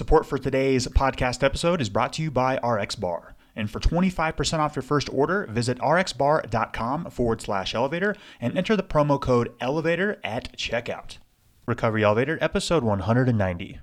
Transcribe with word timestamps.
Support 0.00 0.24
for 0.24 0.38
today's 0.38 0.86
podcast 0.86 1.42
episode 1.42 1.82
is 1.82 1.90
brought 1.90 2.14
to 2.14 2.22
you 2.22 2.30
by 2.30 2.56
RX 2.66 2.94
Bar. 2.94 3.34
And 3.54 3.70
for 3.70 3.80
25% 3.80 4.58
off 4.58 4.74
your 4.74 4.82
first 4.82 5.12
order, 5.12 5.46
visit 5.50 5.78
rxbar.com 5.78 7.10
forward 7.10 7.42
slash 7.42 7.74
elevator 7.74 8.16
and 8.40 8.56
enter 8.56 8.76
the 8.76 8.82
promo 8.82 9.20
code 9.20 9.52
elevator 9.60 10.18
at 10.24 10.56
checkout. 10.56 11.18
Recovery 11.66 12.02
Elevator, 12.02 12.38
episode 12.40 12.82
190. 12.82 13.80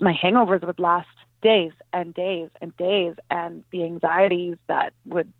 My 0.00 0.14
hangovers 0.14 0.66
would 0.66 0.78
last 0.78 1.08
days 1.42 1.72
and 1.92 2.14
days 2.14 2.48
and 2.62 2.74
days, 2.78 3.16
and 3.28 3.62
the 3.72 3.84
anxieties 3.84 4.56
that 4.68 4.94
would 5.04 5.30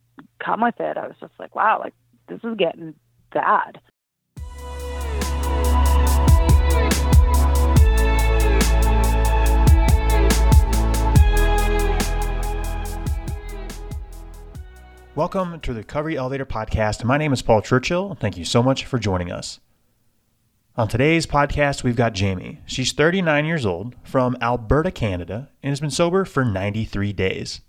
come 0.45 0.61
with 0.61 0.79
it, 0.79 0.99
I 0.99 1.07
was 1.07 1.17
just 1.21 1.33
like, 1.39 1.57
wow, 1.57 1.81
like 1.81 1.95
this 2.29 2.41
is 2.45 2.55
getting 2.59 2.95
bad. 3.33 3.81
Welcome 15.15 15.61
to 15.61 15.75
the 15.75 15.81
Recovery 15.81 16.17
Elevator 16.17 16.47
Podcast. 16.47 17.05
My 17.05 17.19
name 17.19 17.35
is 17.35 17.43
Paul 17.43 17.61
Churchill. 17.61 18.17
Thank 18.19 18.39
you 18.39 18.47
so 18.47 18.63
much 18.63 18.87
for 18.87 18.99
joining 18.99 19.31
us. 19.31 19.61
On 20.75 20.89
today's 20.89 21.27
podcast, 21.27 21.83
we've 21.85 21.97
got 21.97 22.15
Jamie. 22.15 22.61
She's 22.65 22.93
39 22.93 23.45
years 23.45 23.67
old 23.67 23.95
from 24.05 24.39
Alberta, 24.41 24.91
Canada, 24.91 25.51
and 25.63 25.69
has 25.69 25.81
been 25.81 25.91
sober 25.91 26.25
for 26.25 26.47
93 26.47 27.13
days. 27.13 27.61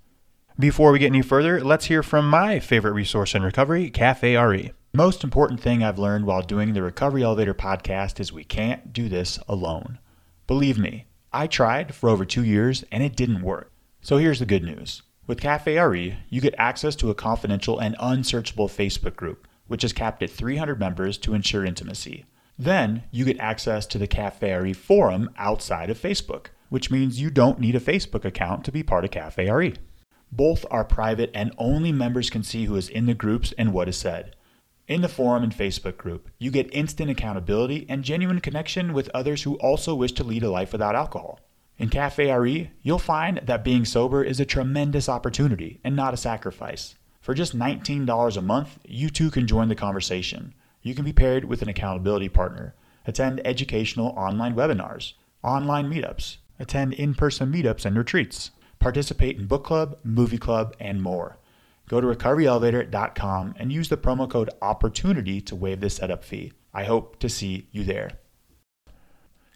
Before 0.58 0.94
we 0.94 1.00
get 1.00 1.08
any 1.08 1.22
further, 1.22 1.62
let's 1.62 1.88
hear 1.88 2.02
from 2.02 2.30
my 2.30 2.60
favorite 2.60 2.94
resource 2.94 3.36
in 3.36 3.44
recovery, 3.44 3.90
Cafe 3.90 4.38
RE. 4.38 4.72
Most 4.94 5.22
important 5.22 5.60
thing 5.60 5.84
I've 5.84 6.00
learned 6.00 6.26
while 6.26 6.44
doing 6.44 6.72
the 6.72 6.82
Recovery 6.82 7.24
Elevator 7.24 7.54
podcast 7.54 8.22
is 8.22 8.32
we 8.32 8.46
can't 8.46 8.94
do 8.94 9.10
this 9.10 9.38
alone. 9.50 10.00
Believe 10.48 10.78
me, 10.78 11.08
I 11.34 11.48
tried 11.48 11.94
for 11.94 12.08
over 12.08 12.24
two 12.24 12.46
years 12.46 12.86
and 12.90 13.04
it 13.04 13.18
didn't 13.18 13.42
work. 13.42 13.70
So 14.00 14.16
here's 14.16 14.40
the 14.40 14.46
good 14.46 14.64
news. 14.64 15.02
With 15.26 15.40
Cafe 15.40 15.80
RE, 15.80 16.18
you 16.30 16.42
get 16.42 16.54
access 16.58 16.98
to 16.98 17.10
a 17.10 17.16
confidential 17.16 17.80
and 17.80 17.96
unsearchable 17.98 18.68
Facebook 18.68 19.16
group, 19.16 19.48
which 19.68 19.86
is 19.86 19.94
capped 19.94 20.22
at 20.22 20.30
300 20.30 20.78
members 20.78 21.18
to 21.20 21.34
ensure 21.34 21.64
intimacy. 21.64 22.26
Then 22.60 23.04
you 23.10 23.24
get 23.24 23.40
access 23.40 23.86
to 23.88 23.98
the 23.98 24.06
Cafe 24.06 24.54
RE 24.54 24.74
forum 24.74 25.30
outside 25.38 25.90
of 25.90 25.98
Facebook, 25.98 26.48
which 26.68 26.92
means 26.92 27.22
you 27.22 27.30
don't 27.30 27.62
need 27.62 27.74
a 27.74 27.80
Facebook 27.80 28.26
account 28.26 28.66
to 28.66 28.72
be 28.74 28.84
part 28.84 29.06
of 29.06 29.12
Cafe 29.12 29.50
RE. 29.50 29.76
Both 30.30 30.66
are 30.70 30.84
private 30.84 31.32
and 31.34 31.54
only 31.58 31.94
members 31.94 32.30
can 32.30 32.44
see 32.44 32.66
who 32.66 32.76
is 32.76 32.90
in 32.90 33.06
the 33.06 33.14
groups 33.14 33.54
and 33.58 33.72
what 33.72 33.88
is 33.88 33.96
said. 33.96 34.36
In 34.90 35.00
the 35.00 35.08
forum 35.08 35.44
and 35.44 35.56
Facebook 35.56 35.96
group, 35.96 36.28
you 36.38 36.52
get 36.52 36.74
instant 36.76 37.10
accountability 37.10 37.86
and 37.88 38.04
genuine 38.04 38.42
connection 38.42 38.92
with 38.92 39.10
others 39.14 39.44
who 39.44 39.56
also 39.60 39.96
wish 39.96 40.12
to 40.14 40.26
lead 40.26 40.44
a 40.44 40.52
life 40.52 40.74
without 40.74 40.96
alcohol. 40.96 41.40
In 41.78 41.90
Cafe 41.90 42.32
RE, 42.32 42.72
you'll 42.84 43.00
find 43.00 43.42
that 43.44 43.64
being 43.64 43.84
sober 43.84 44.24
is 44.24 44.40
a 44.40 44.46
tremendous 44.46 45.10
opportunity 45.10 45.80
and 45.84 45.96
not 45.96 46.14
a 46.14 46.18
sacrifice. 46.18 46.96
For 47.20 47.34
just 47.34 47.58
$19 47.58 48.38
a 48.38 48.42
month, 48.42 48.80
you 48.86 49.10
too 49.10 49.32
can 49.32 49.48
join 49.48 49.70
the 49.70 49.76
conversation. 49.76 50.54
You 50.82 50.94
can 50.94 51.04
be 51.04 51.14
paired 51.14 51.46
with 51.46 51.62
an 51.62 51.70
accountability 51.70 52.30
partner, 52.30 52.76
attend 53.08 53.42
educational 53.46 54.10
online 54.10 54.56
webinars, 54.56 55.14
online 55.42 55.90
meetups, 55.90 56.38
attend 56.60 56.94
in 56.94 57.16
person 57.16 57.52
meetups 57.52 57.86
and 57.86 57.98
retreats, 57.98 58.52
participate 58.80 59.40
in 59.40 59.48
book 59.48 59.64
club, 59.64 59.98
movie 60.04 60.38
club, 60.38 60.76
and 60.80 61.02
more. 61.02 61.38
Go 61.90 62.00
to 62.00 62.08
recoveryelevator.com 62.08 63.56
and 63.58 63.74
use 63.74 63.90
the 63.90 63.98
promo 63.98 64.30
code 64.30 64.50
OPPORTUNITY 64.62 65.42
to 65.42 65.56
waive 65.56 65.80
the 65.80 65.90
setup 65.90 66.24
fee. 66.24 66.54
I 66.74 66.84
hope 66.84 67.20
to 67.20 67.30
see 67.30 67.68
you 67.72 67.84
there. 67.84 68.12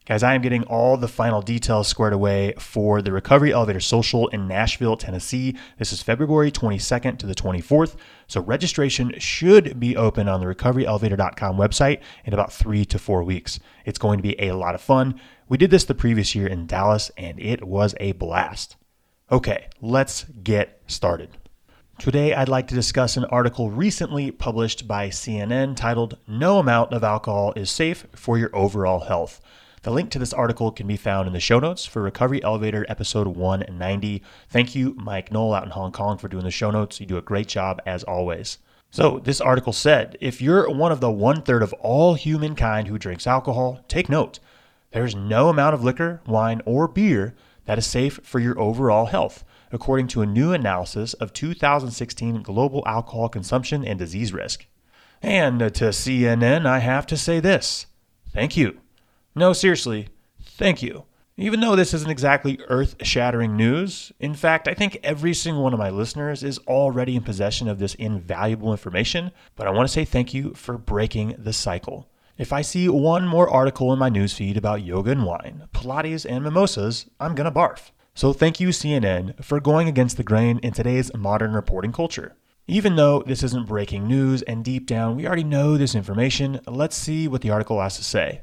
Guys, 0.08 0.24
I 0.24 0.36
am 0.36 0.42
getting 0.42 0.64
all 0.64 0.96
the 0.96 1.10
final 1.10 1.42
details 1.42 1.90
squared 1.90 2.14
away 2.14 2.54
for 2.58 3.02
the 3.02 3.12
Recovery 3.12 3.52
Elevator 3.52 3.82
Social 3.82 4.30
in 4.30 4.48
Nashville, 4.48 4.96
Tennessee. 4.96 5.58
This 5.80 5.92
is 5.92 6.02
February 6.02 6.50
22nd 6.50 7.18
to 7.18 7.26
the 7.26 7.36
24th. 7.36 7.98
So 8.26 8.40
registration 8.40 9.20
should 9.20 9.82
be 9.82 9.98
open 9.98 10.30
on 10.30 10.40
the 10.40 10.46
recoveryelevator.com 10.46 11.58
website 11.58 12.00
in 12.24 12.34
about 12.34 12.54
three 12.54 12.86
to 12.86 12.98
four 12.98 13.22
weeks. 13.22 13.60
It's 13.84 14.00
going 14.00 14.18
to 14.18 14.24
be 14.24 14.42
a 14.42 14.54
lot 14.54 14.76
of 14.76 14.82
fun. 14.82 15.20
We 15.50 15.58
did 15.58 15.72
this 15.72 15.84
the 15.84 15.94
previous 15.94 16.34
year 16.34 16.48
in 16.48 16.68
Dallas 16.68 17.12
and 17.18 17.38
it 17.38 17.66
was 17.66 17.94
a 18.00 18.14
blast. 18.14 18.78
Okay, 19.30 19.68
let's 19.82 20.24
get 20.42 20.84
started. 20.88 21.32
Today, 22.00 22.34
I'd 22.34 22.48
like 22.48 22.70
to 22.70 22.76
discuss 22.76 23.18
an 23.18 23.26
article 23.26 23.72
recently 23.72 24.32
published 24.32 24.88
by 24.88 25.10
CNN 25.10 25.76
titled 25.76 26.18
No 26.26 26.60
Amount 26.60 26.94
of 26.94 27.04
Alcohol 27.04 27.52
is 27.58 27.70
Safe 27.70 28.08
for 28.16 28.38
Your 28.38 28.56
Overall 28.56 29.02
Health. 29.02 29.42
The 29.88 29.94
link 29.94 30.12
to 30.12 30.20
this 30.20 30.34
article 30.34 30.70
can 30.70 30.86
be 30.86 30.98
found 30.98 31.28
in 31.28 31.34
the 31.34 31.40
show 31.40 31.60
notes 31.60 31.86
for 31.86 32.02
Recovery 32.02 32.44
Elevator 32.44 32.86
episode 32.90 33.26
190. 33.26 34.22
Thank 34.50 34.76
you, 34.76 34.94
Mike 34.98 35.32
Knoll, 35.32 35.54
out 35.54 35.64
in 35.64 35.70
Hong 35.70 35.94
Kong, 35.94 36.18
for 36.18 36.28
doing 36.28 36.44
the 36.44 36.52
show 36.52 36.72
notes. 36.72 37.00
You 37.00 37.06
do 37.06 37.16
a 37.16 37.22
great 37.22 37.48
job 37.48 37.82
as 37.86 38.04
always. 38.04 38.58
So, 38.92 39.20
this 39.24 39.40
article 39.40 39.72
said 39.72 40.18
if 40.20 40.42
you're 40.42 40.70
one 40.70 40.92
of 40.92 41.00
the 41.00 41.10
one 41.10 41.42
third 41.42 41.64
of 41.64 41.72
all 41.76 42.16
humankind 42.16 42.90
who 42.90 42.98
drinks 42.98 43.26
alcohol, 43.26 43.80
take 43.88 44.10
note. 44.10 44.40
There's 44.92 45.16
no 45.16 45.48
amount 45.48 45.74
of 45.74 45.86
liquor, 45.86 46.20
wine, 46.28 46.62
or 46.66 46.90
beer 46.90 47.34
that 47.64 47.78
is 47.78 47.88
safe 47.88 48.20
for 48.24 48.42
your 48.42 48.60
overall 48.60 49.06
health, 49.06 49.46
according 49.72 50.08
to 50.10 50.22
a 50.22 50.26
new 50.26 50.52
analysis 50.52 51.14
of 51.14 51.32
2016 51.32 52.44
global 52.44 52.84
alcohol 52.86 53.30
consumption 53.30 53.86
and 53.86 53.98
disease 53.98 54.34
risk. 54.34 54.68
And 55.22 55.60
to 55.60 55.92
CNN, 55.92 56.66
I 56.66 56.80
have 56.80 57.08
to 57.08 57.16
say 57.16 57.40
this 57.40 57.86
thank 58.34 58.58
you. 58.58 58.82
No, 59.38 59.54
seriously, 59.54 60.08
thank 60.42 60.82
you. 60.82 61.04
Even 61.38 61.60
though 61.60 61.76
this 61.76 61.94
isn't 61.94 62.10
exactly 62.10 62.60
earth 62.70 62.96
shattering 63.04 63.56
news, 63.56 64.12
in 64.20 64.34
fact, 64.34 64.68
I 64.68 64.74
think 64.74 64.98
every 65.04 65.36
single 65.36 65.62
one 65.62 65.74
of 65.74 65.80
my 65.80 65.92
listeners 65.92 66.42
is 66.42 66.58
already 66.68 67.16
in 67.16 67.22
possession 67.22 67.68
of 67.68 67.78
this 67.78 67.94
invaluable 67.94 68.72
information, 68.72 69.32
but 69.56 69.68
I 69.68 69.70
want 69.70 69.88
to 69.88 69.94
say 69.94 70.06
thank 70.06 70.34
you 70.34 70.56
for 70.56 70.80
breaking 70.80 71.36
the 71.38 71.54
cycle. 71.54 72.10
If 72.40 72.52
I 72.52 72.64
see 72.64 72.90
one 72.90 73.28
more 73.28 73.48
article 73.48 73.94
in 73.94 74.00
my 74.00 74.10
newsfeed 74.10 74.58
about 74.58 74.82
yoga 74.82 75.12
and 75.12 75.24
wine, 75.24 75.68
Pilates 75.72 76.26
and 76.28 76.44
mimosas, 76.44 77.06
I'm 77.20 77.36
gonna 77.36 77.52
barf. 77.52 77.92
So 78.16 78.34
thank 78.34 78.60
you, 78.60 78.70
CNN, 78.70 79.46
for 79.46 79.60
going 79.60 79.88
against 79.88 80.18
the 80.18 80.24
grain 80.24 80.58
in 80.64 80.74
today's 80.74 81.16
modern 81.16 81.54
reporting 81.54 81.92
culture. 81.92 82.36
Even 82.66 82.96
though 82.96 83.22
this 83.22 83.44
isn't 83.44 83.68
breaking 83.68 84.08
news 84.08 84.42
and 84.42 84.66
deep 84.66 84.88
down 84.88 85.16
we 85.16 85.28
already 85.28 85.44
know 85.44 85.78
this 85.78 85.94
information, 85.94 86.60
let's 86.66 86.96
see 86.96 87.28
what 87.28 87.42
the 87.42 87.52
article 87.52 87.80
has 87.80 87.98
to 87.98 88.04
say. 88.04 88.42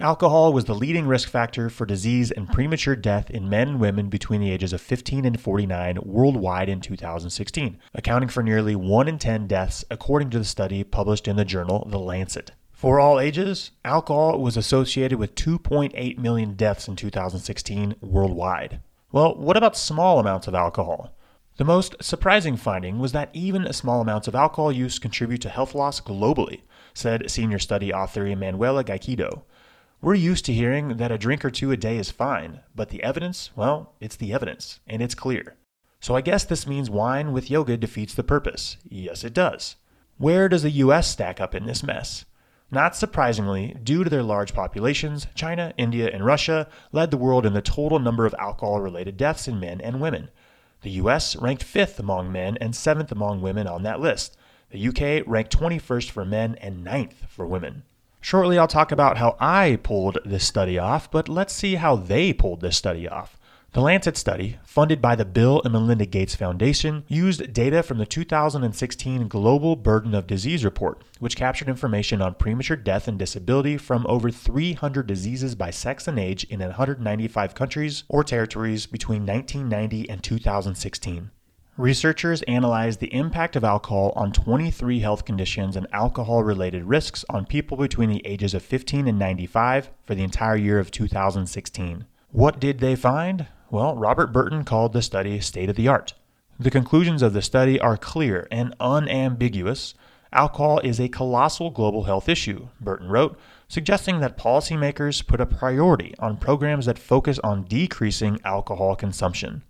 Alcohol 0.00 0.52
was 0.52 0.64
the 0.64 0.74
leading 0.74 1.06
risk 1.06 1.28
factor 1.28 1.70
for 1.70 1.86
disease 1.86 2.32
and 2.32 2.48
premature 2.48 2.96
death 2.96 3.30
in 3.30 3.48
men 3.48 3.68
and 3.68 3.80
women 3.80 4.08
between 4.08 4.40
the 4.40 4.50
ages 4.50 4.72
of 4.72 4.80
15 4.80 5.24
and 5.24 5.40
49 5.40 5.98
worldwide 6.02 6.68
in 6.68 6.80
2016, 6.80 7.78
accounting 7.94 8.28
for 8.28 8.42
nearly 8.42 8.74
1 8.74 9.06
in 9.06 9.20
10 9.20 9.46
deaths 9.46 9.84
according 9.92 10.30
to 10.30 10.38
the 10.38 10.44
study 10.44 10.82
published 10.82 11.28
in 11.28 11.36
the 11.36 11.44
journal 11.44 11.86
The 11.88 12.00
Lancet. 12.00 12.50
For 12.72 12.98
all 12.98 13.20
ages, 13.20 13.70
alcohol 13.84 14.40
was 14.40 14.56
associated 14.56 15.20
with 15.20 15.36
2.8 15.36 16.18
million 16.18 16.54
deaths 16.54 16.88
in 16.88 16.96
2016 16.96 17.94
worldwide. 18.00 18.80
Well, 19.12 19.36
what 19.36 19.56
about 19.56 19.76
small 19.76 20.18
amounts 20.18 20.48
of 20.48 20.56
alcohol? 20.56 21.14
The 21.56 21.64
most 21.64 21.94
surprising 22.02 22.56
finding 22.56 22.98
was 22.98 23.12
that 23.12 23.30
even 23.32 23.72
small 23.72 24.00
amounts 24.00 24.26
of 24.26 24.34
alcohol 24.34 24.72
use 24.72 24.98
contribute 24.98 25.40
to 25.42 25.48
health 25.48 25.72
loss 25.72 26.00
globally, 26.00 26.62
said 26.94 27.30
senior 27.30 27.60
study 27.60 27.92
author 27.92 28.26
Emmanuela 28.26 28.82
Gakidou. 28.82 29.42
We're 30.04 30.12
used 30.12 30.44
to 30.44 30.52
hearing 30.52 30.98
that 30.98 31.10
a 31.10 31.16
drink 31.16 31.46
or 31.46 31.50
two 31.50 31.72
a 31.72 31.78
day 31.78 31.96
is 31.96 32.10
fine, 32.10 32.60
but 32.74 32.90
the 32.90 33.02
evidence, 33.02 33.50
well, 33.56 33.94
it's 34.00 34.16
the 34.16 34.34
evidence, 34.34 34.80
and 34.86 35.00
it's 35.00 35.14
clear. 35.14 35.56
So 35.98 36.14
I 36.14 36.20
guess 36.20 36.44
this 36.44 36.66
means 36.66 36.90
wine 36.90 37.32
with 37.32 37.50
yoga 37.50 37.78
defeats 37.78 38.12
the 38.12 38.22
purpose. 38.22 38.76
Yes, 38.86 39.24
it 39.24 39.32
does. 39.32 39.76
Where 40.18 40.46
does 40.50 40.62
the 40.62 40.72
US 40.72 41.10
stack 41.10 41.40
up 41.40 41.54
in 41.54 41.64
this 41.64 41.82
mess? 41.82 42.26
Not 42.70 42.94
surprisingly, 42.94 43.78
due 43.82 44.04
to 44.04 44.10
their 44.10 44.22
large 44.22 44.52
populations, 44.52 45.26
China, 45.34 45.72
India, 45.78 46.10
and 46.12 46.22
Russia 46.22 46.68
led 46.92 47.10
the 47.10 47.16
world 47.16 47.46
in 47.46 47.54
the 47.54 47.62
total 47.62 47.98
number 47.98 48.26
of 48.26 48.34
alcohol 48.38 48.82
related 48.82 49.16
deaths 49.16 49.48
in 49.48 49.58
men 49.58 49.80
and 49.80 50.02
women. 50.02 50.28
The 50.82 51.00
US 51.00 51.34
ranked 51.34 51.62
fifth 51.62 51.98
among 51.98 52.30
men 52.30 52.58
and 52.60 52.76
seventh 52.76 53.10
among 53.10 53.40
women 53.40 53.66
on 53.66 53.84
that 53.84 54.00
list. 54.00 54.36
The 54.68 54.86
UK 54.86 55.26
ranked 55.26 55.56
21st 55.58 56.10
for 56.10 56.26
men 56.26 56.56
and 56.56 56.84
9th 56.84 57.26
for 57.26 57.46
women. 57.46 57.84
Shortly, 58.24 58.58
I'll 58.58 58.66
talk 58.66 58.90
about 58.90 59.18
how 59.18 59.36
I 59.38 59.78
pulled 59.82 60.16
this 60.24 60.46
study 60.46 60.78
off, 60.78 61.10
but 61.10 61.28
let's 61.28 61.52
see 61.52 61.74
how 61.74 61.94
they 61.94 62.32
pulled 62.32 62.62
this 62.62 62.74
study 62.74 63.06
off. 63.06 63.38
The 63.72 63.82
Lancet 63.82 64.16
study, 64.16 64.56
funded 64.64 65.02
by 65.02 65.14
the 65.14 65.26
Bill 65.26 65.60
and 65.62 65.74
Melinda 65.74 66.06
Gates 66.06 66.34
Foundation, 66.34 67.04
used 67.06 67.52
data 67.52 67.82
from 67.82 67.98
the 67.98 68.06
2016 68.06 69.28
Global 69.28 69.76
Burden 69.76 70.14
of 70.14 70.26
Disease 70.26 70.64
Report, 70.64 71.04
which 71.18 71.36
captured 71.36 71.68
information 71.68 72.22
on 72.22 72.32
premature 72.36 72.78
death 72.78 73.08
and 73.08 73.18
disability 73.18 73.76
from 73.76 74.06
over 74.08 74.30
300 74.30 75.06
diseases 75.06 75.54
by 75.54 75.68
sex 75.68 76.08
and 76.08 76.18
age 76.18 76.44
in 76.44 76.60
195 76.60 77.54
countries 77.54 78.04
or 78.08 78.24
territories 78.24 78.86
between 78.86 79.26
1990 79.26 80.08
and 80.08 80.22
2016. 80.22 81.30
Researchers 81.76 82.42
analyzed 82.42 83.00
the 83.00 83.12
impact 83.12 83.56
of 83.56 83.64
alcohol 83.64 84.12
on 84.14 84.30
23 84.30 85.00
health 85.00 85.24
conditions 85.24 85.74
and 85.74 85.88
alcohol 85.92 86.44
related 86.44 86.84
risks 86.84 87.24
on 87.28 87.46
people 87.46 87.76
between 87.76 88.10
the 88.10 88.24
ages 88.24 88.54
of 88.54 88.62
15 88.62 89.08
and 89.08 89.18
95 89.18 89.90
for 90.06 90.14
the 90.14 90.22
entire 90.22 90.54
year 90.54 90.78
of 90.78 90.92
2016. 90.92 92.04
What 92.30 92.60
did 92.60 92.78
they 92.78 92.94
find? 92.94 93.48
Well, 93.72 93.96
Robert 93.96 94.32
Burton 94.32 94.64
called 94.64 94.92
the 94.92 95.02
study 95.02 95.40
state 95.40 95.68
of 95.68 95.74
the 95.74 95.88
art. 95.88 96.14
The 96.60 96.70
conclusions 96.70 97.22
of 97.22 97.32
the 97.32 97.42
study 97.42 97.80
are 97.80 97.96
clear 97.96 98.46
and 98.52 98.76
unambiguous. 98.78 99.94
Alcohol 100.32 100.78
is 100.84 101.00
a 101.00 101.08
colossal 101.08 101.70
global 101.70 102.04
health 102.04 102.28
issue, 102.28 102.68
Burton 102.80 103.08
wrote, 103.08 103.36
suggesting 103.66 104.20
that 104.20 104.38
policymakers 104.38 105.26
put 105.26 105.40
a 105.40 105.46
priority 105.46 106.14
on 106.20 106.36
programs 106.36 106.86
that 106.86 107.00
focus 107.00 107.40
on 107.40 107.64
decreasing 107.64 108.38
alcohol 108.44 108.94
consumption. 108.94 109.64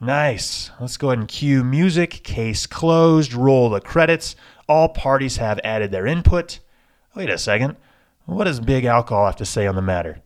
Nice. 0.00 0.70
Let's 0.80 0.96
go 0.96 1.08
ahead 1.08 1.18
and 1.18 1.28
cue 1.28 1.62
music. 1.62 2.22
Case 2.22 2.66
closed. 2.66 3.34
Roll 3.34 3.68
the 3.68 3.80
credits. 3.80 4.34
All 4.66 4.88
parties 4.88 5.36
have 5.36 5.60
added 5.62 5.90
their 5.90 6.06
input. 6.06 6.60
Wait 7.14 7.28
a 7.28 7.36
second. 7.36 7.76
What 8.24 8.44
does 8.44 8.60
Big 8.60 8.84
Alcohol 8.84 9.26
have 9.26 9.36
to 9.36 9.44
say 9.44 9.66
on 9.66 9.74
the 9.74 9.82
matter? 9.82 10.22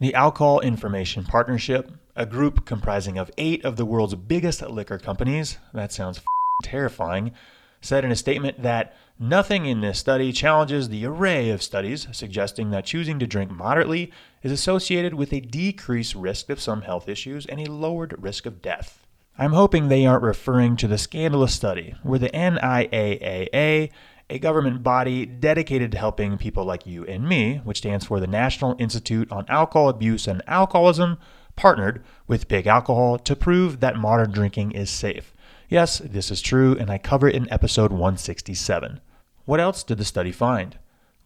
The 0.00 0.14
Alcohol 0.14 0.60
Information 0.60 1.24
Partnership, 1.24 1.92
a 2.16 2.26
group 2.26 2.66
comprising 2.66 3.18
of 3.18 3.30
eight 3.38 3.64
of 3.64 3.76
the 3.76 3.86
world's 3.86 4.14
biggest 4.14 4.60
liquor 4.62 4.98
companies, 4.98 5.58
that 5.72 5.92
sounds 5.92 6.20
terrifying, 6.62 7.32
said 7.80 8.04
in 8.04 8.10
a 8.10 8.16
statement 8.16 8.62
that 8.62 8.94
nothing 9.18 9.66
in 9.66 9.80
this 9.80 9.98
study 9.98 10.32
challenges 10.32 10.88
the 10.88 11.04
array 11.04 11.50
of 11.50 11.62
studies 11.62 12.06
suggesting 12.12 12.70
that 12.70 12.84
choosing 12.84 13.18
to 13.18 13.26
drink 13.26 13.50
moderately 13.50 14.12
is 14.42 14.52
associated 14.52 15.14
with 15.14 15.32
a 15.32 15.40
decreased 15.40 16.14
risk 16.14 16.50
of 16.50 16.60
some 16.60 16.82
health 16.82 17.08
issues 17.08 17.46
and 17.46 17.60
a 17.60 17.70
lowered 17.70 18.14
risk 18.22 18.46
of 18.46 18.62
death. 18.62 19.06
I'm 19.38 19.52
hoping 19.52 19.88
they 19.88 20.04
aren't 20.04 20.22
referring 20.22 20.76
to 20.76 20.88
the 20.88 20.98
scandalous 20.98 21.54
study 21.54 21.94
where 22.02 22.18
the 22.18 22.28
NIAAA, 22.28 23.90
a 24.28 24.38
government 24.38 24.82
body 24.82 25.24
dedicated 25.24 25.92
to 25.92 25.98
helping 25.98 26.36
people 26.36 26.64
like 26.64 26.86
you 26.86 27.06
and 27.06 27.26
me, 27.26 27.62
which 27.64 27.78
stands 27.78 28.04
for 28.04 28.20
the 28.20 28.26
National 28.26 28.76
Institute 28.78 29.32
on 29.32 29.46
Alcohol 29.48 29.88
Abuse 29.88 30.28
and 30.28 30.42
Alcoholism, 30.46 31.18
partnered 31.56 32.04
with 32.26 32.48
Big 32.48 32.66
Alcohol 32.66 33.18
to 33.18 33.34
prove 33.34 33.80
that 33.80 33.96
modern 33.96 34.30
drinking 34.30 34.72
is 34.72 34.90
safe. 34.90 35.34
Yes, 35.70 36.00
this 36.00 36.32
is 36.32 36.42
true, 36.42 36.76
and 36.76 36.90
I 36.90 36.98
cover 36.98 37.28
it 37.28 37.36
in 37.36 37.48
episode 37.48 37.92
167. 37.92 39.00
What 39.44 39.60
else 39.60 39.84
did 39.84 39.98
the 39.98 40.04
study 40.04 40.32
find? 40.32 40.76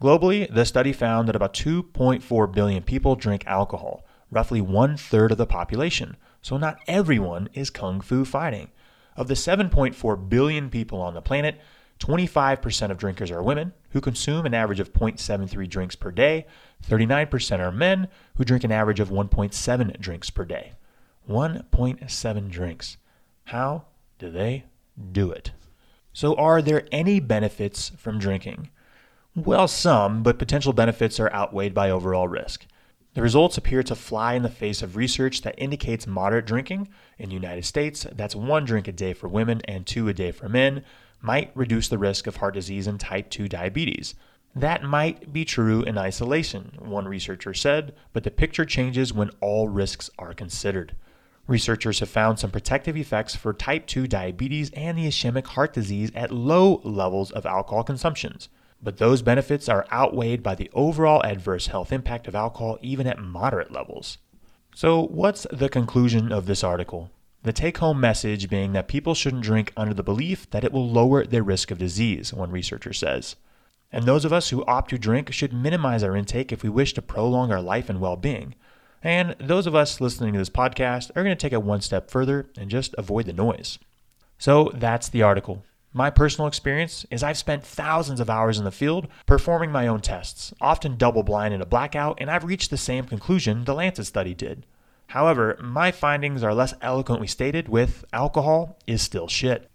Globally, 0.02 0.52
the 0.52 0.66
study 0.66 0.92
found 0.92 1.28
that 1.28 1.34
about 1.34 1.54
2.4 1.54 2.52
billion 2.52 2.82
people 2.82 3.16
drink 3.16 3.46
alcohol, 3.46 4.04
roughly 4.30 4.60
one 4.60 4.98
third 4.98 5.32
of 5.32 5.38
the 5.38 5.46
population. 5.46 6.18
So 6.42 6.58
not 6.58 6.76
everyone 6.86 7.48
is 7.54 7.70
kung 7.70 8.02
fu 8.02 8.26
fighting. 8.26 8.70
Of 9.16 9.28
the 9.28 9.34
7.4 9.34 10.28
billion 10.28 10.68
people 10.68 11.00
on 11.00 11.14
the 11.14 11.22
planet, 11.22 11.58
25% 12.00 12.90
of 12.90 12.98
drinkers 12.98 13.30
are 13.30 13.42
women, 13.42 13.72
who 13.92 14.00
consume 14.02 14.44
an 14.44 14.52
average 14.52 14.80
of 14.80 14.92
0.73 14.92 15.66
drinks 15.70 15.96
per 15.96 16.10
day. 16.10 16.44
39% 16.86 17.60
are 17.60 17.72
men, 17.72 18.08
who 18.36 18.44
drink 18.44 18.62
an 18.62 18.72
average 18.72 19.00
of 19.00 19.08
1.7 19.08 19.98
drinks 20.00 20.28
per 20.28 20.44
day. 20.44 20.72
1.7 21.26 22.50
drinks. 22.50 22.98
How 23.44 23.86
do 24.18 24.30
they 24.30 24.64
do 25.12 25.30
it? 25.30 25.52
So, 26.12 26.34
are 26.36 26.62
there 26.62 26.86
any 26.92 27.18
benefits 27.20 27.90
from 27.96 28.18
drinking? 28.18 28.70
Well, 29.34 29.66
some, 29.66 30.22
but 30.22 30.38
potential 30.38 30.72
benefits 30.72 31.18
are 31.18 31.32
outweighed 31.32 31.74
by 31.74 31.90
overall 31.90 32.28
risk. 32.28 32.66
The 33.14 33.22
results 33.22 33.56
appear 33.56 33.82
to 33.84 33.94
fly 33.94 34.34
in 34.34 34.42
the 34.42 34.48
face 34.48 34.82
of 34.82 34.96
research 34.96 35.42
that 35.42 35.54
indicates 35.58 36.06
moderate 36.06 36.46
drinking 36.46 36.88
in 37.18 37.28
the 37.28 37.34
United 37.34 37.64
States, 37.64 38.06
that's 38.12 38.34
one 38.34 38.64
drink 38.64 38.88
a 38.88 38.92
day 38.92 39.12
for 39.12 39.28
women 39.28 39.60
and 39.66 39.86
two 39.86 40.08
a 40.08 40.14
day 40.14 40.32
for 40.32 40.48
men, 40.48 40.84
might 41.20 41.50
reduce 41.54 41.88
the 41.88 41.98
risk 41.98 42.26
of 42.26 42.36
heart 42.36 42.54
disease 42.54 42.86
and 42.86 43.00
type 43.00 43.30
2 43.30 43.48
diabetes. 43.48 44.14
That 44.54 44.82
might 44.82 45.32
be 45.32 45.44
true 45.44 45.82
in 45.82 45.96
isolation, 45.96 46.76
one 46.78 47.08
researcher 47.08 47.54
said, 47.54 47.94
but 48.12 48.24
the 48.24 48.30
picture 48.30 48.64
changes 48.64 49.12
when 49.12 49.30
all 49.40 49.68
risks 49.68 50.10
are 50.18 50.34
considered. 50.34 50.94
Researchers 51.46 52.00
have 52.00 52.08
found 52.08 52.38
some 52.38 52.50
protective 52.50 52.96
effects 52.96 53.36
for 53.36 53.52
type 53.52 53.86
2 53.86 54.06
diabetes 54.06 54.70
and 54.70 54.96
the 54.96 55.06
ischemic 55.06 55.46
heart 55.48 55.74
disease 55.74 56.10
at 56.14 56.30
low 56.30 56.80
levels 56.84 57.30
of 57.32 57.44
alcohol 57.44 57.84
consumptions. 57.84 58.48
But 58.82 58.96
those 58.96 59.20
benefits 59.20 59.68
are 59.68 59.86
outweighed 59.92 60.42
by 60.42 60.54
the 60.54 60.70
overall 60.72 61.22
adverse 61.22 61.66
health 61.66 61.92
impact 61.92 62.26
of 62.26 62.34
alcohol 62.34 62.78
even 62.80 63.06
at 63.06 63.18
moderate 63.18 63.70
levels. 63.70 64.18
So, 64.74 65.06
what's 65.06 65.46
the 65.50 65.68
conclusion 65.68 66.32
of 66.32 66.46
this 66.46 66.64
article? 66.64 67.10
The 67.42 67.52
take 67.52 67.78
home 67.78 68.00
message 68.00 68.48
being 68.48 68.72
that 68.72 68.88
people 68.88 69.14
shouldn't 69.14 69.42
drink 69.42 69.72
under 69.76 69.94
the 69.94 70.02
belief 70.02 70.48
that 70.50 70.64
it 70.64 70.72
will 70.72 70.88
lower 70.88 71.26
their 71.26 71.42
risk 71.42 71.70
of 71.70 71.78
disease, 71.78 72.32
one 72.32 72.50
researcher 72.50 72.94
says. 72.94 73.36
And 73.92 74.06
those 74.06 74.24
of 74.24 74.32
us 74.32 74.48
who 74.48 74.64
opt 74.64 74.90
to 74.90 74.98
drink 74.98 75.32
should 75.32 75.52
minimize 75.52 76.02
our 76.02 76.16
intake 76.16 76.52
if 76.52 76.62
we 76.62 76.70
wish 76.70 76.94
to 76.94 77.02
prolong 77.02 77.52
our 77.52 77.60
life 77.60 77.90
and 77.90 78.00
well 78.00 78.16
being. 78.16 78.54
And 79.04 79.36
those 79.38 79.66
of 79.66 79.74
us 79.74 80.00
listening 80.00 80.32
to 80.32 80.38
this 80.38 80.48
podcast 80.48 81.10
are 81.10 81.22
going 81.22 81.36
to 81.36 81.40
take 81.40 81.52
it 81.52 81.62
one 81.62 81.82
step 81.82 82.10
further 82.10 82.48
and 82.56 82.70
just 82.70 82.94
avoid 82.96 83.26
the 83.26 83.34
noise. 83.34 83.78
So 84.38 84.72
that's 84.74 85.10
the 85.10 85.22
article. 85.22 85.62
My 85.92 86.10
personal 86.10 86.48
experience 86.48 87.06
is 87.10 87.22
I've 87.22 87.38
spent 87.38 87.64
thousands 87.64 88.18
of 88.18 88.30
hours 88.30 88.58
in 88.58 88.64
the 88.64 88.72
field 88.72 89.06
performing 89.26 89.70
my 89.70 89.86
own 89.86 90.00
tests, 90.00 90.52
often 90.60 90.96
double 90.96 91.22
blind 91.22 91.54
in 91.54 91.60
a 91.60 91.66
blackout, 91.66 92.18
and 92.18 92.30
I've 92.30 92.44
reached 92.44 92.70
the 92.70 92.76
same 92.76 93.04
conclusion 93.04 93.64
the 93.64 93.74
Lancet 93.74 94.06
study 94.06 94.34
did. 94.34 94.66
However, 95.08 95.56
my 95.62 95.92
findings 95.92 96.42
are 96.42 96.54
less 96.54 96.74
eloquently 96.80 97.26
stated 97.26 97.68
with 97.68 98.04
alcohol 98.12 98.78
is 98.86 99.02
still 99.02 99.28
shit. 99.28 99.70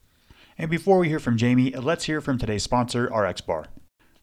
And 0.58 0.70
before 0.70 0.98
we 0.98 1.08
hear 1.08 1.20
from 1.20 1.38
Jamie, 1.38 1.72
let's 1.72 2.06
hear 2.06 2.20
from 2.20 2.38
today's 2.38 2.64
sponsor, 2.64 3.06
RX 3.06 3.42
Bar. 3.42 3.68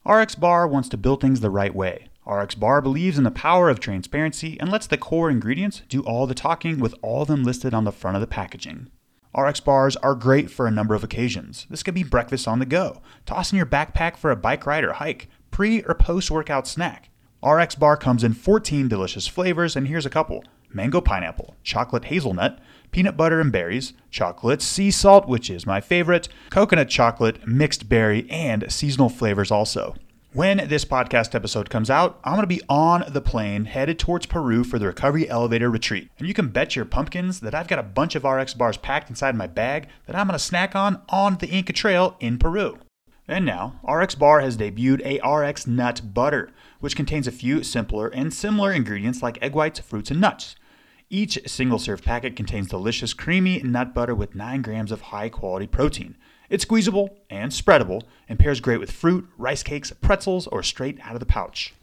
RX 0.04 0.34
Bar 0.34 0.68
wants 0.68 0.88
to 0.90 0.98
build 0.98 1.20
things 1.20 1.40
the 1.40 1.48
right 1.48 1.74
way. 1.74 2.08
RX 2.26 2.56
Bar 2.56 2.82
believes 2.82 3.18
in 3.18 3.24
the 3.24 3.30
power 3.30 3.70
of 3.70 3.78
transparency 3.78 4.58
and 4.58 4.70
lets 4.70 4.88
the 4.88 4.98
core 4.98 5.30
ingredients 5.30 5.82
do 5.88 6.02
all 6.02 6.26
the 6.26 6.34
talking 6.34 6.80
with 6.80 6.94
all 7.00 7.22
of 7.22 7.28
them 7.28 7.44
listed 7.44 7.72
on 7.72 7.84
the 7.84 7.92
front 7.92 8.16
of 8.16 8.20
the 8.20 8.26
packaging. 8.26 8.90
RX 9.36 9.60
bars 9.60 9.96
are 9.96 10.14
great 10.14 10.50
for 10.50 10.66
a 10.66 10.72
number 10.72 10.94
of 10.94 11.04
occasions. 11.04 11.66
This 11.70 11.82
could 11.82 11.94
be 11.94 12.02
breakfast 12.02 12.48
on 12.48 12.58
the 12.58 12.66
go, 12.66 13.00
toss 13.26 13.52
in 13.52 13.56
your 13.56 13.66
backpack 13.66 14.16
for 14.16 14.30
a 14.30 14.36
bike 14.36 14.66
ride 14.66 14.82
or 14.82 14.94
hike, 14.94 15.28
pre 15.52 15.82
or 15.82 15.94
post 15.94 16.30
workout 16.30 16.66
snack. 16.66 17.10
RX 17.44 17.76
bar 17.76 17.96
comes 17.96 18.24
in 18.24 18.32
14 18.32 18.88
delicious 18.88 19.28
flavors, 19.28 19.76
and 19.76 19.86
here's 19.86 20.06
a 20.06 20.10
couple 20.10 20.42
mango 20.72 21.00
pineapple, 21.00 21.54
chocolate 21.62 22.06
hazelnut, 22.06 22.58
peanut 22.90 23.16
butter 23.16 23.40
and 23.40 23.52
berries, 23.52 23.92
chocolate 24.10 24.60
sea 24.60 24.90
salt, 24.90 25.28
which 25.28 25.48
is 25.48 25.64
my 25.64 25.80
favorite, 25.80 26.28
coconut 26.50 26.88
chocolate, 26.88 27.46
mixed 27.46 27.88
berry, 27.88 28.28
and 28.30 28.64
seasonal 28.72 29.08
flavors 29.08 29.50
also. 29.50 29.94
When 30.36 30.68
this 30.68 30.84
podcast 30.84 31.34
episode 31.34 31.70
comes 31.70 31.88
out, 31.88 32.20
I'm 32.22 32.34
going 32.34 32.42
to 32.42 32.46
be 32.46 32.60
on 32.68 33.04
the 33.08 33.22
plane 33.22 33.64
headed 33.64 33.98
towards 33.98 34.26
Peru 34.26 34.64
for 34.64 34.78
the 34.78 34.84
Recovery 34.84 35.26
Elevator 35.30 35.70
Retreat. 35.70 36.10
And 36.18 36.28
you 36.28 36.34
can 36.34 36.48
bet 36.48 36.76
your 36.76 36.84
pumpkins 36.84 37.40
that 37.40 37.54
I've 37.54 37.68
got 37.68 37.78
a 37.78 37.82
bunch 37.82 38.14
of 38.14 38.22
RX 38.22 38.52
bars 38.52 38.76
packed 38.76 39.08
inside 39.08 39.34
my 39.34 39.46
bag 39.46 39.88
that 40.04 40.14
I'm 40.14 40.26
going 40.26 40.38
to 40.38 40.44
snack 40.44 40.76
on 40.76 41.00
on 41.08 41.38
the 41.38 41.48
Inca 41.48 41.72
Trail 41.72 42.18
in 42.20 42.36
Peru. 42.36 42.76
And 43.26 43.46
now, 43.46 43.80
RX 43.82 44.14
Bar 44.16 44.40
has 44.40 44.58
debuted 44.58 45.00
a 45.06 45.26
RX 45.26 45.66
Nut 45.66 46.02
Butter, 46.12 46.50
which 46.80 46.96
contains 46.96 47.26
a 47.26 47.32
few 47.32 47.62
simpler 47.62 48.08
and 48.08 48.30
similar 48.30 48.72
ingredients 48.72 49.22
like 49.22 49.42
egg 49.42 49.54
whites, 49.54 49.80
fruits, 49.80 50.10
and 50.10 50.20
nuts. 50.20 50.54
Each 51.08 51.38
single 51.46 51.78
serve 51.78 52.02
packet 52.02 52.36
contains 52.36 52.68
delicious, 52.68 53.14
creamy 53.14 53.62
nut 53.62 53.94
butter 53.94 54.14
with 54.14 54.34
9 54.34 54.60
grams 54.60 54.92
of 54.92 55.00
high 55.00 55.30
quality 55.30 55.66
protein. 55.66 56.18
It's 56.48 56.62
squeezable 56.62 57.18
and 57.30 57.52
spreadable 57.52 58.02
and 58.28 58.38
pairs 58.38 58.60
great 58.60 58.80
with 58.80 58.92
fruit, 58.92 59.28
rice 59.36 59.62
cakes, 59.62 59.92
pretzels, 59.92 60.46
or 60.46 60.62
straight 60.62 60.98
out 61.02 61.14
of 61.14 61.20
the 61.20 61.26
pouch. 61.26 61.74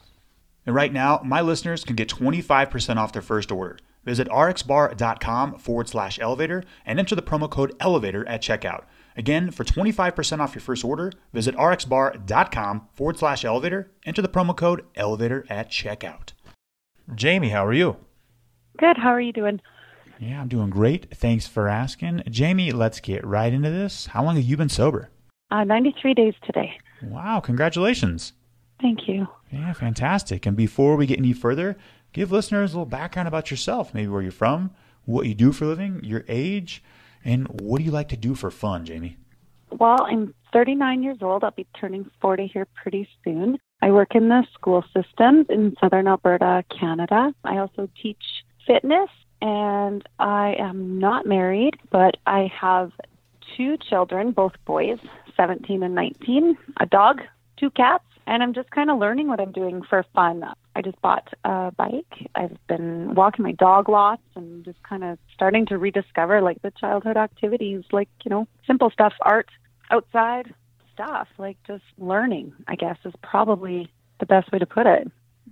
And 0.66 0.74
right 0.74 0.94
now, 0.94 1.22
my 1.24 1.42
listeners 1.42 1.84
can 1.84 1.96
get 1.96 2.10
25% 2.10 2.98
off 2.98 3.12
their 3.12 3.22
first 3.22 3.52
order. 3.52 3.78
Visit 4.06 4.28
rxbar.com 4.30 5.60
forward 5.60 5.88
slash 5.90 6.20
elevator 6.20 6.64
and 6.86 7.00
enter 7.00 7.16
the 7.16 7.22
promo 7.22 7.50
code 7.50 7.76
elevator 7.80 8.28
at 8.28 8.42
checkout. 8.42 8.84
Again, 9.16 9.52
for 9.52 9.64
25% 9.64 10.40
off 10.40 10.56
your 10.56 10.62
first 10.62 10.84
order, 10.84 11.12
visit 11.34 11.56
rxbar.com 11.56 12.88
forward 12.94 13.18
slash 13.18 13.46
elevator, 13.46 13.92
enter 14.06 14.22
the 14.22 14.28
promo 14.28 14.56
code 14.56 14.84
elevator 14.96 15.46
at 15.50 15.70
checkout. 15.70 16.30
Jamie, 17.14 17.50
how 17.50 17.66
are 17.66 17.74
you? 17.74 17.98
Good. 18.78 18.98
How 18.98 19.10
are 19.10 19.22
you 19.22 19.34
doing? 19.34 19.62
Yeah, 20.24 20.40
I'm 20.40 20.48
doing 20.48 20.70
great. 20.70 21.14
Thanks 21.14 21.48
for 21.48 21.68
asking. 21.68 22.24
Jamie, 22.30 22.72
let's 22.72 23.02
get 23.02 23.26
right 23.26 23.52
into 23.52 23.70
this. 23.70 24.06
How 24.08 24.24
long 24.24 24.38
have 24.38 24.46
you 24.46 24.56
been 24.56 24.70
sober? 24.70 25.10
Uh, 25.52 25.66
93 25.66 26.14
days 26.14 26.34
today. 26.46 26.72
Wow, 27.02 27.42
congratulations. 27.42 28.32
Thank 28.82 29.08
you. 29.08 29.28
Yeah, 29.52 29.74
fantastic. 29.74 30.46
And 30.46 30.56
before 30.56 30.96
we 30.96 31.08
get 31.08 31.20
any 31.20 31.34
further, 31.34 31.78
give 32.14 32.32
listeners 32.32 32.72
a 32.72 32.78
little 32.78 32.86
background 32.86 33.28
about 33.28 33.52
yourself, 33.52 33.94
maybe 33.94 34.08
where 34.08 34.22
you're 34.22 34.32
from, 34.32 34.72
what 35.04 35.26
you 35.26 35.36
do 35.36 35.52
for 35.52 35.66
a 35.66 35.68
living, 35.68 36.00
your 36.04 36.24
age, 36.30 36.82
and 37.26 37.48
what 37.60 37.80
do 37.80 37.84
you 37.84 37.92
like 37.92 38.10
to 38.10 38.18
do 38.18 38.34
for 38.34 38.50
fun, 38.50 38.86
Jamie? 38.86 39.18
Well, 39.72 40.04
I'm 40.04 40.34
39 40.54 41.04
years 41.04 41.18
old. 41.22 41.44
I'll 41.44 41.52
be 41.52 41.68
turning 41.78 42.10
40 42.22 42.48
here 42.48 42.68
pretty 42.82 43.10
soon. 43.26 43.58
I 43.82 43.92
work 43.92 44.16
in 44.16 44.30
the 44.30 44.46
school 44.54 44.86
system 44.96 45.46
in 45.50 45.76
southern 45.82 46.08
Alberta, 46.08 46.64
Canada. 46.80 47.34
I 47.44 47.58
also 47.58 47.90
teach 48.02 48.24
fitness 48.66 49.10
and 49.44 50.08
I 50.20 50.56
am 50.58 51.00
not 51.00 51.26
married, 51.26 51.76
but 51.92 52.16
I 52.26 52.50
have 52.60 52.94
two 53.58 53.78
children, 53.90 54.32
both 54.32 54.54
boys, 54.66 55.00
17 55.36 55.84
and 55.84 55.94
19, 55.94 56.58
a 56.80 56.86
dog, 56.86 57.22
two 57.58 57.70
cats, 57.70 58.06
and 58.26 58.42
I'm 58.42 58.54
just 58.54 58.72
kind 58.72 58.90
of 58.90 59.00
learning 59.00 59.28
what 59.28 59.42
I'm 59.42 59.52
doing 59.52 59.82
for 59.82 60.06
fun. 60.16 60.46
I 60.78 60.82
just 60.82 61.00
bought 61.02 61.28
a 61.44 61.74
bike. 61.76 62.30
I've 62.36 62.56
been 62.68 63.16
walking 63.16 63.44
my 63.44 63.52
dog 63.52 63.90
lots 63.90 64.24
and 64.36 64.64
just 64.64 64.82
kind 64.84 65.04
of 65.04 65.20
starting 65.34 65.66
to 65.68 65.78
rediscover 65.78 66.42
like 66.42 66.62
the 66.62 66.72
childhood 66.72 67.18
activities, 67.18 67.84
like, 67.92 68.08
you 68.24 68.30
know, 68.30 68.48
simple 68.66 68.92
stuff, 68.92 69.12
art, 69.20 69.50
outside 69.92 70.54
stuff, 70.94 71.28
like 71.38 71.58
just 71.68 71.84
learning, 71.98 72.54
I 72.70 72.76
guess, 72.76 72.98
is 73.04 73.14
probably 73.22 73.92
the 74.22 74.26
best 74.26 74.54
way 74.54 74.60
to 74.60 74.66
put 74.66 74.88
it. 74.88 75.12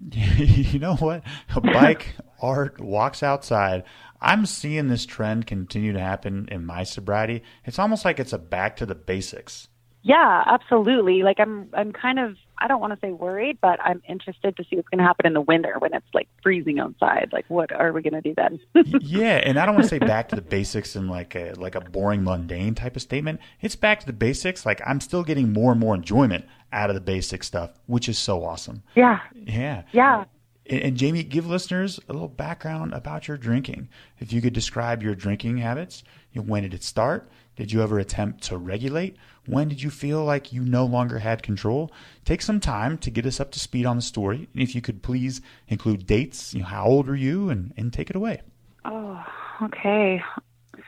you 0.13 0.79
know 0.79 0.95
what? 0.95 1.23
A 1.55 1.61
bike, 1.61 2.15
art, 2.41 2.79
walks 2.79 3.23
outside. 3.23 3.83
I'm 4.21 4.45
seeing 4.45 4.87
this 4.87 5.05
trend 5.05 5.47
continue 5.47 5.93
to 5.93 5.99
happen 5.99 6.47
in 6.51 6.65
my 6.65 6.83
sobriety. 6.83 7.43
It's 7.65 7.79
almost 7.79 8.05
like 8.05 8.19
it's 8.19 8.33
a 8.33 8.37
back 8.37 8.77
to 8.77 8.85
the 8.85 8.95
basics. 8.95 9.67
Yeah, 10.03 10.43
absolutely. 10.45 11.23
Like 11.23 11.39
I'm 11.39 11.69
I'm 11.73 11.91
kind 11.91 12.19
of 12.19 12.37
I 12.61 12.67
don't 12.67 12.79
want 12.79 12.93
to 12.93 12.99
say 13.05 13.11
worried, 13.11 13.57
but 13.61 13.79
I'm 13.81 14.01
interested 14.07 14.55
to 14.57 14.63
see 14.63 14.75
what's 14.75 14.87
going 14.89 14.99
to 14.99 15.03
happen 15.03 15.25
in 15.25 15.33
the 15.33 15.41
winter 15.41 15.75
when 15.79 15.93
it's 15.93 16.05
like 16.13 16.27
freezing 16.43 16.79
outside. 16.79 17.29
Like 17.31 17.45
what 17.49 17.71
are 17.71 17.91
we 17.91 18.01
going 18.01 18.13
to 18.13 18.21
do 18.21 18.35
then? 18.35 18.59
yeah, 19.01 19.41
and 19.43 19.57
I 19.57 19.65
don't 19.65 19.75
want 19.75 19.85
to 19.85 19.89
say 19.89 19.99
back 19.99 20.29
to 20.29 20.35
the 20.35 20.41
basics 20.41 20.95
and 20.95 21.09
like 21.09 21.35
a 21.35 21.53
like 21.57 21.75
a 21.75 21.81
boring 21.81 22.23
mundane 22.23 22.75
type 22.75 22.95
of 22.95 23.01
statement. 23.01 23.39
It's 23.61 23.75
back 23.75 23.99
to 24.01 24.05
the 24.05 24.13
basics. 24.13 24.65
Like 24.65 24.81
I'm 24.85 25.01
still 25.01 25.23
getting 25.23 25.51
more 25.51 25.71
and 25.71 25.79
more 25.79 25.95
enjoyment 25.95 26.45
out 26.71 26.89
of 26.89 26.93
the 26.93 27.01
basic 27.01 27.43
stuff, 27.43 27.71
which 27.87 28.07
is 28.07 28.17
so 28.17 28.43
awesome. 28.45 28.83
Yeah. 28.95 29.19
Yeah. 29.33 29.83
Yeah. 29.91 30.25
And, 30.69 30.81
and 30.81 30.97
Jamie, 30.97 31.23
give 31.23 31.47
listeners 31.47 31.99
a 32.07 32.13
little 32.13 32.27
background 32.27 32.93
about 32.93 33.27
your 33.27 33.37
drinking. 33.37 33.89
If 34.19 34.31
you 34.31 34.41
could 34.41 34.53
describe 34.53 35.03
your 35.03 35.15
drinking 35.15 35.57
habits, 35.57 36.03
when 36.33 36.63
did 36.63 36.73
it 36.73 36.83
start? 36.83 37.29
Did 37.55 37.71
you 37.71 37.81
ever 37.81 37.99
attempt 37.99 38.43
to 38.45 38.57
regulate? 38.57 39.17
When 39.45 39.67
did 39.67 39.81
you 39.81 39.89
feel 39.89 40.23
like 40.23 40.53
you 40.53 40.63
no 40.63 40.85
longer 40.85 41.19
had 41.19 41.43
control? 41.43 41.91
Take 42.25 42.41
some 42.41 42.59
time 42.59 42.97
to 42.99 43.11
get 43.11 43.25
us 43.25 43.39
up 43.39 43.51
to 43.51 43.59
speed 43.59 43.85
on 43.85 43.97
the 43.97 44.01
story. 44.01 44.47
And 44.53 44.63
if 44.63 44.73
you 44.73 44.81
could 44.81 45.01
please 45.03 45.41
include 45.67 46.05
dates, 46.05 46.53
you 46.53 46.61
know, 46.61 46.67
how 46.67 46.85
old 46.85 47.07
were 47.07 47.15
you, 47.15 47.49
and, 47.49 47.73
and 47.75 47.91
take 47.91 48.09
it 48.09 48.15
away. 48.15 48.41
Oh, 48.85 49.23
okay. 49.63 50.21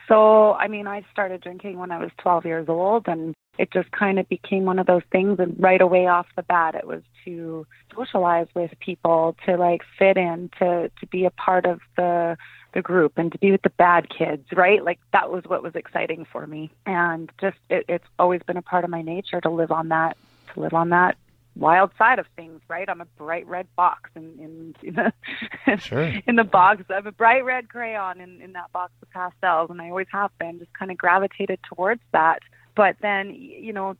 So, 0.08 0.52
I 0.54 0.68
mean, 0.68 0.86
I 0.86 1.04
started 1.12 1.42
drinking 1.42 1.78
when 1.78 1.90
I 1.90 1.98
was 1.98 2.10
12 2.18 2.44
years 2.44 2.68
old, 2.68 3.06
and 3.06 3.34
it 3.58 3.72
just 3.72 3.90
kind 3.92 4.18
of 4.18 4.28
became 4.28 4.64
one 4.64 4.78
of 4.78 4.86
those 4.86 5.02
things. 5.12 5.38
And 5.38 5.56
right 5.58 5.80
away 5.80 6.06
off 6.06 6.26
the 6.36 6.42
bat, 6.42 6.74
it 6.74 6.86
was 6.86 7.02
to 7.24 7.66
socialize 7.94 8.48
with 8.54 8.72
people, 8.80 9.36
to 9.46 9.56
like 9.56 9.82
fit 9.98 10.16
in, 10.16 10.50
to 10.58 10.90
to 11.00 11.06
be 11.06 11.24
a 11.24 11.30
part 11.30 11.66
of 11.66 11.80
the 11.96 12.36
the 12.74 12.82
group 12.82 13.12
and 13.16 13.32
to 13.32 13.38
be 13.38 13.50
with 13.50 13.62
the 13.62 13.70
bad 13.70 14.08
kids, 14.10 14.46
right? 14.52 14.84
Like 14.84 14.98
that 15.12 15.30
was 15.30 15.44
what 15.44 15.62
was 15.62 15.74
exciting 15.74 16.26
for 16.30 16.46
me. 16.46 16.70
And 16.84 17.30
just 17.40 17.56
it, 17.70 17.86
it's 17.88 18.06
always 18.18 18.42
been 18.42 18.56
a 18.56 18.62
part 18.62 18.84
of 18.84 18.90
my 18.90 19.02
nature 19.02 19.40
to 19.40 19.50
live 19.50 19.70
on 19.70 19.88
that 19.88 20.16
to 20.52 20.60
live 20.60 20.74
on 20.74 20.90
that 20.90 21.16
wild 21.56 21.92
side 21.96 22.18
of 22.18 22.26
things, 22.36 22.60
right? 22.68 22.88
I'm 22.88 23.00
a 23.00 23.06
bright 23.16 23.46
red 23.46 23.68
box 23.76 24.10
in 24.16 24.38
in, 24.38 24.74
in 24.82 24.94
the 24.94 25.76
sure. 25.78 26.12
in 26.26 26.36
the 26.36 26.44
box. 26.44 26.82
I'm 26.90 27.06
a 27.06 27.12
bright 27.12 27.44
red 27.44 27.68
crayon 27.68 28.20
in, 28.20 28.40
in 28.42 28.52
that 28.52 28.72
box 28.72 28.92
of 29.00 29.10
pastels 29.10 29.70
and 29.70 29.80
I 29.80 29.88
always 29.88 30.08
have 30.12 30.36
been, 30.38 30.58
just 30.58 30.74
kind 30.74 30.90
of 30.90 30.98
gravitated 30.98 31.60
towards 31.62 32.02
that. 32.12 32.40
But 32.74 32.96
then, 33.00 33.34
you 33.34 33.72
know, 33.72 33.96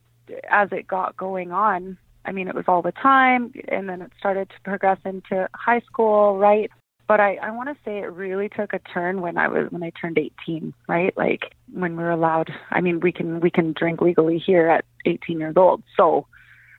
as 0.49 0.69
it 0.71 0.85
got 0.85 1.15
going 1.15 1.51
on, 1.51 1.97
I 2.25 2.31
mean, 2.31 2.47
it 2.47 2.55
was 2.55 2.65
all 2.67 2.81
the 2.81 2.91
time, 2.91 3.53
and 3.67 3.87
then 3.87 4.01
it 4.01 4.11
started 4.17 4.49
to 4.49 4.55
progress 4.63 4.97
into 5.05 5.47
high 5.53 5.81
school, 5.81 6.37
right? 6.37 6.71
But 7.07 7.19
I, 7.19 7.35
I 7.35 7.51
want 7.51 7.69
to 7.69 7.75
say 7.85 7.99
it 7.99 8.11
really 8.11 8.49
took 8.49 8.73
a 8.73 8.79
turn 8.79 9.21
when 9.21 9.37
I 9.37 9.47
was 9.47 9.71
when 9.71 9.83
I 9.83 9.91
turned 9.91 10.17
18, 10.17 10.73
right? 10.87 11.15
Like 11.15 11.55
when 11.71 11.95
we 11.95 12.03
were 12.03 12.11
allowed. 12.11 12.51
I 12.71 12.81
mean, 12.81 12.99
we 12.99 13.11
can 13.11 13.39
we 13.39 13.51
can 13.51 13.73
drink 13.73 14.01
legally 14.01 14.39
here 14.39 14.69
at 14.69 14.85
18 15.05 15.39
years 15.39 15.55
old. 15.57 15.83
So 15.97 16.27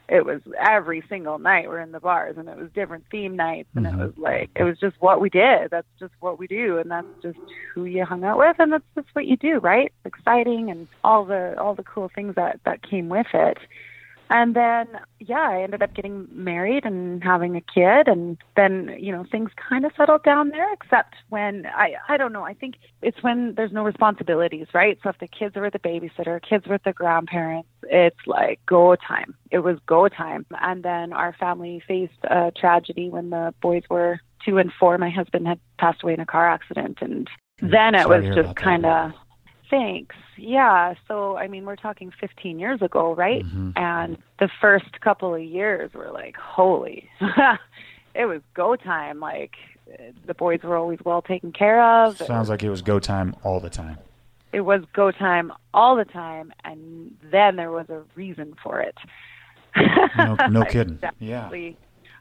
it 0.09 0.25
was 0.25 0.40
every 0.59 1.02
single 1.09 1.38
night 1.38 1.68
we're 1.68 1.80
in 1.80 1.92
the 1.92 2.00
bars, 2.00 2.37
and 2.38 2.49
it 2.49 2.56
was 2.56 2.71
different 2.75 3.04
theme 3.11 3.35
nights, 3.35 3.68
and 3.75 3.87
mm-hmm. 3.87 4.00
it 4.00 4.04
was 4.04 4.14
like 4.16 4.50
it 4.54 4.64
was 4.64 4.78
just 4.78 4.97
what 5.00 5.21
we 5.21 5.28
did. 5.28 5.71
That's 5.71 5.87
just 5.99 6.12
what 6.21 6.38
we 6.38 6.47
do, 6.47 6.78
and 6.78 6.90
that's 6.90 7.06
just 7.23 7.38
who 7.75 7.85
you 7.85 8.04
hung 8.04 8.25
out 8.25 8.38
with, 8.38 8.56
and 8.59 8.73
that's 8.73 8.85
just 8.95 9.09
what 9.14 9.26
you 9.26 9.37
do, 9.37 9.59
right? 9.59 9.92
It's 10.04 10.16
exciting 10.16 10.71
and 10.71 10.87
all 11.02 11.25
the 11.25 11.61
all 11.61 11.75
the 11.75 11.83
cool 11.83 12.11
things 12.14 12.37
that 12.37 12.61
that 12.64 12.88
came 12.88 13.09
with 13.09 13.26
it. 13.35 13.59
And 14.28 14.56
then, 14.56 14.87
yeah, 15.21 15.49
I 15.50 15.62
ended 15.62 15.83
up 15.83 15.95
getting 15.95 16.26
married 16.30 16.85
and 16.85 17.23
having 17.23 17.56
a 17.56 17.61
kid. 17.61 18.09
And 18.09 18.37
then, 18.56 18.97
you 18.99 19.12
know, 19.12 19.25
things 19.30 19.50
kind 19.68 19.85
of 19.85 19.92
settled 19.97 20.25
down 20.25 20.49
there, 20.50 20.73
except 20.73 21.14
when 21.28 21.66
I, 21.66 21.95
I 22.09 22.16
don't 22.16 22.33
know, 22.33 22.42
I 22.42 22.54
think 22.54 22.75
it's 23.02 23.23
when 23.23 23.54
there's 23.54 23.73
no 23.73 23.85
responsibilities, 23.85 24.66
right? 24.75 24.99
So 25.02 25.11
if 25.11 25.18
the 25.18 25.28
kids 25.28 25.56
are 25.56 25.62
with 25.62 25.75
the 25.75 25.78
babysitter, 25.78 26.40
kids 26.42 26.66
with 26.66 26.83
the 26.83 26.92
grandparents, 26.92 27.68
it's 27.85 28.26
like 28.26 28.61
go 28.66 28.97
time. 28.97 29.35
It 29.50 29.61
was 29.61 29.78
go 29.87 30.09
time. 30.09 30.45
And 30.61 30.83
then 30.83 31.12
our 31.12 31.35
family 31.38 31.83
faced 31.87 32.25
a 32.25 32.52
tragedy 32.56 33.09
when 33.09 33.30
the 33.30 33.54
boys 33.62 33.85
were 33.88 34.21
two 34.45 34.59
and 34.59 34.73
four. 34.78 34.99
My 34.99 35.11
husband 35.11 35.47
had 35.47 35.61
passed 35.78 36.02
away 36.02 36.14
in 36.14 36.21
a 36.21 36.26
car 36.26 36.49
accident. 36.49 36.99
And 37.00 37.28
then 37.61 37.95
it 37.95 38.09
was 38.09 38.25
just 38.35 38.56
kind 38.56 38.85
of, 38.85 39.12
Thanks. 39.70 40.14
Yeah. 40.37 40.94
So, 41.08 41.37
I 41.37 41.49
mean, 41.49 41.64
we're 41.64 41.76
talking 41.76 42.12
15 42.20 42.58
years 42.58 42.82
ago, 42.82 43.14
right? 43.14 43.44
Mm-hmm. 43.44 43.70
And 43.76 44.18
the 44.38 44.49
first 44.61 45.00
couple 45.00 45.35
of 45.35 45.42
years 45.42 45.92
were 45.94 46.11
like, 46.11 46.37
holy, 46.37 47.08
it 48.14 48.26
was 48.26 48.42
go 48.54 48.76
time. 48.76 49.20
Like, 49.20 49.52
the 50.26 50.35
boys 50.35 50.61
were 50.62 50.76
always 50.76 50.99
well 51.04 51.23
taken 51.23 51.52
care 51.52 51.82
of. 51.82 52.18
Sounds 52.18 52.49
like 52.49 52.62
it 52.62 52.70
was 52.70 52.82
go 52.82 52.99
time 52.99 53.35
all 53.42 53.61
the 53.61 53.70
time. 53.70 53.99
It 54.52 54.61
was 54.61 54.82
go 54.92 55.11
time 55.11 55.52
all 55.75 55.96
the 55.96 56.04
time. 56.04 56.52
And 56.64 57.16
then 57.30 57.56
there 57.56 57.70
was 57.70 57.88
a 57.88 58.02
reason 58.14 58.54
for 58.62 58.80
it. 58.80 58.96
no, 60.16 60.37
no 60.50 60.64
kidding. 60.64 60.99
yeah 61.18 61.50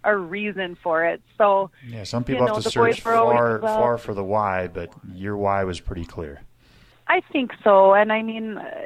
a 0.05 0.15
reason 0.15 0.77
for 0.81 1.03
it. 1.03 1.21
So 1.37 1.71
yeah, 1.85 2.03
some 2.03 2.23
people 2.23 2.43
you 2.43 2.47
know, 2.47 2.53
have 2.55 2.63
to 2.63 2.69
search 2.69 3.01
far, 3.01 3.59
far 3.59 3.97
for 3.97 4.13
the 4.13 4.23
why, 4.23 4.67
but 4.67 4.93
your 5.13 5.35
why 5.35 5.63
was 5.63 5.79
pretty 5.79 6.05
clear. 6.05 6.41
I 7.07 7.21
think 7.31 7.51
so, 7.63 7.93
and 7.93 8.11
I 8.11 8.21
mean, 8.21 8.57
uh, 8.57 8.85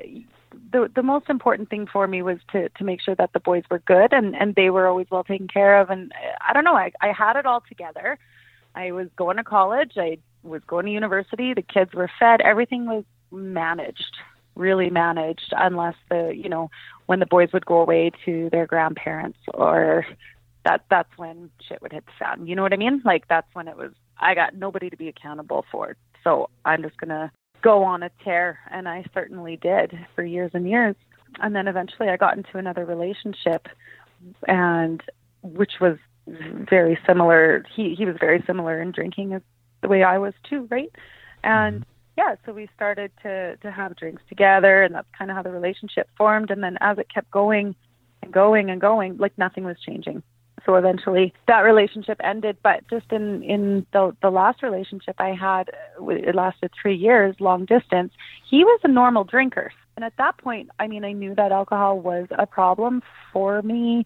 the 0.71 0.89
the 0.93 1.03
most 1.03 1.29
important 1.29 1.69
thing 1.69 1.88
for 1.88 2.07
me 2.07 2.21
was 2.21 2.38
to 2.51 2.69
to 2.69 2.83
make 2.83 3.01
sure 3.01 3.15
that 3.15 3.33
the 3.33 3.39
boys 3.39 3.63
were 3.69 3.79
good 3.79 4.13
and 4.13 4.35
and 4.35 4.55
they 4.55 4.69
were 4.69 4.88
always 4.88 5.07
well 5.09 5.23
taken 5.23 5.47
care 5.47 5.79
of. 5.79 5.89
And 5.89 6.11
uh, 6.11 6.38
I 6.47 6.53
don't 6.53 6.63
know, 6.63 6.75
I 6.75 6.91
I 7.01 7.11
had 7.11 7.35
it 7.35 7.45
all 7.45 7.63
together. 7.67 8.17
I 8.75 8.91
was 8.91 9.07
going 9.15 9.38
to 9.38 9.43
college. 9.43 9.93
I 9.97 10.17
was 10.43 10.61
going 10.67 10.85
to 10.85 10.91
university. 10.91 11.53
The 11.53 11.61
kids 11.61 11.93
were 11.93 12.09
fed. 12.19 12.41
Everything 12.41 12.85
was 12.85 13.03
managed, 13.31 14.17
really 14.55 14.89
managed, 14.89 15.53
unless 15.55 15.95
the 16.09 16.33
you 16.35 16.49
know 16.49 16.69
when 17.05 17.19
the 17.19 17.25
boys 17.25 17.49
would 17.53 17.65
go 17.65 17.81
away 17.81 18.11
to 18.25 18.49
their 18.51 18.67
grandparents 18.67 19.39
or 19.53 20.05
that 20.65 20.83
that's 20.89 21.17
when 21.17 21.49
shit 21.67 21.81
would 21.81 21.93
hit 21.93 22.05
the 22.05 22.11
fan. 22.19 22.45
You 22.47 22.55
know 22.55 22.63
what 22.63 22.73
I 22.73 22.77
mean? 22.77 23.01
Like 23.05 23.27
that's 23.27 23.53
when 23.53 23.67
it 23.67 23.77
was 23.77 23.91
I 24.19 24.35
got 24.35 24.55
nobody 24.55 24.89
to 24.89 24.97
be 24.97 25.07
accountable 25.07 25.65
for. 25.71 25.95
So 26.23 26.49
I'm 26.65 26.83
just 26.83 26.97
gonna 26.97 27.31
go 27.61 27.83
on 27.83 28.03
a 28.03 28.11
tear, 28.23 28.59
and 28.71 28.87
I 28.87 29.03
certainly 29.13 29.57
did 29.57 29.93
for 30.15 30.23
years 30.23 30.51
and 30.53 30.69
years. 30.69 30.95
And 31.41 31.55
then 31.55 31.67
eventually 31.67 32.09
I 32.09 32.17
got 32.17 32.37
into 32.37 32.57
another 32.57 32.85
relationship, 32.85 33.67
and 34.47 35.01
which 35.41 35.73
was 35.79 35.97
very 36.27 36.97
similar. 37.07 37.63
He 37.75 37.95
he 37.95 38.05
was 38.05 38.15
very 38.19 38.43
similar 38.45 38.81
in 38.81 38.91
drinking 38.91 39.33
as 39.33 39.41
the 39.81 39.87
way 39.87 40.03
I 40.03 40.17
was 40.17 40.33
too, 40.49 40.67
right? 40.71 40.91
And 41.43 41.81
mm-hmm. 41.81 41.89
yeah, 42.17 42.35
so 42.45 42.53
we 42.53 42.67
started 42.75 43.11
to 43.23 43.57
to 43.57 43.71
have 43.71 43.95
drinks 43.95 44.23
together, 44.27 44.83
and 44.83 44.95
that's 44.95 45.07
kind 45.17 45.29
of 45.29 45.37
how 45.37 45.43
the 45.43 45.51
relationship 45.51 46.09
formed. 46.17 46.51
And 46.51 46.63
then 46.63 46.77
as 46.81 46.97
it 46.97 47.07
kept 47.13 47.29
going 47.31 47.75
and 48.23 48.33
going 48.33 48.69
and 48.69 48.81
going, 48.81 49.17
like 49.17 49.37
nothing 49.37 49.63
was 49.63 49.77
changing 49.85 50.23
so 50.65 50.75
eventually 50.75 51.33
that 51.47 51.61
relationship 51.61 52.19
ended 52.23 52.57
but 52.63 52.81
just 52.89 53.11
in 53.11 53.43
in 53.43 53.85
the 53.93 54.15
the 54.21 54.29
last 54.29 54.61
relationship 54.63 55.15
i 55.19 55.29
had 55.29 55.69
it 56.01 56.35
lasted 56.35 56.71
3 56.81 56.95
years 56.95 57.35
long 57.39 57.65
distance 57.65 58.13
he 58.49 58.63
was 58.63 58.79
a 58.83 58.87
normal 58.87 59.23
drinker. 59.23 59.71
And 59.95 60.05
at 60.05 60.15
that 60.17 60.37
point 60.37 60.69
i 60.79 60.87
mean 60.87 61.03
i 61.03 61.11
knew 61.11 61.35
that 61.35 61.51
alcohol 61.51 61.99
was 61.99 62.27
a 62.31 62.45
problem 62.45 63.01
for 63.33 63.61
me 63.61 64.05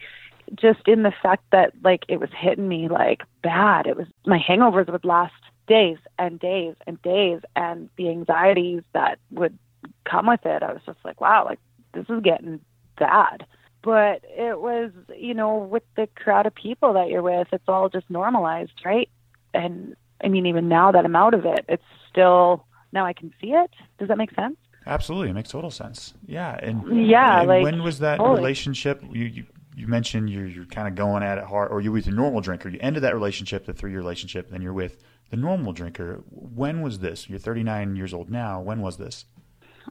just 0.55 0.87
in 0.87 1.03
the 1.03 1.13
fact 1.21 1.43
that 1.51 1.73
like 1.83 2.03
it 2.09 2.19
was 2.19 2.29
hitting 2.37 2.67
me 2.67 2.89
like 2.89 3.21
bad. 3.41 3.87
It 3.87 3.95
was 3.95 4.07
my 4.25 4.37
hangovers 4.37 4.91
would 4.91 5.05
last 5.05 5.33
days 5.67 5.97
and 6.19 6.39
days 6.39 6.75
and 6.85 7.01
days 7.01 7.39
and 7.55 7.89
the 7.97 8.09
anxieties 8.09 8.83
that 8.93 9.19
would 9.31 9.57
come 10.05 10.27
with 10.27 10.45
it 10.45 10.63
i 10.63 10.71
was 10.71 10.81
just 10.85 10.99
like 11.05 11.21
wow 11.21 11.45
like 11.45 11.59
this 11.93 12.05
is 12.09 12.21
getting 12.21 12.59
bad 12.97 13.45
but 13.83 14.21
it 14.23 14.59
was 14.59 14.91
you 15.15 15.33
know 15.33 15.57
with 15.57 15.83
the 15.95 16.07
crowd 16.15 16.45
of 16.45 16.55
people 16.55 16.93
that 16.93 17.09
you're 17.09 17.21
with 17.21 17.47
it's 17.51 17.67
all 17.67 17.89
just 17.89 18.09
normalized 18.09 18.81
right? 18.83 19.09
And 19.53 19.95
i 20.23 20.27
mean 20.27 20.45
even 20.45 20.67
now 20.67 20.91
that 20.91 21.05
i'm 21.05 21.15
out 21.15 21.33
of 21.33 21.45
it 21.45 21.65
it's 21.67 21.83
still 22.09 22.65
now 22.91 23.05
i 23.05 23.13
can 23.13 23.33
see 23.39 23.51
it. 23.51 23.71
Does 23.99 24.07
that 24.07 24.17
make 24.17 24.33
sense? 24.33 24.57
Absolutely. 24.85 25.29
It 25.29 25.33
makes 25.33 25.49
total 25.49 25.71
sense. 25.71 26.13
Yeah. 26.25 26.57
And 26.61 27.07
yeah 27.07 27.39
and 27.39 27.47
like 27.47 27.63
when 27.63 27.83
was 27.83 27.99
that 27.99 28.19
relationship 28.19 29.03
you, 29.11 29.25
you 29.25 29.45
you 29.75 29.87
mentioned 29.87 30.29
you're 30.29 30.45
you're 30.45 30.65
kind 30.65 30.87
of 30.87 30.95
going 30.95 31.23
at 31.23 31.37
it 31.37 31.45
hard 31.45 31.71
or 31.71 31.81
you're 31.81 31.93
with 31.93 32.07
a 32.07 32.11
normal 32.11 32.41
drinker. 32.41 32.69
You 32.69 32.79
ended 32.81 33.03
that 33.03 33.13
relationship 33.13 33.65
the 33.65 33.73
three 33.73 33.91
year 33.91 33.99
relationship 33.99 34.49
then 34.49 34.61
you're 34.61 34.73
with 34.73 34.97
the 35.29 35.37
normal 35.37 35.73
drinker. 35.73 36.23
When 36.29 36.81
was 36.81 36.99
this? 36.99 37.29
You're 37.29 37.39
39 37.39 37.95
years 37.95 38.13
old 38.13 38.29
now. 38.29 38.61
When 38.61 38.81
was 38.81 38.97
this 38.97 39.25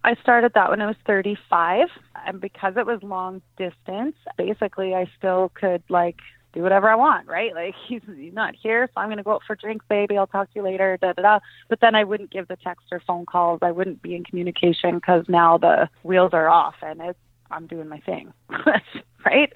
I 0.04 0.14
started 0.22 0.52
that 0.54 0.70
when 0.70 0.80
I 0.80 0.86
was 0.86 0.96
35, 1.06 1.88
and 2.26 2.40
because 2.40 2.74
it 2.76 2.86
was 2.86 3.02
long 3.02 3.42
distance, 3.56 4.16
basically 4.36 4.94
I 4.94 5.06
still 5.18 5.50
could 5.54 5.82
like 5.88 6.16
do 6.52 6.62
whatever 6.62 6.88
I 6.88 6.96
want, 6.96 7.28
right? 7.28 7.54
Like 7.54 7.74
he's 7.88 8.02
he's 8.16 8.34
not 8.34 8.54
here, 8.60 8.88
so 8.94 9.00
I'm 9.00 9.08
going 9.08 9.18
to 9.18 9.22
go 9.22 9.32
out 9.32 9.42
for 9.46 9.56
drinks, 9.56 9.84
baby. 9.88 10.16
I'll 10.16 10.26
talk 10.26 10.52
to 10.52 10.58
you 10.58 10.62
later. 10.62 10.98
Da 11.00 11.12
da 11.12 11.22
da. 11.22 11.38
But 11.68 11.80
then 11.80 11.94
I 11.94 12.04
wouldn't 12.04 12.30
give 12.30 12.48
the 12.48 12.56
text 12.56 12.86
or 12.90 13.00
phone 13.06 13.26
calls. 13.26 13.60
I 13.62 13.70
wouldn't 13.70 14.02
be 14.02 14.14
in 14.14 14.24
communication 14.24 14.96
because 14.96 15.24
now 15.28 15.58
the 15.58 15.88
wheels 16.02 16.30
are 16.32 16.48
off 16.48 16.74
and 16.82 17.00
it's 17.00 17.18
I'm 17.50 17.66
doing 17.66 17.88
my 17.88 17.98
thing, 18.00 18.32
right? 19.26 19.52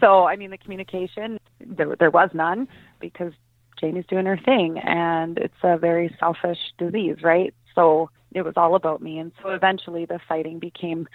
So 0.00 0.24
I 0.24 0.36
mean, 0.36 0.50
the 0.50 0.58
communication 0.58 1.38
there 1.60 1.96
there 1.96 2.10
was 2.10 2.30
none 2.32 2.68
because 3.00 3.32
Jamie's 3.80 4.06
doing 4.06 4.26
her 4.26 4.38
thing, 4.38 4.78
and 4.78 5.38
it's 5.38 5.54
a 5.62 5.76
very 5.76 6.14
selfish 6.20 6.58
disease, 6.78 7.16
right? 7.22 7.52
So 7.74 8.10
it 8.32 8.42
was 8.42 8.54
all 8.56 8.74
about 8.74 9.02
me, 9.02 9.18
and 9.18 9.32
so 9.42 9.50
eventually 9.50 10.04
the 10.04 10.20
fighting 10.28 10.58
became 10.58 11.08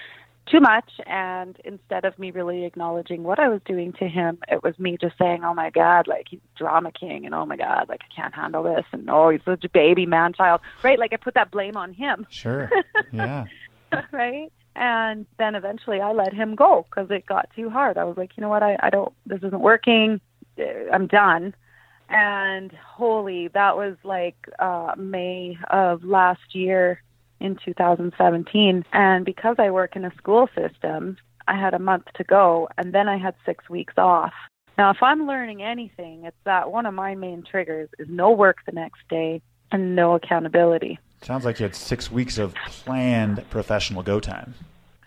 too 0.50 0.60
much 0.60 0.90
and 1.06 1.58
instead 1.64 2.06
of 2.06 2.18
me 2.18 2.32
really 2.32 2.66
acknowledging 2.66 3.24
what 3.24 3.40
I 3.40 3.50
was 3.50 3.62
doing 3.66 3.94
to 3.94 4.08
him, 4.08 4.40
it 4.48 4.64
was 4.64 4.78
me 4.80 4.98
just 5.00 5.18
saying, 5.18 5.44
Oh 5.44 5.54
my 5.54 5.70
God, 5.70 6.08
like 6.08 6.28
he's 6.30 6.40
drama 6.58 6.92
king 6.92 7.26
and 7.26 7.36
oh 7.36 7.46
my 7.46 7.58
God, 7.58 7.88
like 7.90 8.02
I 8.10 8.22
can't 8.22 8.34
handle 8.34 8.64
this 8.64 8.86
and 8.92 9.10
oh 9.10 9.30
he's 9.30 9.42
such 9.46 9.64
a 9.64 9.70
baby 9.70 10.06
man 10.06 10.34
child. 10.34 10.62
Right? 10.84 11.00
Like 11.00 11.14
I 11.14 11.18
put 11.18 11.34
that 11.36 11.52
blame 11.52 11.78
on 11.78 11.94
him. 11.94 12.26
Sure. 12.30 12.70
Yeah. 13.14 13.46
right? 14.12 14.52
And 14.76 15.26
then 15.40 15.56
eventually 15.56 16.02
I 16.02 16.12
let 16.12 16.34
him 16.34 16.56
go 16.56 16.86
because 16.90 17.10
it 17.10 17.26
got 17.26 17.50
too 17.56 17.70
hard. 17.70 17.98
I 17.98 18.04
was 18.04 18.18
like, 18.18 18.32
you 18.36 18.42
know 18.42 18.50
what, 18.50 18.64
I, 18.64 18.78
I 18.82 18.90
don't 18.90 19.14
this 19.26 19.40
isn't 19.44 19.62
working. 19.62 20.20
I'm 20.92 21.08
done. 21.08 21.56
And 22.10 22.72
holy, 22.72 23.50
that 23.50 23.76
was 23.76 23.96
like 24.04 24.38
uh 24.60 24.94
May 24.98 25.58
of 25.70 26.04
last 26.04 26.56
year 26.56 27.02
in 27.40 27.58
2017. 27.64 28.86
And 28.94 29.26
because 29.26 29.58
I 29.60 29.70
work 29.72 29.96
in 29.96 30.06
a 30.06 30.14
school 30.16 30.50
system, 30.56 31.18
I 31.48 31.60
had 31.60 31.74
a 31.74 31.80
month 31.80 32.06
to 32.16 32.24
go 32.24 32.70
and 32.78 32.94
then 32.94 33.08
I 33.08 33.18
had 33.18 33.36
six 33.46 33.70
weeks 33.70 33.94
off. 33.98 34.34
Now, 34.78 34.92
if 34.92 35.02
I'm 35.02 35.26
learning 35.26 35.64
anything, 35.64 36.26
it's 36.26 36.38
that 36.44 36.72
one 36.72 36.86
of 36.86 36.94
my 36.94 37.16
main 37.16 37.44
triggers 37.44 37.90
is 37.98 38.08
no 38.10 38.32
work 38.32 38.58
the 38.66 38.72
next 38.72 39.02
day 39.10 39.42
and 39.72 39.96
no 39.96 40.14
accountability. 40.14 41.00
Sounds 41.24 41.46
like 41.46 41.60
you 41.60 41.64
had 41.64 41.76
six 41.76 42.12
weeks 42.12 42.38
of 42.38 42.54
planned 42.68 43.44
professional 43.50 44.04
go 44.04 44.20
time. 44.20 44.54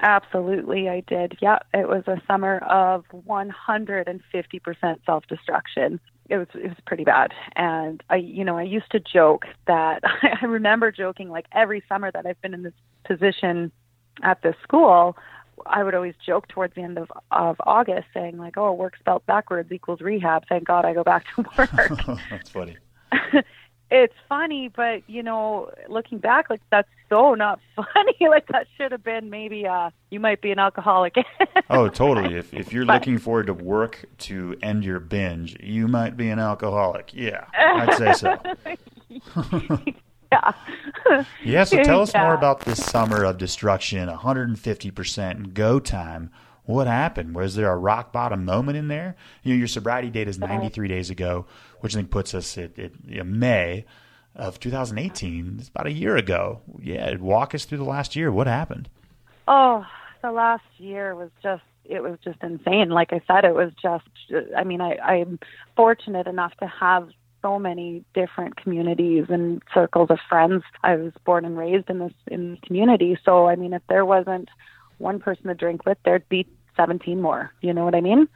Absolutely, 0.01 0.89
I 0.89 1.01
did. 1.07 1.39
Yeah, 1.41 1.59
it 1.73 1.89
was 1.89 2.03
a 2.09 2.21
summer 2.27 2.59
of 2.59 3.05
150% 3.13 5.07
self 5.07 5.27
destruction 5.29 6.01
it 6.31 6.39
was 6.39 6.47
it 6.55 6.69
was 6.69 6.77
pretty 6.87 7.05
bad. 7.05 7.33
And 7.57 8.03
i 8.09 8.17
you 8.17 8.45
know 8.45 8.57
i 8.57 8.63
used 8.63 8.91
to 8.93 9.01
joke 9.01 9.45
that 9.67 10.03
i 10.43 10.45
remember 10.47 10.91
joking 10.91 11.29
like 11.29 11.47
every 11.53 11.83
summer 11.89 12.11
that 12.13 12.25
i've 12.25 12.41
been 12.41 12.55
in 12.55 12.63
this 12.63 12.73
position 13.05 13.73
at 14.23 14.41
this 14.43 14.55
school 14.63 15.17
i 15.67 15.83
would 15.83 15.95
always 15.95 16.15
joke 16.25 16.49
towards 16.49 16.75
the 16.75 16.83
end 16.83 16.97
of 16.99 17.11
of 17.31 17.57
august 17.67 18.07
saying 18.15 18.39
like 18.39 18.57
oh 18.57 18.73
work 18.73 18.97
spelled 18.99 19.25
backwards 19.27 19.71
equals 19.73 20.01
rehab. 20.01 20.45
Thank 20.49 20.65
god 20.65 20.85
i 20.85 20.95
go 20.95 21.05
back 21.05 21.25
to 21.35 21.45
work. 21.59 21.71
That's 22.31 22.51
funny 22.51 22.77
it's 23.91 24.15
funny, 24.29 24.69
but 24.69 25.03
you 25.09 25.23
know, 25.23 25.71
looking 25.89 26.19
back, 26.19 26.49
like 26.51 26.61
that's 26.71 26.89
so 27.09 27.35
not 27.35 27.61
funny. 27.77 28.29
like 28.29 28.47
that 28.49 28.67
should 28.77 28.93
have 28.93 29.03
been 29.03 29.31
maybe 29.31 29.67
uh 29.67 29.91
you 30.11 30.21
might 30.21 30.41
be 30.41 30.51
an 30.51 30.59
alcoholic. 30.59 31.17
oh, 31.71 31.89
totally. 31.89 32.37
If 32.37 32.55
if 32.55 32.73
you're 32.73 32.87
but, 32.87 32.95
looking 32.95 33.19
forward 33.19 33.47
to 33.47 33.55
work 33.55 34.05
to 34.19 34.57
end 34.63 34.85
your 34.85 35.01
binge, 35.01 35.57
you 35.61 35.89
might 35.89 36.17
be 36.17 36.31
an 36.31 36.39
alcoholic. 36.39 37.13
Yeah, 37.13 37.47
I'd 37.55 37.95
say 37.95 38.13
so. 38.13 38.39
yeah. 40.33 40.53
yeah. 41.45 41.65
So 41.65 41.83
tell 41.83 42.03
us 42.03 42.15
yeah. 42.15 42.25
more 42.25 42.35
about 42.35 42.61
this 42.61 42.85
summer 42.85 43.25
of 43.25 43.39
destruction, 43.39 44.09
150% 44.09 45.55
go 45.55 45.81
time. 45.81 46.31
What 46.65 46.87
happened? 46.87 47.35
Was 47.35 47.55
there 47.55 47.71
a 47.71 47.77
rock 47.77 48.13
bottom 48.13 48.45
moment 48.45 48.79
in 48.79 48.89
there? 48.89 49.17
You 49.43 49.55
know, 49.55 49.59
your 49.59 49.69
sobriety 49.69 50.11
date 50.11 50.29
is 50.29 50.41
uh-huh. 50.41 50.55
93 50.55 50.89
days 50.89 51.11
ago 51.11 51.47
which 51.81 51.95
I 51.95 51.99
think 51.99 52.11
puts 52.11 52.35
us 52.35 52.57
at, 52.57 52.79
at 52.79 52.93
you 53.07 53.19
know, 53.19 53.25
May 53.25 53.85
of 54.37 54.61
2018. 54.61 55.57
It's 55.59 55.69
about 55.69 55.87
a 55.87 55.93
year 55.93 56.17
ago. 56.17 56.61
Yeah, 56.81 57.17
walk 57.17 57.55
us 57.55 57.65
through 57.65 57.79
the 57.79 57.85
last 57.85 58.15
year. 58.15 58.31
What 58.31 58.47
happened? 58.47 58.89
Oh, 59.49 59.85
the 60.23 60.31
last 60.31 60.65
year 60.79 61.15
was 61.15 61.31
just 61.43 61.63
it 61.85 62.03
was 62.03 62.19
just 62.23 62.39
insane. 62.43 62.91
Like 62.91 63.13
I 63.13 63.21
said, 63.27 63.45
it 63.45 63.55
was 63.55 63.73
just. 63.83 64.05
I 64.57 64.63
mean, 64.65 64.81
I, 64.81 64.97
I'm 64.99 65.41
fortunate 65.75 66.27
enough 66.27 66.55
to 66.59 66.67
have 66.67 67.09
so 67.43 67.59
many 67.59 68.05
different 68.15 68.57
communities 68.57 69.25
and 69.29 69.63
circles 69.75 70.11
of 70.11 70.19
friends. 70.29 70.63
I 70.85 70.97
was 70.97 71.13
born 71.25 71.45
and 71.45 71.59
raised 71.59 71.91
in 71.91 71.99
this 71.99 72.13
in 72.29 72.53
this 72.53 72.61
community, 72.63 73.19
so 73.25 73.49
I 73.49 73.57
mean, 73.57 73.73
if 73.73 73.83
there 73.89 74.05
wasn't 74.05 74.51
one 74.99 75.19
person 75.19 75.47
to 75.47 75.55
drink 75.55 75.87
with, 75.87 75.97
there'd 76.05 76.29
be 76.29 76.47
17 76.81 77.21
more. 77.21 77.53
You 77.61 77.75
know 77.75 77.85
what 77.85 77.95
I 77.95 78.01
mean? 78.01 78.27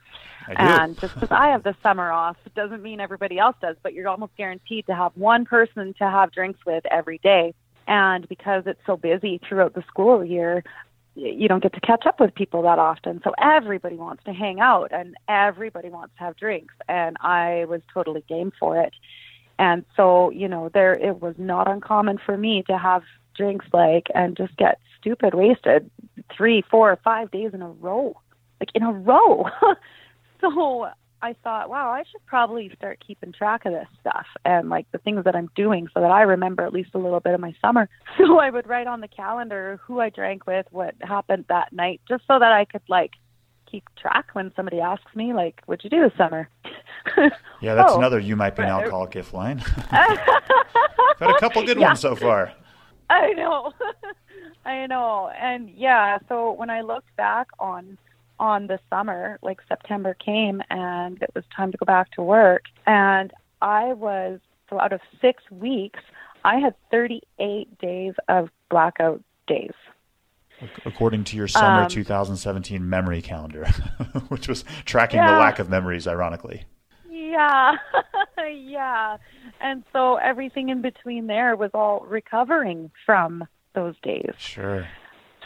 and 0.48 1.00
just 1.00 1.14
because 1.14 1.30
I 1.30 1.48
have 1.48 1.62
the 1.62 1.74
summer 1.83 2.12
off 2.12 2.37
doesn't 2.54 2.83
mean 2.83 3.00
everybody 3.00 3.38
else 3.38 3.57
does, 3.62 3.76
but 3.83 3.94
you're 3.94 4.09
almost 4.09 4.37
guaranteed 4.37 4.87
to 4.87 4.94
have 4.94 5.12
one 5.14 5.46
person 5.46 5.94
to 5.94 6.04
have 6.04 6.33
drinks 6.33 6.61
with 6.66 6.85
every 6.90 7.18
day. 7.18 7.54
And 7.87 8.28
because 8.28 8.64
it's 8.66 8.80
so 8.85 8.98
busy 8.98 9.40
throughout 9.48 9.72
the 9.72 9.83
school 9.88 10.22
year, 10.22 10.62
you 11.14 11.48
don't 11.48 11.62
get 11.62 11.72
to 11.74 11.80
catch 11.80 12.04
up 12.04 12.20
with 12.20 12.35
people 12.35 12.62
that 12.62 12.78
often. 12.78 13.22
So 13.24 13.33
everybody 13.38 13.96
wants 13.96 14.24
to 14.24 14.33
hang 14.33 14.61
out 14.61 14.90
and 14.92 15.16
everybody 15.28 15.88
wants 15.88 16.14
to 16.18 16.24
have 16.24 16.37
drinks. 16.37 16.74
And 16.88 17.16
I 17.20 17.64
was 17.66 17.80
totally 17.92 18.24
game 18.28 18.52
for 18.59 18.78
it. 18.78 18.92
And 19.59 19.85
so, 19.96 20.30
you 20.30 20.48
know, 20.48 20.68
there 20.68 20.94
it 20.94 21.22
was 21.22 21.37
not 21.38 21.70
uncommon 21.70 22.18
for 22.18 22.37
me 22.37 22.64
to 22.68 22.76
have 22.76 23.02
drinks 23.37 23.66
like 23.72 24.09
and 24.14 24.37
just 24.37 24.57
get 24.57 24.78
stupid 25.00 25.35
wasted 25.35 25.90
three, 26.35 26.62
four, 26.70 26.98
five 27.04 27.30
days 27.30 27.52
in 27.52 27.62
a 27.62 27.68
row. 27.68 28.16
Like 28.64 28.74
in 28.74 28.83
a 28.83 28.92
row. 28.92 29.46
so 30.40 30.88
I 31.20 31.35
thought, 31.44 31.68
wow, 31.68 31.90
I 31.90 32.05
should 32.11 32.24
probably 32.24 32.72
start 32.77 33.03
keeping 33.07 33.31
track 33.31 33.66
of 33.66 33.72
this 33.72 33.88
stuff 34.00 34.24
and 34.46 34.70
like 34.70 34.90
the 34.90 34.96
things 34.96 35.24
that 35.24 35.37
I'm 35.37 35.50
doing 35.55 35.88
so 35.92 36.00
that 36.00 36.11
I 36.11 36.22
remember 36.22 36.64
at 36.64 36.72
least 36.72 36.90
a 36.94 36.98
little 36.98 37.20
bit 37.20 37.35
of 37.35 37.40
my 37.40 37.55
summer. 37.61 37.90
So 38.16 38.38
I 38.38 38.48
would 38.48 38.66
write 38.66 38.87
on 38.87 39.00
the 39.00 39.09
calendar 39.09 39.81
who 39.85 40.00
I 40.00 40.09
drank 40.09 40.46
with, 40.46 40.64
what 40.70 40.94
happened 41.03 41.44
that 41.48 41.74
night, 41.74 42.00
just 42.09 42.22
so 42.27 42.38
that 42.38 42.53
I 42.53 42.64
could 42.64 42.81
like 42.88 43.11
keep 43.70 43.85
track 44.00 44.29
when 44.33 44.50
somebody 44.57 44.81
asks 44.81 45.14
me, 45.14 45.35
like, 45.35 45.61
what'd 45.66 45.85
you 45.85 45.90
do 45.90 46.09
this 46.09 46.16
summer? 46.16 46.48
yeah, 47.61 47.74
that's 47.74 47.92
oh, 47.92 47.98
another 47.98 48.18
you 48.18 48.35
might 48.35 48.57
be 48.57 48.62
an 48.62 48.70
alcoholic 48.70 49.11
gift 49.11 49.35
line. 49.35 49.59
Had 49.59 50.18
a 51.20 51.38
couple 51.38 51.62
good 51.64 51.79
yeah. 51.79 51.88
ones 51.88 52.00
so 52.00 52.16
far. 52.16 52.53
I 53.11 53.33
know. 53.33 53.72
I 54.64 54.87
know. 54.87 55.31
And 55.38 55.68
yeah, 55.68 56.18
so 56.29 56.53
when 56.53 56.70
I 56.70 56.81
looked 56.81 57.14
back 57.16 57.48
on 57.59 57.98
on 58.38 58.66
the 58.66 58.79
summer, 58.90 59.38
like 59.42 59.61
September 59.68 60.14
came 60.14 60.62
and 60.70 61.20
it 61.23 61.31
was 61.35 61.44
time 61.55 61.73
to 61.73 61.79
go 61.79 61.87
back 61.87 62.11
to 62.12 62.23
work. 62.23 62.64
And 62.87 63.33
I 63.62 63.92
was, 63.92 64.40
so 64.68 64.81
out 64.81 64.92
of 64.92 65.01
six 65.20 65.42
weeks, 65.51 66.01
I 66.44 66.57
had 66.57 66.75
38 66.90 67.79
days 67.79 68.14
of 68.29 68.51
blackout 68.70 69.23
days. 69.47 69.73
According 70.85 71.25
to 71.25 71.37
your 71.37 71.49
summer 71.49 71.83
um, 71.83 71.88
2017 71.88 72.88
memory 72.88 73.20
calendar, 73.20 73.66
which 74.29 74.49
was 74.49 74.64
tracking 74.85 75.18
yeah. 75.18 75.33
the 75.33 75.40
lack 75.40 75.59
of 75.59 75.68
memories, 75.68 76.07
ironically. 76.07 76.64
Yeah, 77.11 77.73
yeah. 78.53 79.16
And 79.61 79.83
so 79.92 80.16
everything 80.16 80.68
in 80.68 80.81
between 80.81 81.27
there 81.27 81.57
was 81.57 81.70
all 81.75 82.07
recovering 82.09 82.90
from 83.05 83.44
those 83.75 83.97
days. 84.03 84.33
Sure 84.38 84.87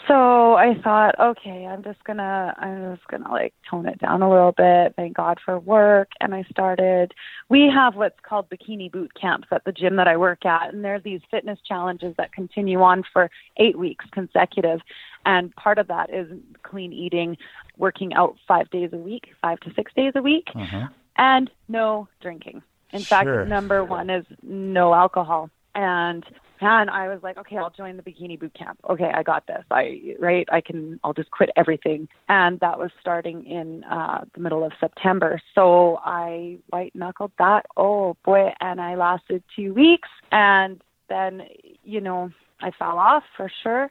so 0.09 0.55
I 0.55 0.75
thought, 0.83 1.19
okay, 1.21 1.67
I'm 1.67 1.85
just 1.85 2.03
gonna, 2.05 2.55
I'm 2.59 2.97
just 2.97 3.07
gonna 3.09 3.31
like 3.31 3.55
tone 3.71 3.87
it 3.87 4.01
down 4.01 4.23
a 4.23 4.31
little 4.31 4.53
bit. 4.53 4.95
Thank 4.97 5.17
God 5.17 5.39
for 5.45 5.59
work. 5.59 6.09
And 6.21 6.35
I 6.35 6.45
started. 6.51 7.13
We 7.49 7.71
have 7.73 7.95
what's 7.95 8.19
called 8.23 8.49
bikini 8.51 8.91
boot 8.91 9.13
camps 9.15 9.49
at 9.53 9.65
the 9.65 9.73
gym 9.73 9.97
that 9.97 10.09
I 10.09 10.17
work 10.17 10.45
at, 10.45 10.73
and 10.73 10.85
there's 10.85 11.03
these 11.03 11.21
fitness 11.31 11.59
challenges 11.67 12.15
that 12.17 12.33
continue 12.33 12.81
on 12.81 13.05
for 13.13 13.31
eight 13.59 13.79
weeks 13.79 14.05
consecutive. 14.11 14.81
And 15.27 15.55
part 15.57 15.79
of 15.79 15.89
that 15.89 16.13
is 16.13 16.27
clean 16.63 16.93
eating, 16.93 17.37
working 17.77 18.15
out 18.15 18.37
five 18.49 18.71
days 18.71 18.91
a 18.93 18.97
week, 18.97 19.29
five 19.43 19.61
to 19.61 19.75
six 19.75 19.93
days 19.95 20.13
a 20.17 20.23
week, 20.23 20.49
uh-huh. 20.55 20.89
and 21.17 21.51
no 21.69 22.09
drinking. 22.21 22.63
In 22.93 23.01
sure. 23.01 23.07
fact, 23.07 23.49
number 23.49 23.85
one 23.85 24.09
is 24.09 24.25
no 24.43 24.95
alcohol. 24.95 25.51
And 25.75 26.25
and 26.61 26.91
I 26.91 27.09
was 27.09 27.21
like, 27.23 27.37
okay, 27.39 27.57
I'll 27.57 27.71
join 27.71 27.97
the 27.97 28.03
bikini 28.03 28.39
boot 28.39 28.55
camp. 28.55 28.79
Okay, 28.89 29.11
I 29.13 29.23
got 29.23 29.47
this. 29.47 29.65
I 29.71 30.15
right, 30.19 30.47
I 30.51 30.61
can. 30.61 31.01
I'll 31.05 31.15
just 31.15 31.31
quit 31.31 31.51
everything. 31.57 32.09
And 32.29 32.61
that 32.61 32.79
was 32.79 32.91
starting 33.01 33.45
in 33.47 33.85
uh, 33.85 34.25
the 34.35 34.41
middle 34.41 34.65
of 34.65 34.73
September. 34.81 35.41
So 35.55 35.99
I 36.05 36.59
white 36.69 36.95
knuckled 36.95 37.33
that. 37.39 37.67
Oh 37.77 38.17
boy, 38.25 38.51
and 38.61 38.81
I 38.81 38.95
lasted 38.95 39.43
two 39.55 39.75
weeks, 39.75 40.09
and 40.33 40.81
then 41.09 41.43
you 41.85 42.01
know 42.01 42.31
I 42.61 42.71
fell 42.79 42.99
off 42.99 43.25
for 43.37 43.51
sure, 43.63 43.91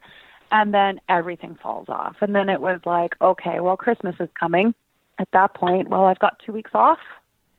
and 0.52 0.74
then 0.74 1.00
everything 1.10 1.58
falls 1.62 1.90
off. 1.90 2.16
And 2.22 2.36
then 2.36 2.50
it 2.50 2.62
was 2.62 2.80
like, 2.86 3.14
okay, 3.22 3.60
well, 3.60 3.78
Christmas 3.78 4.16
is 4.20 4.30
coming. 4.40 4.74
At 5.20 5.30
that 5.34 5.56
point, 5.56 5.90
well, 5.90 6.06
I've 6.06 6.20
got 6.20 6.40
two 6.46 6.54
weeks 6.54 6.72
off 6.76 7.00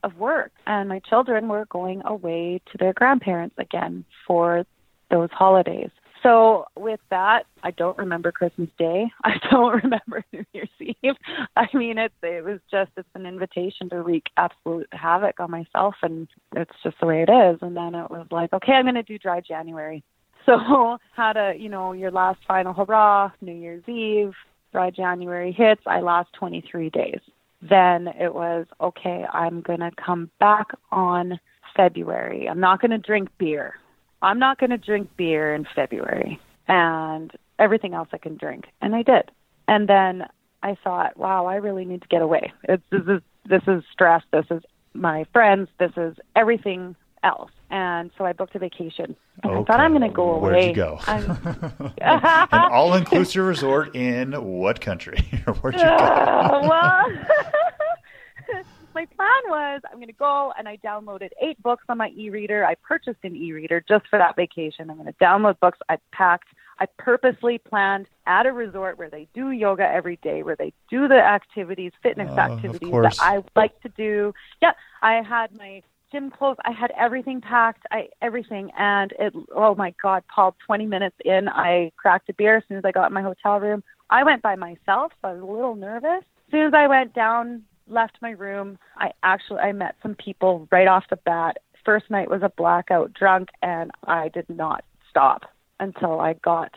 of 0.04 0.16
work 0.16 0.52
and 0.66 0.88
my 0.88 1.00
children 1.00 1.48
were 1.48 1.66
going 1.66 2.02
away 2.04 2.60
to 2.70 2.78
their 2.78 2.92
grandparents 2.92 3.56
again 3.58 4.04
for 4.26 4.64
those 5.10 5.30
holidays. 5.32 5.90
So 6.22 6.64
with 6.76 7.00
that, 7.10 7.44
I 7.62 7.70
don't 7.70 7.96
remember 7.96 8.32
Christmas 8.32 8.68
Day. 8.78 9.10
I 9.24 9.34
don't 9.50 9.82
remember 9.82 10.24
New 10.32 10.44
Year's 10.52 10.68
Eve. 10.80 11.14
I 11.56 11.66
mean, 11.74 11.98
it's 11.98 12.14
it 12.22 12.44
was 12.44 12.60
just 12.70 12.90
it's 12.96 13.08
an 13.14 13.26
invitation 13.26 13.88
to 13.90 14.02
wreak 14.02 14.24
absolute 14.36 14.88
havoc 14.92 15.40
on 15.40 15.50
myself, 15.50 15.94
and 16.02 16.28
it's 16.56 16.72
just 16.82 16.96
the 17.00 17.06
way 17.06 17.22
it 17.22 17.30
is. 17.30 17.58
And 17.62 17.76
then 17.76 17.94
it 17.94 18.10
was 18.10 18.26
like, 18.30 18.52
okay, 18.52 18.72
I'm 18.72 18.84
going 18.84 18.94
to 18.94 19.02
do 19.02 19.18
dry 19.18 19.40
January. 19.40 20.02
So 20.46 20.96
had 21.14 21.36
a 21.36 21.52
you 21.58 21.68
know 21.68 21.92
your 21.92 22.10
last 22.10 22.38
final 22.48 22.72
hurrah, 22.72 23.30
New 23.42 23.52
Year's 23.52 23.86
Eve, 23.86 24.32
dry 24.72 24.88
January 24.88 25.52
hits. 25.52 25.82
I 25.84 26.00
last 26.00 26.32
23 26.38 26.88
days. 26.88 27.20
Then 27.60 28.08
it 28.08 28.32
was 28.32 28.64
okay. 28.80 29.26
I'm 29.30 29.60
going 29.60 29.80
to 29.80 29.90
come 30.02 30.30
back 30.40 30.68
on 30.90 31.38
February. 31.76 32.48
I'm 32.48 32.60
not 32.60 32.80
going 32.80 32.92
to 32.92 32.98
drink 32.98 33.28
beer. 33.36 33.74
I'm 34.22 34.38
not 34.38 34.58
going 34.58 34.70
to 34.70 34.78
drink 34.78 35.10
beer 35.16 35.54
in 35.54 35.66
February 35.74 36.40
and 36.66 37.32
everything 37.58 37.94
else 37.94 38.08
I 38.12 38.18
can 38.18 38.36
drink. 38.36 38.66
And 38.80 38.94
I 38.94 39.02
did. 39.02 39.30
And 39.66 39.88
then 39.88 40.24
I 40.62 40.76
thought, 40.82 41.16
wow, 41.16 41.46
I 41.46 41.56
really 41.56 41.84
need 41.84 42.02
to 42.02 42.08
get 42.08 42.22
away. 42.22 42.52
It's, 42.64 42.82
this 42.90 43.02
is 43.06 43.22
this 43.48 43.62
is 43.66 43.82
stress. 43.92 44.22
This 44.32 44.44
is 44.50 44.62
my 44.92 45.24
friends. 45.32 45.68
This 45.78 45.92
is 45.96 46.16
everything 46.36 46.96
else. 47.22 47.50
And 47.70 48.10
so 48.16 48.24
I 48.24 48.32
booked 48.32 48.54
a 48.54 48.58
vacation. 48.58 49.16
And 49.42 49.52
okay. 49.52 49.60
I 49.60 49.64
thought 49.64 49.80
I'm 49.80 49.92
going 49.92 50.08
to 50.08 50.14
go 50.14 50.34
away. 50.34 50.52
Where'd 50.52 50.64
you 50.64 50.74
go? 50.74 50.98
An 52.00 52.72
all-inclusive 52.72 53.44
resort 53.44 53.94
in 53.94 54.32
what 54.32 54.80
country? 54.80 55.18
Where'd 55.60 55.74
you 55.74 55.82
go? 55.82 55.86
Uh, 55.86 56.68
well, 56.68 58.64
my 58.98 59.06
plan 59.14 59.42
was 59.46 59.80
I'm 59.88 59.98
going 59.98 60.08
to 60.08 60.12
go 60.12 60.52
and 60.58 60.68
I 60.68 60.76
downloaded 60.78 61.28
eight 61.40 61.62
books 61.62 61.84
on 61.88 61.98
my 61.98 62.10
e-reader. 62.16 62.64
I 62.64 62.74
purchased 62.74 63.20
an 63.22 63.36
e-reader 63.36 63.84
just 63.88 64.08
for 64.08 64.18
that 64.18 64.34
vacation. 64.34 64.90
I'm 64.90 64.96
going 64.96 65.06
to 65.06 65.24
download 65.24 65.60
books. 65.60 65.78
I 65.88 65.98
packed. 66.12 66.48
I 66.80 66.86
purposely 66.98 67.58
planned 67.58 68.06
at 68.26 68.46
a 68.46 68.52
resort 68.52 68.98
where 68.98 69.10
they 69.10 69.28
do 69.34 69.50
yoga 69.52 69.84
every 69.84 70.16
day, 70.16 70.42
where 70.42 70.56
they 70.56 70.72
do 70.90 71.06
the 71.06 71.14
activities, 71.14 71.92
fitness 72.02 72.30
uh, 72.30 72.40
activities 72.40 72.90
that 72.90 73.16
I 73.20 73.42
like 73.54 73.80
to 73.82 73.88
do. 73.90 74.32
Yeah, 74.60 74.72
I 75.00 75.22
had 75.22 75.56
my 75.56 75.82
gym 76.10 76.30
clothes. 76.30 76.56
I 76.64 76.72
had 76.72 76.92
everything 76.98 77.40
packed. 77.40 77.84
I 77.92 78.08
everything, 78.22 78.70
and 78.76 79.12
it. 79.18 79.32
Oh 79.54 79.74
my 79.74 79.92
God, 80.00 80.22
Paul! 80.32 80.56
Twenty 80.64 80.86
minutes 80.86 81.16
in, 81.24 81.48
I 81.48 81.90
cracked 81.96 82.28
a 82.28 82.32
beer 82.34 82.58
as 82.58 82.62
soon 82.68 82.78
as 82.78 82.84
I 82.84 82.92
got 82.92 83.08
in 83.08 83.12
my 83.12 83.22
hotel 83.22 83.58
room. 83.58 83.82
I 84.08 84.22
went 84.22 84.42
by 84.42 84.54
myself, 84.54 85.12
so 85.20 85.28
I 85.28 85.32
was 85.32 85.42
a 85.42 85.46
little 85.46 85.74
nervous. 85.74 86.22
As 86.22 86.50
soon 86.52 86.66
as 86.68 86.74
I 86.74 86.86
went 86.86 87.12
down 87.12 87.64
left 87.88 88.18
my 88.20 88.30
room. 88.30 88.78
I 88.96 89.12
actually 89.22 89.60
I 89.60 89.72
met 89.72 89.96
some 90.02 90.14
people 90.14 90.68
right 90.70 90.88
off 90.88 91.04
the 91.10 91.16
bat. 91.16 91.58
First 91.84 92.10
night 92.10 92.30
was 92.30 92.42
a 92.42 92.52
blackout 92.56 93.14
drunk 93.14 93.48
and 93.62 93.90
I 94.04 94.28
did 94.28 94.48
not 94.48 94.84
stop 95.10 95.42
until 95.80 96.20
I 96.20 96.34
got 96.34 96.72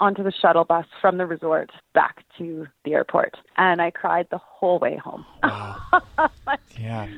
onto 0.00 0.22
the 0.22 0.32
shuttle 0.32 0.64
bus 0.64 0.86
from 1.00 1.18
the 1.18 1.26
resort 1.26 1.70
back 1.94 2.24
to 2.38 2.66
the 2.84 2.94
airport 2.94 3.36
and 3.56 3.80
I 3.80 3.90
cried 3.90 4.26
the 4.30 4.38
whole 4.38 4.78
way 4.78 4.96
home. 4.96 5.24
Wow. 5.42 5.76
yeah. 6.78 7.08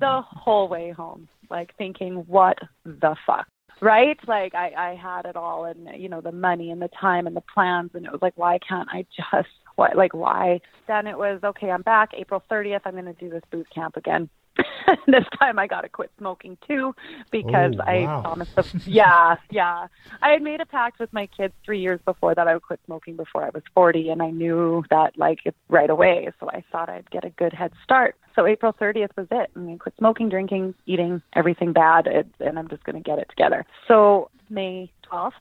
The 0.00 0.22
whole 0.22 0.68
way 0.68 0.90
home 0.90 1.28
like 1.50 1.74
thinking 1.76 2.24
what 2.26 2.58
the 2.84 3.16
fuck 3.26 3.46
right? 3.80 4.18
Like 4.26 4.54
i 4.54 4.72
i 4.76 4.94
had 4.94 5.26
it 5.26 5.36
all 5.36 5.64
and 5.64 5.88
you 5.96 6.08
know 6.08 6.20
the 6.20 6.32
money 6.32 6.70
and 6.70 6.80
the 6.80 6.90
time 7.00 7.26
and 7.26 7.36
the 7.36 7.42
plans 7.42 7.90
and 7.94 8.06
it 8.06 8.12
was 8.12 8.22
like 8.22 8.36
why 8.36 8.58
can't 8.66 8.88
i 8.90 9.04
just 9.16 9.48
what 9.76 9.96
like 9.96 10.14
why? 10.14 10.60
Then 10.86 11.06
it 11.06 11.18
was 11.18 11.40
okay 11.42 11.70
i'm 11.70 11.82
back 11.82 12.10
april 12.16 12.42
30th 12.50 12.80
i'm 12.84 12.92
going 12.92 13.04
to 13.06 13.12
do 13.14 13.30
this 13.30 13.42
boot 13.50 13.66
camp 13.74 13.96
again 13.96 14.28
this 15.06 15.24
time 15.38 15.58
I 15.58 15.66
got 15.66 15.82
to 15.82 15.88
quit 15.88 16.10
smoking 16.18 16.56
too 16.66 16.94
because 17.30 17.74
oh, 17.74 17.84
wow. 17.84 18.18
I 18.18 18.22
promised 18.22 18.54
them. 18.54 18.82
Yeah, 18.86 19.36
yeah. 19.50 19.88
I 20.22 20.30
had 20.30 20.42
made 20.42 20.60
a 20.60 20.66
pact 20.66 20.98
with 21.00 21.12
my 21.12 21.26
kids 21.26 21.54
three 21.64 21.80
years 21.80 22.00
before 22.04 22.34
that 22.34 22.46
I 22.46 22.54
would 22.54 22.62
quit 22.62 22.80
smoking 22.86 23.16
before 23.16 23.44
I 23.44 23.50
was 23.50 23.62
40, 23.74 24.10
and 24.10 24.22
I 24.22 24.30
knew 24.30 24.84
that 24.90 25.18
like 25.18 25.40
it's 25.44 25.56
right 25.68 25.90
away. 25.90 26.28
So 26.40 26.48
I 26.50 26.62
thought 26.70 26.88
I'd 26.88 27.10
get 27.10 27.24
a 27.24 27.30
good 27.30 27.52
head 27.52 27.72
start. 27.82 28.16
So 28.34 28.46
April 28.46 28.72
30th 28.72 29.16
was 29.16 29.26
it. 29.30 29.50
I 29.54 29.58
mean, 29.58 29.78
quit 29.78 29.94
smoking, 29.98 30.28
drinking, 30.28 30.74
eating 30.86 31.22
everything 31.34 31.72
bad, 31.72 32.06
it, 32.06 32.26
and 32.40 32.58
I'm 32.58 32.68
just 32.68 32.84
going 32.84 32.96
to 32.96 33.02
get 33.02 33.18
it 33.18 33.28
together. 33.28 33.64
So 33.88 34.30
May 34.50 34.90
12th. 35.10 35.32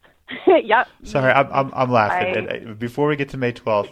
yep. 0.64 0.88
Sorry, 1.04 1.32
I'm 1.32 1.52
I'm, 1.52 1.72
I'm 1.74 1.92
laughing. 1.92 2.50
I, 2.50 2.72
uh, 2.72 2.74
Before 2.74 3.08
we 3.08 3.16
get 3.16 3.30
to 3.30 3.38
May 3.38 3.52
12th. 3.52 3.92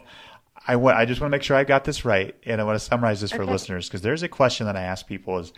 I, 0.67 1.05
just 1.05 1.21
want 1.21 1.31
to 1.31 1.35
make 1.35 1.43
sure 1.43 1.57
I 1.57 1.63
got 1.63 1.85
this 1.85 2.05
right, 2.05 2.35
and 2.45 2.61
I 2.61 2.63
want 2.63 2.75
to 2.75 2.85
summarize 2.85 3.21
this 3.21 3.31
for 3.31 3.45
listeners 3.45 3.87
because 3.87 4.01
there's 4.01 4.23
a 4.23 4.27
question 4.27 4.65
that 4.67 4.75
I 4.75 4.81
ask 4.81 5.07
people: 5.07 5.39
is 5.39 5.53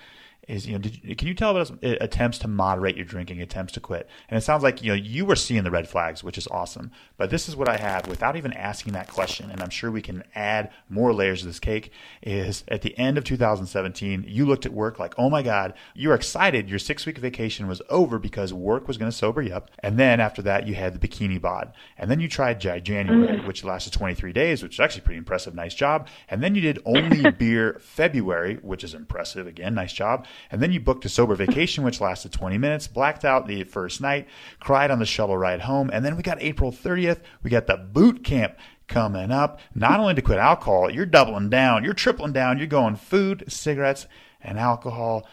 is 0.47 0.67
you 0.67 0.73
know 0.73 0.79
did, 0.79 1.17
can 1.17 1.27
you 1.27 1.34
tell 1.34 1.56
about 1.56 1.77
attempts 1.84 2.38
to 2.39 2.47
moderate 2.47 2.95
your 2.95 3.06
drinking 3.06 3.41
attempts 3.41 3.73
to 3.73 3.79
quit? 3.79 4.10
And 4.29 4.38
it 4.38 4.41
sounds 4.41 4.63
like 4.63 4.82
you 4.82 4.89
know 4.89 4.95
you 4.95 5.25
were 5.25 5.36
seeing 5.36 5.63
the 5.63 5.71
red 5.71 5.88
flags 5.88 6.23
which 6.23 6.38
is 6.38 6.47
awesome. 6.47 6.91
But 7.17 7.29
this 7.29 7.47
is 7.47 7.56
what 7.56 7.69
i 7.69 7.77
have 7.77 8.08
without 8.08 8.36
even 8.36 8.53
asking 8.53 8.93
that 8.93 9.10
question 9.10 9.49
and 9.49 9.62
i'm 9.62 9.69
sure 9.69 9.91
we 9.91 10.01
can 10.01 10.23
add 10.36 10.71
more 10.89 11.13
layers 11.13 11.41
to 11.41 11.47
this 11.47 11.60
cake 11.60 11.91
is 12.21 12.63
at 12.67 12.82
the 12.82 12.97
end 12.97 13.17
of 13.17 13.23
2017 13.23 14.25
you 14.27 14.45
looked 14.45 14.65
at 14.65 14.73
work 14.73 14.99
like 14.99 15.13
oh 15.17 15.29
my 15.29 15.41
god 15.41 15.73
you 15.93 16.10
were 16.10 16.15
excited. 16.15 16.69
Your 16.69 16.79
six 16.79 17.06
week 17.06 17.17
vacation 17.17 17.67
was 17.67 17.82
over 17.89 18.19
because 18.19 18.53
work 18.53 18.88
was 18.88 18.97
going 18.97 19.12
to 19.12 19.17
sober 19.17 19.41
you 19.41 19.53
up. 19.53 19.69
And 19.79 19.99
then 19.99 20.19
after 20.19 20.41
that 20.43 20.67
you 20.67 20.75
had 20.75 20.99
the 20.99 21.08
bikini 21.08 21.39
bod. 21.39 21.73
And 21.97 22.10
then 22.10 22.19
you 22.19 22.27
tried 22.27 22.60
january 22.60 23.38
mm-hmm. 23.38 23.47
which 23.47 23.63
lasted 23.63 23.93
23 23.93 24.34
days 24.34 24.63
which 24.63 24.75
is 24.75 24.79
actually 24.79 25.01
pretty 25.01 25.17
impressive 25.17 25.53
nice 25.56 25.75
job. 25.75 26.08
And 26.29 26.43
then 26.43 26.56
you 26.56 26.62
did 26.62 26.79
only 26.86 27.29
beer 27.39 27.79
february 27.79 28.56
which 28.62 28.84
is 28.84 28.93
impressive. 28.93 29.47
Again 29.47 29.75
nice 29.75 29.93
job 29.93 30.25
and 30.52 30.62
then 30.62 30.72
you 30.72 30.80
booked 30.80 31.06
a 31.06 31.10
sober 31.10 31.36
vacation, 31.36 31.84
which 31.84 32.02
lasted 32.02 32.32
20 32.32 32.58
minutes, 32.58 32.88
blacked 32.88 33.26
out 33.26 33.48
the 33.48 33.63
first 33.63 34.02
night, 34.02 34.28
cried 34.60 34.91
on 34.91 35.00
the 35.00 35.06
shuttle 35.06 35.38
ride 35.38 35.62
home. 35.62 35.89
And 35.91 36.04
then 36.04 36.15
we 36.15 36.24
got 36.24 36.41
April 36.41 36.72
30th. 36.72 37.22
We 37.41 37.50
got 37.50 37.67
the 37.67 37.78
boot 37.78 38.24
camp 38.24 38.56
coming 38.88 39.32
up. 39.32 39.60
Not 39.74 40.00
only 40.00 40.13
to 40.15 40.22
quit 40.22 40.38
alcohol, 40.38 40.91
you're 40.91 41.06
doubling 41.06 41.50
down, 41.50 41.84
you're 41.84 41.93
tripling 41.93 42.34
down, 42.34 42.58
you're 42.58 42.67
going 42.67 42.96
food, 42.96 43.46
cigarettes, 43.48 44.08
and 44.41 44.60
alcohol. 44.60 45.28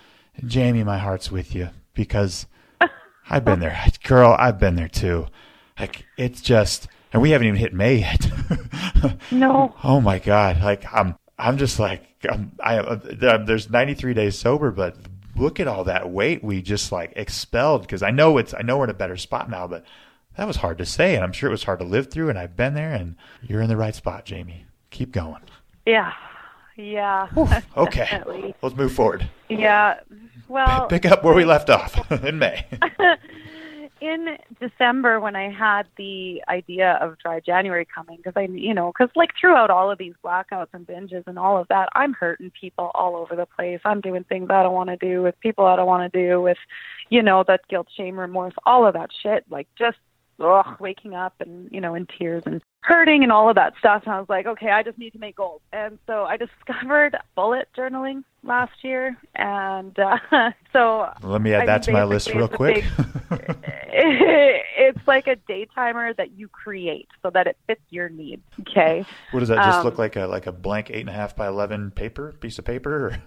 Jamie, 0.45 0.85
my 0.85 0.99
heart's 0.99 1.31
with 1.31 1.55
you 1.55 1.71
because 1.95 2.47
I've 3.31 3.45
been 3.45 3.61
there. 3.61 3.79
Girl, 4.05 4.35
I've 4.39 4.59
been 4.59 4.77
there 4.77 4.89
too. 4.89 5.27
Like, 5.79 6.07
it's 6.17 6.41
just, 6.41 6.89
and 7.13 7.23
we 7.23 7.31
haven't 7.31 7.49
even 7.49 7.59
hit 7.59 7.75
May 7.75 7.97
yet. 7.97 8.31
no. 9.31 9.75
Oh 9.83 10.01
my 10.01 10.19
God. 10.19 10.61
Like, 10.63 10.85
I'm, 10.93 11.17
I'm 11.39 11.59
just 11.59 11.79
like, 11.79 12.10
I'm, 12.28 12.52
I, 12.61 12.78
uh, 12.78 12.98
there's 13.44 13.70
93 13.70 14.14
days 14.14 14.38
sober, 14.38 14.70
but 14.70 14.96
look 15.37 15.61
at 15.61 15.68
all 15.68 15.85
that 15.85 16.11
weight 16.11 16.42
we 16.44 16.62
just 16.62 16.92
like 16.92 17.12
expelled. 17.16 17.83
Because 17.83 18.02
I 18.02 18.11
know 18.11 18.38
it's, 18.38 18.54
I 18.54 18.62
know 18.62 18.78
we're 18.78 18.85
in 18.85 18.90
a 18.90 18.94
better 18.94 19.16
spot 19.16 19.48
now, 19.50 19.66
but 19.66 19.85
that 20.37 20.46
was 20.46 20.56
hard 20.56 20.78
to 20.78 20.87
say, 20.87 21.14
and 21.14 21.24
I'm 21.24 21.33
sure 21.33 21.48
it 21.48 21.52
was 21.52 21.64
hard 21.64 21.80
to 21.80 21.85
live 21.85 22.11
through. 22.11 22.28
And 22.28 22.38
I've 22.38 22.56
been 22.56 22.74
there, 22.74 22.92
and 22.92 23.16
you're 23.42 23.62
in 23.62 23.68
the 23.68 23.76
right 23.76 23.94
spot, 23.94 24.24
Jamie. 24.24 24.66
Keep 24.90 25.12
going. 25.12 25.42
Yeah, 25.87 26.12
yeah. 26.76 27.28
okay, 27.76 28.09
definitely. 28.11 28.54
let's 28.62 28.76
move 28.76 28.92
forward. 28.92 29.28
Yeah. 29.48 30.00
Well, 30.48 30.88
pick 30.88 31.06
up 31.06 31.22
where 31.22 31.35
we 31.35 31.44
left 31.44 31.70
off 31.70 32.11
in 32.24 32.38
May 32.38 32.66
in 34.01 34.37
December 34.61 35.21
when 35.21 35.37
I 35.37 35.51
had 35.51 35.85
the 35.97 36.43
idea 36.49 36.99
of 37.01 37.19
dry 37.19 37.41
January 37.41 37.87
coming, 37.93 38.17
because 38.17 38.33
I, 38.37 38.49
you 38.51 38.75
know, 38.75 38.93
because 38.93 39.11
like 39.15 39.31
throughout 39.39 39.71
all 39.71 39.91
of 39.91 39.99
these 39.99 40.15
blackouts 40.25 40.69
and 40.73 40.87
binges 40.87 41.25
and 41.27 41.39
all 41.39 41.59
of 41.59 41.69
that, 41.69 41.89
I'm 41.95 42.13
hurting 42.13 42.53
people 42.59 42.91
all 42.95 43.17
over 43.17 43.37
the 43.37 43.47
place. 43.47 43.81
I'm 43.85 44.01
doing 44.01 44.25
things 44.25 44.49
I 44.51 44.63
don't 44.63 44.75
want 44.75 44.91
to 44.91 44.97
do 44.97 45.23
with 45.23 45.39
people 45.41 45.67
I 45.67 45.77
don't 45.77 45.87
want 45.87 46.13
to 46.13 46.19
do 46.29 46.41
with, 46.41 46.59
you 47.11 47.23
know, 47.23 47.45
that 47.47 47.61
guilt, 47.69 47.89
shame, 47.97 48.19
remorse, 48.19 48.55
all 48.65 48.87
of 48.87 48.95
that 48.95 49.11
shit. 49.23 49.45
Like 49.51 49.69
just 49.79 49.99
ugh, 50.40 50.76
waking 50.81 51.14
up 51.14 51.35
and 51.40 51.70
you 51.70 51.81
know 51.81 51.94
in 51.94 52.07
tears 52.18 52.42
and 52.46 52.62
hurting 52.83 53.22
and 53.22 53.31
all 53.31 53.48
of 53.48 53.57
that 53.57 53.74
stuff. 53.79 54.03
And 54.07 54.14
I 54.14 54.18
was 54.18 54.29
like, 54.29 54.46
okay, 54.46 54.70
I 54.70 54.83
just 54.83 54.98
need 54.98 55.12
to 55.12 55.18
make 55.18 55.37
goals. 55.37 55.61
And 55.72 55.98
so 56.07 56.24
I 56.24 56.37
discovered 56.66 57.16
bullet 57.35 57.68
journaling 57.76 58.24
last 58.42 58.72
year, 58.83 59.16
and 59.35 59.96
uh, 59.98 60.18
so 60.72 61.09
let 61.22 61.42
me 61.42 61.53
add 61.53 61.62
I 61.62 61.66
that 61.66 61.83
to 61.85 61.92
my 61.92 62.05
list 62.05 62.33
real 62.35 62.48
quick. 62.48 62.76
Big, 62.76 62.85
it's 63.92 65.07
like 65.07 65.26
a 65.26 65.37
day 65.37 65.66
timer 65.74 66.14
that 66.14 66.33
you 66.33 66.48
create 66.48 67.09
so 67.22 67.31
that 67.31 67.46
it 67.46 67.57
fits 67.66 67.83
your 67.90 68.09
needs. 68.09 68.42
Okay. 68.61 69.05
What 69.33 69.40
does 69.40 69.48
that 69.50 69.57
just 69.57 69.81
um, 69.81 69.85
look 69.85 69.98
like? 69.98 70.16
A 70.16 70.26
like 70.26 70.46
a 70.46 70.53
blank 70.53 70.90
eight 70.90 71.00
and 71.00 71.11
a 71.11 71.12
half 71.12 71.37
by 71.37 71.48
eleven 71.48 71.90
paper 71.90 72.33
piece 72.40 72.59
of 72.59 72.64
paper? 72.64 73.20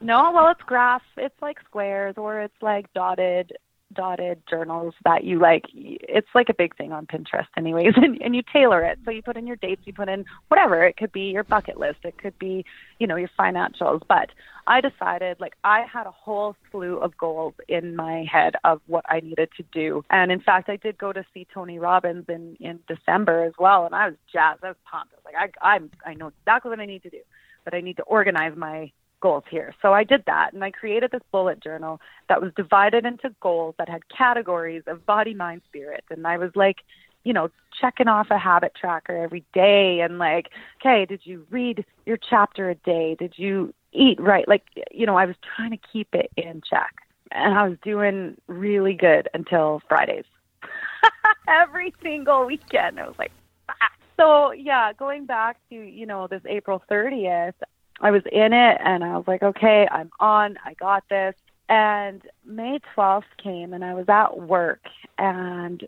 no, 0.00 0.32
well, 0.32 0.50
it's 0.50 0.62
graph. 0.62 1.02
It's 1.16 1.40
like 1.40 1.58
squares, 1.64 2.14
or 2.18 2.40
it's 2.40 2.62
like 2.62 2.92
dotted 2.92 3.52
dotted 3.94 4.42
journals 4.48 4.94
that 5.04 5.24
you 5.24 5.38
like 5.38 5.64
it's 5.72 6.28
like 6.34 6.48
a 6.48 6.54
big 6.54 6.76
thing 6.76 6.92
on 6.92 7.06
pinterest 7.06 7.46
anyways 7.56 7.92
and, 7.96 8.20
and 8.22 8.34
you 8.34 8.42
tailor 8.52 8.82
it. 8.82 8.98
So 9.04 9.10
you 9.10 9.22
put 9.22 9.36
in 9.36 9.46
your 9.46 9.56
dates 9.56 9.82
you 9.84 9.92
put 9.92 10.08
in 10.08 10.24
whatever. 10.48 10.84
It 10.84 10.96
could 10.96 11.12
be 11.12 11.30
your 11.30 11.44
bucket 11.44 11.78
list. 11.78 11.98
It 12.04 12.18
could 12.18 12.38
be 12.38 12.64
you 12.98 13.06
know 13.06 13.16
your 13.16 13.30
financials. 13.38 14.02
But 14.08 14.30
i 14.66 14.80
decided 14.80 15.40
like 15.40 15.54
i 15.64 15.84
had 15.92 16.06
a 16.06 16.10
whole 16.10 16.54
slew 16.70 16.96
of 16.98 17.16
goals 17.16 17.54
in 17.68 17.96
my 17.96 18.24
head 18.30 18.54
of 18.62 18.80
what 18.86 19.04
i 19.08 19.20
needed 19.20 19.48
to 19.56 19.64
do. 19.72 20.04
And 20.10 20.30
in 20.30 20.40
fact 20.40 20.68
i 20.68 20.76
did 20.76 20.98
go 20.98 21.12
to 21.12 21.24
see 21.34 21.46
tony 21.52 21.78
robbins 21.78 22.26
in 22.28 22.56
in 22.60 22.78
december 22.88 23.44
as 23.44 23.54
well 23.58 23.86
and 23.86 23.94
i 23.94 24.08
was 24.08 24.16
jazzed. 24.32 24.62
I 24.62 24.68
was 24.68 24.76
pumped. 24.90 25.12
I 25.12 25.16
was 25.16 25.24
like 25.24 25.54
i 25.60 25.74
i'm 25.74 25.90
i 26.06 26.14
know 26.14 26.28
exactly 26.28 26.70
what 26.70 26.80
i 26.80 26.86
need 26.86 27.02
to 27.02 27.10
do 27.10 27.20
but 27.64 27.74
i 27.74 27.80
need 27.80 27.96
to 27.96 28.02
organize 28.04 28.56
my 28.56 28.90
goals 29.22 29.44
here. 29.50 29.74
So 29.80 29.94
I 29.94 30.04
did 30.04 30.24
that 30.26 30.52
and 30.52 30.62
I 30.62 30.70
created 30.70 31.10
this 31.10 31.22
bullet 31.30 31.62
journal 31.62 32.00
that 32.28 32.42
was 32.42 32.52
divided 32.54 33.06
into 33.06 33.34
goals 33.40 33.74
that 33.78 33.88
had 33.88 34.02
categories 34.08 34.82
of 34.86 35.06
body, 35.06 35.32
mind, 35.32 35.62
spirit. 35.68 36.04
And 36.10 36.26
I 36.26 36.36
was 36.36 36.50
like 36.54 36.76
you 37.24 37.32
know, 37.32 37.48
checking 37.80 38.08
off 38.08 38.26
a 38.32 38.38
habit 38.38 38.72
tracker 38.74 39.16
every 39.16 39.44
day 39.54 40.00
and 40.00 40.18
like, 40.18 40.48
okay, 40.80 41.06
did 41.06 41.20
you 41.22 41.46
read 41.50 41.84
your 42.04 42.16
chapter 42.16 42.68
a 42.68 42.74
day? 42.74 43.14
Did 43.16 43.34
you 43.36 43.72
eat 43.92 44.20
right? 44.20 44.48
Like, 44.48 44.64
you 44.90 45.06
know, 45.06 45.16
I 45.16 45.26
was 45.26 45.36
trying 45.54 45.70
to 45.70 45.78
keep 45.92 46.08
it 46.14 46.32
in 46.36 46.62
check. 46.68 46.94
And 47.30 47.56
I 47.56 47.68
was 47.68 47.78
doing 47.84 48.36
really 48.48 48.94
good 48.94 49.28
until 49.34 49.80
Fridays. 49.88 50.24
every 51.48 51.94
single 52.02 52.46
weekend. 52.46 52.98
I 52.98 53.06
was 53.06 53.18
like, 53.18 53.32
ah. 53.68 53.74
so 54.16 54.52
yeah, 54.52 54.92
going 54.92 55.26
back 55.26 55.56
to, 55.70 55.76
you 55.76 56.06
know, 56.06 56.26
this 56.26 56.42
April 56.46 56.82
30th, 56.90 57.54
I 58.02 58.10
was 58.10 58.22
in 58.30 58.52
it 58.52 58.78
and 58.84 59.04
I 59.04 59.16
was 59.16 59.24
like, 59.26 59.42
okay, 59.42 59.86
I'm 59.90 60.10
on, 60.18 60.58
I 60.64 60.74
got 60.74 61.04
this. 61.08 61.34
And 61.68 62.22
May 62.44 62.80
12th 62.96 63.22
came 63.42 63.72
and 63.72 63.84
I 63.84 63.94
was 63.94 64.08
at 64.08 64.38
work 64.38 64.82
and 65.16 65.86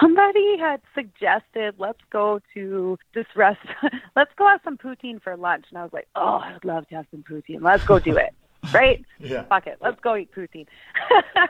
somebody 0.00 0.58
had 0.58 0.80
suggested 0.94 1.76
let's 1.78 2.00
go 2.10 2.40
to 2.54 2.98
this 3.14 3.26
restaurant 3.36 3.94
let's 4.16 4.32
go 4.36 4.46
have 4.48 4.60
some 4.64 4.76
poutine 4.76 5.22
for 5.22 5.36
lunch. 5.36 5.66
And 5.70 5.78
i 5.78 5.82
was 5.84 5.92
like 5.92 6.08
oh 6.16 6.40
i'd 6.42 6.64
love 6.64 6.88
to 6.88 6.96
have 6.96 7.06
some 7.12 7.22
poutine. 7.22 7.62
Let's 7.62 7.84
go 7.84 7.98
do 8.00 8.16
it 8.16 8.34
right? 8.74 9.04
Yeah. 9.20 9.44
Fuck 9.44 9.68
it 9.68 9.78
let's 9.80 10.00
go 10.00 10.16
eat 10.16 10.32
poutine. 10.34 10.66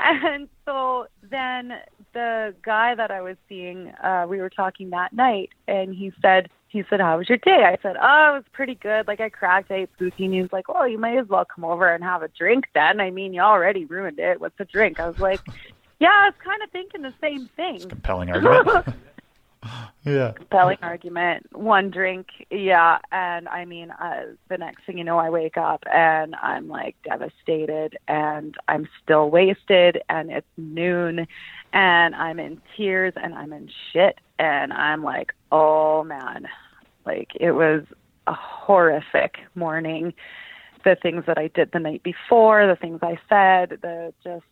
And 0.00 0.48
so 0.64 1.06
then 1.22 1.74
the 2.14 2.54
guy 2.62 2.94
that 2.94 3.10
i 3.12 3.20
was 3.20 3.36
seeing 3.48 3.88
uh 4.02 4.26
we 4.28 4.38
were 4.38 4.50
talking 4.50 4.90
that 4.90 5.12
night 5.12 5.50
and 5.68 5.94
he 5.94 6.12
said 6.20 6.48
he 6.68 6.84
said 6.88 7.00
how 7.00 7.18
was 7.18 7.28
your 7.28 7.38
day 7.38 7.64
i 7.64 7.76
said 7.82 7.96
oh 8.00 8.30
it 8.30 8.38
was 8.38 8.44
pretty 8.52 8.74
good 8.74 9.06
like 9.06 9.20
i 9.20 9.28
cracked 9.28 9.70
i 9.70 9.74
ate 9.74 9.90
poutine 9.98 10.32
he 10.32 10.42
was 10.42 10.52
like 10.52 10.68
Well, 10.68 10.86
you 10.86 10.98
might 10.98 11.18
as 11.18 11.28
well 11.28 11.44
come 11.44 11.64
over 11.64 11.92
and 11.92 12.04
have 12.04 12.22
a 12.22 12.28
drink 12.28 12.66
then 12.74 13.00
i 13.00 13.10
mean 13.10 13.32
you 13.32 13.40
already 13.40 13.84
ruined 13.84 14.18
it 14.18 14.40
what's 14.40 14.58
a 14.60 14.64
drink 14.64 15.00
i 15.00 15.08
was 15.08 15.18
like 15.18 15.40
yeah, 16.00 16.08
I 16.10 16.26
was 16.26 16.34
kind 16.44 16.62
of 16.62 16.70
thinking 16.70 17.02
the 17.02 17.14
same 17.20 17.48
thing. 17.56 17.88
Compelling 17.88 18.30
argument. 18.30 18.86
yeah. 20.04 20.32
Compelling 20.32 20.78
argument. 20.82 21.46
One 21.52 21.90
drink, 21.90 22.28
yeah, 22.50 22.98
and 23.10 23.48
I 23.48 23.64
mean, 23.64 23.90
uh, 23.90 24.34
the 24.48 24.58
next 24.58 24.84
thing 24.84 24.98
you 24.98 25.04
know, 25.04 25.18
I 25.18 25.30
wake 25.30 25.56
up 25.56 25.82
and 25.92 26.36
I'm 26.36 26.68
like 26.68 26.94
devastated, 27.02 27.98
and 28.06 28.54
I'm 28.68 28.88
still 29.02 29.28
wasted, 29.30 30.00
and 30.08 30.30
it's 30.30 30.46
noon, 30.56 31.26
and 31.72 32.14
I'm 32.14 32.38
in 32.38 32.60
tears, 32.76 33.14
and 33.16 33.34
I'm 33.34 33.52
in 33.52 33.68
shit, 33.92 34.20
and 34.38 34.72
I'm 34.72 35.02
like, 35.02 35.34
oh 35.52 36.04
man, 36.04 36.48
like 37.04 37.30
it 37.38 37.52
was 37.52 37.84
a 38.26 38.34
horrific 38.34 39.36
morning. 39.54 40.14
The 40.84 40.96
things 41.00 41.24
that 41.26 41.38
I 41.38 41.48
did 41.48 41.72
the 41.72 41.80
night 41.80 42.02
before, 42.02 42.66
the 42.66 42.76
things 42.76 43.00
I 43.02 43.18
said, 43.28 43.78
the 43.82 44.12
just 44.22 44.44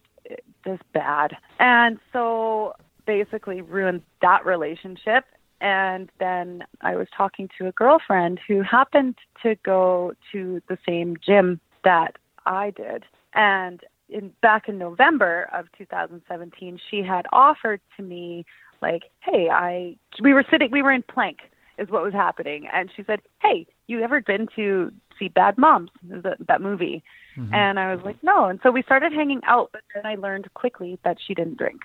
just 0.64 0.82
bad. 0.92 1.36
And 1.60 1.98
so 2.12 2.74
basically 3.06 3.60
ruined 3.60 4.02
that 4.22 4.44
relationship. 4.44 5.24
And 5.60 6.10
then 6.18 6.64
I 6.82 6.96
was 6.96 7.06
talking 7.16 7.48
to 7.58 7.66
a 7.66 7.72
girlfriend 7.72 8.40
who 8.46 8.62
happened 8.62 9.16
to 9.42 9.54
go 9.64 10.12
to 10.32 10.60
the 10.68 10.76
same 10.86 11.16
gym 11.24 11.60
that 11.84 12.16
I 12.44 12.70
did. 12.70 13.04
And 13.32 13.80
in 14.08 14.32
back 14.42 14.68
in 14.68 14.78
November 14.78 15.48
of 15.52 15.66
2017, 15.76 16.78
she 16.90 17.02
had 17.02 17.26
offered 17.32 17.80
to 17.96 18.02
me 18.02 18.44
like, 18.82 19.04
"Hey, 19.20 19.48
I 19.50 19.96
we 20.22 20.32
were 20.32 20.44
sitting 20.50 20.70
we 20.70 20.82
were 20.82 20.92
in 20.92 21.02
plank 21.02 21.38
is 21.78 21.88
what 21.88 22.02
was 22.02 22.12
happening." 22.12 22.66
And 22.72 22.90
she 22.94 23.04
said, 23.04 23.20
"Hey, 23.40 23.66
you 23.86 24.02
ever 24.02 24.20
been 24.20 24.48
to 24.56 24.92
see 25.18 25.28
Bad 25.28 25.58
Moms, 25.58 25.90
that, 26.02 26.36
that 26.46 26.60
movie. 26.60 27.02
Mm-hmm. 27.36 27.54
And 27.54 27.78
I 27.78 27.94
was 27.94 28.04
like, 28.04 28.22
no. 28.22 28.46
And 28.46 28.60
so 28.62 28.70
we 28.70 28.82
started 28.82 29.12
hanging 29.12 29.40
out, 29.46 29.70
but 29.72 29.82
then 29.94 30.06
I 30.06 30.14
learned 30.16 30.52
quickly 30.54 30.98
that 31.04 31.18
she 31.24 31.34
didn't 31.34 31.58
drink. 31.58 31.80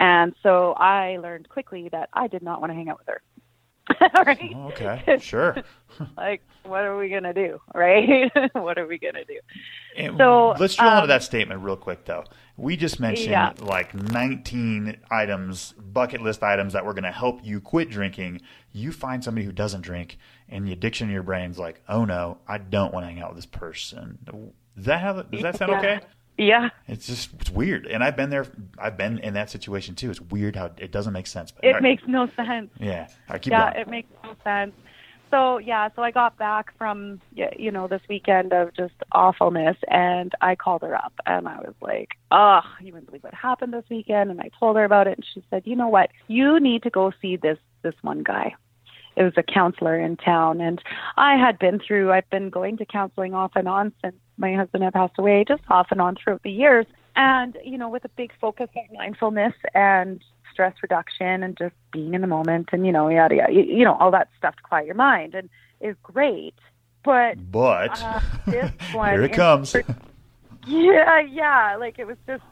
And 0.00 0.34
so 0.42 0.74
I 0.74 1.18
learned 1.18 1.48
quickly 1.48 1.88
that 1.90 2.08
I 2.12 2.28
did 2.28 2.42
not 2.42 2.60
want 2.60 2.70
to 2.70 2.74
hang 2.74 2.88
out 2.88 2.98
with 2.98 3.08
her. 3.08 3.22
right? 4.26 4.52
Oh, 4.54 4.68
okay, 4.68 5.18
sure. 5.20 5.56
like, 6.16 6.42
what 6.64 6.84
are 6.84 6.96
we 6.96 7.08
gonna 7.08 7.34
do, 7.34 7.60
right? 7.74 8.30
what 8.52 8.78
are 8.78 8.86
we 8.86 8.98
gonna 8.98 9.24
do? 9.24 9.38
And 9.96 10.16
so 10.16 10.54
let's 10.58 10.74
drill 10.74 10.88
um, 10.88 10.96
into 10.98 11.08
that 11.08 11.22
statement 11.22 11.62
real 11.62 11.76
quick, 11.76 12.04
though. 12.04 12.24
We 12.56 12.76
just 12.76 13.00
mentioned 13.00 13.30
yeah. 13.30 13.52
like 13.60 13.94
19 13.94 14.96
items, 15.10 15.72
bucket 15.78 16.22
list 16.22 16.42
items 16.42 16.72
that 16.72 16.84
were 16.84 16.92
going 16.92 17.04
to 17.04 17.12
help 17.12 17.44
you 17.44 17.60
quit 17.60 17.88
drinking. 17.88 18.40
You 18.72 18.90
find 18.90 19.22
somebody 19.22 19.46
who 19.46 19.52
doesn't 19.52 19.82
drink, 19.82 20.18
and 20.48 20.66
the 20.66 20.72
addiction 20.72 21.06
in 21.06 21.14
your 21.14 21.22
brain's 21.22 21.58
like, 21.58 21.80
oh 21.88 22.04
no, 22.04 22.38
I 22.48 22.58
don't 22.58 22.92
want 22.92 23.04
to 23.04 23.08
hang 23.08 23.20
out 23.20 23.30
with 23.30 23.38
this 23.38 23.46
person. 23.46 24.18
Does 24.76 24.86
that 24.86 25.00
have? 25.00 25.30
Does 25.30 25.42
that 25.42 25.56
sound 25.56 25.72
yeah. 25.72 25.78
okay? 25.78 26.00
Yeah. 26.38 26.70
It's 26.86 27.06
just 27.06 27.30
it's 27.40 27.50
weird, 27.50 27.86
and 27.86 28.02
I've 28.02 28.16
been 28.16 28.30
there. 28.30 28.46
I've 28.78 28.96
been 28.96 29.18
in 29.18 29.34
that 29.34 29.50
situation 29.50 29.96
too. 29.96 30.10
It's 30.10 30.20
weird 30.20 30.54
how 30.54 30.70
it 30.78 30.92
doesn't 30.92 31.12
make 31.12 31.26
sense. 31.26 31.50
But, 31.50 31.64
it 31.64 31.72
right. 31.72 31.82
makes 31.82 32.04
no 32.06 32.28
sense. 32.36 32.70
Yeah. 32.78 33.08
I 33.28 33.38
keep 33.38 33.50
yeah, 33.50 33.72
going. 33.72 33.82
it 33.82 33.88
makes 33.88 34.08
no 34.22 34.34
sense. 34.44 34.72
So 35.30 35.58
yeah, 35.58 35.88
so 35.94 36.02
I 36.02 36.10
got 36.12 36.38
back 36.38 36.76
from 36.78 37.20
you 37.34 37.70
know 37.70 37.88
this 37.88 38.00
weekend 38.08 38.52
of 38.52 38.72
just 38.74 38.94
awfulness, 39.12 39.76
and 39.88 40.32
I 40.40 40.54
called 40.54 40.82
her 40.82 40.94
up, 40.94 41.12
and 41.26 41.48
I 41.48 41.58
was 41.58 41.74
like, 41.82 42.10
"Oh, 42.30 42.60
you 42.80 42.92
wouldn't 42.92 43.06
believe 43.06 43.24
what 43.24 43.34
happened 43.34 43.72
this 43.72 43.84
weekend." 43.90 44.30
And 44.30 44.40
I 44.40 44.50
told 44.58 44.76
her 44.76 44.84
about 44.84 45.08
it, 45.08 45.18
and 45.18 45.26
she 45.34 45.42
said, 45.50 45.62
"You 45.66 45.74
know 45.74 45.88
what? 45.88 46.10
You 46.28 46.60
need 46.60 46.84
to 46.84 46.90
go 46.90 47.12
see 47.20 47.36
this 47.36 47.58
this 47.82 47.94
one 48.02 48.22
guy." 48.22 48.54
it 49.16 49.24
was 49.24 49.32
a 49.36 49.42
counselor 49.42 49.98
in 49.98 50.16
town 50.16 50.60
and 50.60 50.80
I 51.16 51.34
had 51.34 51.58
been 51.58 51.80
through 51.80 52.12
I've 52.12 52.30
been 52.30 52.50
going 52.50 52.76
to 52.76 52.86
counseling 52.86 53.34
off 53.34 53.50
and 53.56 53.66
on 53.66 53.92
since 54.00 54.14
my 54.38 54.54
husband 54.54 54.84
had 54.84 54.94
passed 54.94 55.18
away, 55.18 55.44
just 55.46 55.62
off 55.68 55.88
and 55.90 56.00
on 56.00 56.16
throughout 56.16 56.42
the 56.42 56.50
years. 56.50 56.86
And, 57.16 57.58
you 57.64 57.76
know, 57.76 57.88
with 57.88 58.04
a 58.04 58.10
big 58.10 58.32
focus 58.40 58.68
on 58.76 58.96
mindfulness 58.96 59.54
and 59.74 60.22
stress 60.52 60.74
reduction 60.82 61.42
and 61.42 61.56
just 61.56 61.74
being 61.92 62.14
in 62.14 62.20
the 62.20 62.26
moment 62.26 62.68
and, 62.72 62.86
you 62.86 62.92
know, 62.92 63.08
yada 63.08 63.34
yada 63.34 63.52
you, 63.52 63.62
you 63.62 63.84
know, 63.84 63.94
all 63.94 64.10
that 64.12 64.28
stuff 64.38 64.56
to 64.56 64.62
quiet 64.62 64.86
your 64.86 64.94
mind 64.94 65.34
and 65.34 65.50
is 65.80 65.96
great. 66.02 66.54
But 67.04 67.50
But 67.50 68.02
uh, 68.02 68.20
this 68.46 68.72
one 68.92 69.10
here 69.10 69.22
it 69.22 69.32
comes. 69.32 69.74
yeah, 70.66 71.20
yeah. 71.20 71.76
Like 71.78 71.98
it 71.98 72.06
was 72.06 72.16
just 72.26 72.42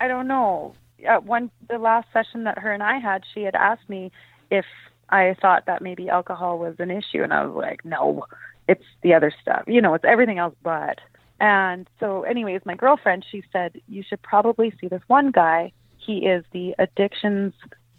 I 0.00 0.08
don't 0.08 0.28
know. 0.28 0.74
At 1.06 1.24
one 1.24 1.50
the 1.68 1.78
last 1.78 2.08
session 2.12 2.44
that 2.44 2.58
her 2.58 2.72
and 2.72 2.82
I 2.82 2.98
had, 2.98 3.22
she 3.34 3.42
had 3.42 3.54
asked 3.54 3.88
me 3.88 4.12
if 4.50 4.64
I 5.08 5.36
thought 5.40 5.66
that 5.66 5.82
maybe 5.82 6.08
alcohol 6.08 6.58
was 6.58 6.76
an 6.78 6.90
issue, 6.90 7.22
and 7.22 7.32
I 7.32 7.44
was 7.44 7.54
like, 7.54 7.84
no, 7.84 8.24
it's 8.68 8.84
the 9.02 9.14
other 9.14 9.32
stuff. 9.42 9.64
You 9.66 9.80
know, 9.80 9.94
it's 9.94 10.04
everything 10.04 10.38
else 10.38 10.54
but. 10.62 11.00
And 11.42 11.88
so, 11.98 12.22
anyways, 12.22 12.60
my 12.64 12.76
girlfriend, 12.76 13.26
she 13.28 13.42
said, 13.52 13.80
you 13.88 14.04
should 14.08 14.22
probably 14.22 14.72
see 14.80 14.86
this 14.86 15.02
one 15.08 15.32
guy. 15.32 15.72
He 15.98 16.18
is 16.18 16.44
the 16.52 16.72
addictions 16.78 17.52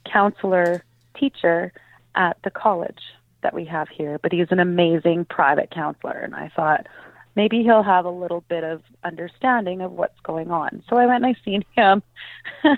counselor 0.06 0.86
teacher 1.20 1.74
at 2.16 2.38
the 2.46 2.50
college 2.50 3.02
that 3.42 3.54
we 3.54 3.66
have 3.66 3.90
here, 3.90 4.18
but 4.18 4.32
he's 4.32 4.48
an 4.52 4.62
amazing 4.62 5.26
private 5.26 5.72
counselor. 5.72 6.14
And 6.14 6.34
I 6.34 6.54
thought, 6.56 6.88
maybe 7.36 7.64
he'll 7.64 7.84
have 7.84 8.06
a 8.06 8.10
little 8.10 8.46
bit 8.48 8.64
of 8.64 8.82
understanding 9.04 9.82
of 9.82 9.92
what's 9.92 10.20
going 10.22 10.50
on. 10.50 10.82
So 10.90 10.96
I 10.96 11.06
went 11.06 11.26
and 11.26 11.36
I 11.36 11.40
seen 11.44 11.66
him. 11.76 12.02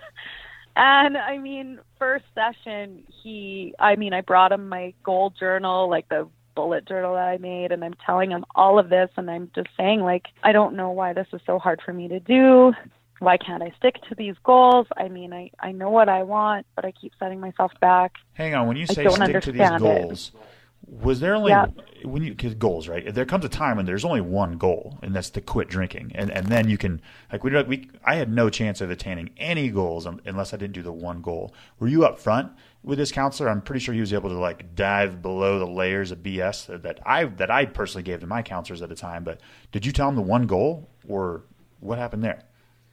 And 0.75 1.17
I 1.17 1.37
mean, 1.37 1.79
first 1.97 2.25
session, 2.33 3.03
he, 3.23 3.73
I 3.79 3.95
mean, 3.95 4.13
I 4.13 4.21
brought 4.21 4.51
him 4.51 4.67
my 4.67 4.93
goal 5.03 5.29
journal, 5.29 5.89
like 5.89 6.09
the 6.09 6.27
bullet 6.55 6.87
journal 6.87 7.13
that 7.13 7.27
I 7.27 7.37
made, 7.37 7.71
and 7.71 7.83
I'm 7.83 7.95
telling 8.05 8.31
him 8.31 8.45
all 8.55 8.79
of 8.79 8.89
this, 8.89 9.09
and 9.17 9.29
I'm 9.29 9.51
just 9.53 9.69
saying, 9.77 10.01
like, 10.01 10.27
I 10.43 10.51
don't 10.51 10.75
know 10.75 10.91
why 10.91 11.13
this 11.13 11.27
is 11.33 11.41
so 11.45 11.59
hard 11.59 11.81
for 11.85 11.93
me 11.93 12.07
to 12.07 12.19
do. 12.19 12.73
Why 13.19 13.37
can't 13.37 13.63
I 13.63 13.71
stick 13.77 13.95
to 14.09 14.15
these 14.15 14.35
goals? 14.43 14.87
I 14.97 15.07
mean, 15.07 15.33
I, 15.33 15.51
I 15.59 15.71
know 15.71 15.89
what 15.89 16.09
I 16.09 16.23
want, 16.23 16.65
but 16.75 16.85
I 16.85 16.91
keep 16.91 17.13
setting 17.17 17.39
myself 17.39 17.71
back. 17.79 18.13
Hang 18.33 18.55
on, 18.55 18.67
when 18.67 18.77
you 18.77 18.85
say 18.85 19.07
stick 19.07 19.41
to 19.41 19.51
these 19.51 19.69
goals, 19.79 20.31
it 20.33 20.39
was 20.87 21.19
there 21.19 21.35
only 21.35 21.51
yeah. 21.51 21.65
when 22.03 22.23
you 22.23 22.35
cause 22.35 22.53
goals 22.53 22.87
right? 22.87 23.13
There 23.13 23.25
comes 23.25 23.43
a 23.43 23.49
time 23.49 23.77
when 23.77 23.85
there's 23.85 24.05
only 24.05 24.21
one 24.21 24.57
goal, 24.57 24.99
and 25.01 25.15
that's 25.15 25.29
to 25.31 25.41
quit 25.41 25.67
drinking, 25.67 26.11
and 26.15 26.29
and 26.29 26.47
then 26.47 26.69
you 26.69 26.77
can 26.77 27.01
like 27.31 27.43
we 27.43 27.51
like 27.51 27.67
we 27.67 27.89
I 28.03 28.15
had 28.15 28.31
no 28.31 28.49
chance 28.49 28.81
of 28.81 28.89
attaining 28.89 29.31
any 29.37 29.69
goals 29.69 30.05
unless 30.05 30.53
I 30.53 30.57
didn't 30.57 30.73
do 30.73 30.83
the 30.83 30.91
one 30.91 31.21
goal. 31.21 31.53
Were 31.79 31.87
you 31.87 32.05
up 32.05 32.19
front 32.19 32.51
with 32.85 32.99
his 32.99 33.11
counselor? 33.11 33.49
I'm 33.49 33.61
pretty 33.61 33.79
sure 33.79 33.93
he 33.93 33.99
was 33.99 34.13
able 34.13 34.29
to 34.29 34.37
like 34.37 34.75
dive 34.75 35.21
below 35.21 35.59
the 35.59 35.67
layers 35.67 36.11
of 36.11 36.19
BS 36.19 36.81
that 36.81 36.99
I 37.05 37.25
that 37.25 37.51
I 37.51 37.65
personally 37.65 38.03
gave 38.03 38.21
to 38.21 38.27
my 38.27 38.41
counselors 38.41 38.81
at 38.81 38.89
the 38.89 38.95
time. 38.95 39.23
But 39.23 39.41
did 39.71 39.85
you 39.85 39.91
tell 39.91 40.07
him 40.07 40.15
the 40.15 40.21
one 40.21 40.47
goal, 40.47 40.89
or 41.07 41.43
what 41.79 41.97
happened 41.97 42.23
there? 42.23 42.43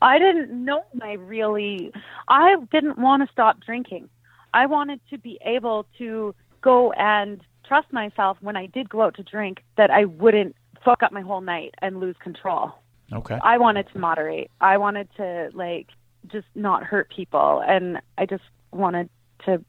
I 0.00 0.18
didn't 0.18 0.50
know 0.64 0.82
I 1.00 1.12
really. 1.12 1.92
I 2.28 2.56
didn't 2.72 2.98
want 2.98 3.22
to 3.22 3.32
stop 3.32 3.60
drinking. 3.60 4.08
I 4.54 4.66
wanted 4.66 5.00
to 5.10 5.18
be 5.18 5.38
able 5.44 5.86
to 5.98 6.34
go 6.60 6.92
and 6.92 7.40
trust 7.66 7.92
myself 7.92 8.36
when 8.40 8.56
I 8.56 8.66
did 8.66 8.88
go 8.88 9.02
out 9.02 9.14
to 9.16 9.22
drink 9.22 9.62
that 9.76 9.90
I 9.90 10.06
wouldn't 10.06 10.56
fuck 10.84 11.02
up 11.02 11.12
my 11.12 11.20
whole 11.20 11.40
night 11.40 11.74
and 11.80 12.00
lose 12.00 12.16
control. 12.22 12.72
Okay. 13.12 13.38
I 13.42 13.58
wanted 13.58 13.86
to 13.92 13.98
moderate. 13.98 14.50
I 14.60 14.78
wanted 14.78 15.08
to 15.16 15.50
like 15.54 15.88
just 16.26 16.46
not 16.54 16.82
hurt 16.82 17.10
people 17.14 17.62
and 17.66 18.00
I 18.18 18.26
just 18.26 18.44
wanted 18.72 19.08
to 19.44 19.64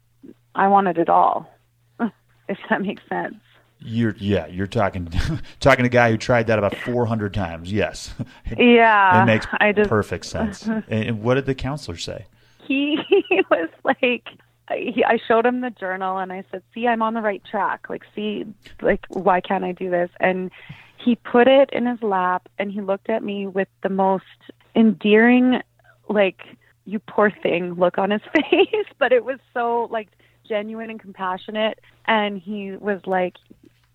I 0.56 0.68
wanted 0.68 0.98
it 0.98 1.10
all. 1.10 1.50
if 2.00 2.58
that 2.70 2.82
makes 2.82 3.04
sense. 3.10 3.36
You're 3.80 4.16
yeah, 4.18 4.48
you're 4.48 4.68
talking 4.68 5.12
talking 5.60 5.84
to 5.84 5.88
a 5.88 5.90
guy 5.90 6.10
who 6.12 6.18
tried 6.18 6.48
that 6.48 6.58
about 6.58 6.76
400 6.76 7.34
times. 7.34 7.72
Yes. 7.72 8.14
Yeah. 8.58 9.24
it 9.24 9.26
makes 9.26 9.48
I 9.60 9.72
just, 9.72 9.90
perfect 9.90 10.26
sense. 10.26 10.68
and 10.88 11.22
what 11.22 11.36
did 11.36 11.46
the 11.46 11.56
counselor 11.56 11.98
say? 11.98 12.26
He, 12.68 12.98
he 13.10 13.42
was 13.50 13.70
like 13.84 14.24
he, 14.72 15.04
I 15.04 15.18
showed 15.28 15.46
him 15.46 15.62
the 15.62 15.70
journal 15.70 16.18
and 16.18 16.32
I 16.32 16.44
said, 16.52 16.64
"See, 16.74 16.88
I'm 16.88 17.02
on 17.02 17.14
the 17.14 17.22
right 17.22 17.44
track. 17.50 17.90
Like, 17.90 18.04
see, 18.16 18.46
like, 18.82 19.06
why 19.10 19.42
can't 19.42 19.64
I 19.64 19.72
do 19.72 19.90
this?" 19.90 20.10
And 20.20 20.52
he 20.98 21.16
put 21.16 21.48
it 21.48 21.70
in 21.74 21.86
his 21.86 22.02
lap 22.02 22.48
and 22.58 22.72
he 22.72 22.82
looked 22.82 23.10
at 23.10 23.24
me 23.24 23.48
with 23.48 23.68
the 23.82 23.90
most 23.90 24.24
endearing, 24.76 25.62
like, 26.10 26.42
"You 26.86 27.00
poor 27.00 27.32
thing" 27.32 27.74
look 27.74 27.98
on 27.98 28.12
his 28.12 28.22
face. 28.34 28.86
but 28.98 29.12
it 29.12 29.26
was 29.26 29.40
so 29.54 29.88
like 29.92 30.10
genuine 30.48 30.90
and 30.90 31.00
compassionate. 31.00 31.80
And 32.06 32.38
he 32.40 32.74
was 32.74 33.02
like, 33.06 33.36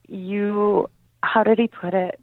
"You." 0.06 0.88
How 1.22 1.42
did 1.42 1.58
he 1.58 1.66
put 1.66 1.94
it? 1.94 2.20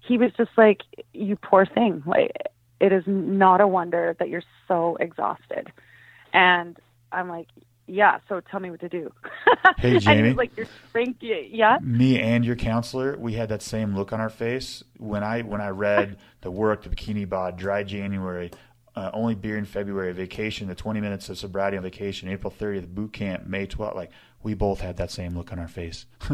He 0.00 0.18
was 0.18 0.32
just 0.36 0.50
like, 0.56 0.82
"You 1.12 1.36
poor 1.36 1.64
thing." 1.64 2.02
Like, 2.04 2.32
it 2.80 2.92
is 2.92 3.04
not 3.06 3.60
a 3.60 3.66
wonder 3.66 4.16
that 4.18 4.28
you're 4.28 4.42
so 4.68 4.96
exhausted. 5.00 5.72
And 6.32 6.76
I'm 7.12 7.28
like, 7.28 7.48
yeah, 7.86 8.18
so 8.28 8.40
tell 8.40 8.60
me 8.60 8.70
what 8.70 8.80
to 8.80 8.88
do. 8.88 9.12
Hey, 9.78 9.98
Jamie. 9.98 10.28
and 10.28 10.38
like, 10.38 10.56
you're 10.56 10.66
shrinking. 10.90 11.50
Yeah. 11.52 11.78
Me 11.82 12.18
and 12.18 12.44
your 12.44 12.56
counselor, 12.56 13.16
we 13.18 13.34
had 13.34 13.48
that 13.50 13.62
same 13.62 13.94
look 13.94 14.12
on 14.12 14.20
our 14.20 14.30
face 14.30 14.82
when 14.96 15.22
I 15.22 15.42
when 15.42 15.60
I 15.60 15.68
read 15.68 16.16
the 16.40 16.50
work, 16.50 16.82
the 16.84 16.88
bikini 16.88 17.28
bod, 17.28 17.58
dry 17.58 17.82
January, 17.82 18.50
uh, 18.96 19.10
only 19.12 19.34
beer 19.34 19.58
in 19.58 19.64
February, 19.66 20.12
vacation, 20.12 20.68
the 20.68 20.74
20 20.74 21.00
minutes 21.00 21.28
of 21.28 21.38
sobriety 21.38 21.76
on 21.76 21.82
vacation, 21.82 22.28
April 22.28 22.52
30th, 22.58 22.88
boot 22.88 23.12
camp, 23.12 23.46
May 23.46 23.66
12th. 23.66 23.94
Like 23.94 24.10
we 24.42 24.54
both 24.54 24.80
had 24.80 24.96
that 24.96 25.10
same 25.10 25.36
look 25.36 25.52
on 25.52 25.58
our 25.58 25.68
face. 25.68 26.06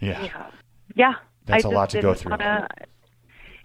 yeah. 0.00 0.22
Yeah. 0.24 0.46
Yeah. 0.94 1.14
That's 1.46 1.64
I 1.64 1.68
a 1.68 1.72
lot 1.72 1.90
to 1.90 2.02
go 2.02 2.14
through. 2.14 2.30
wanna- 2.32 2.68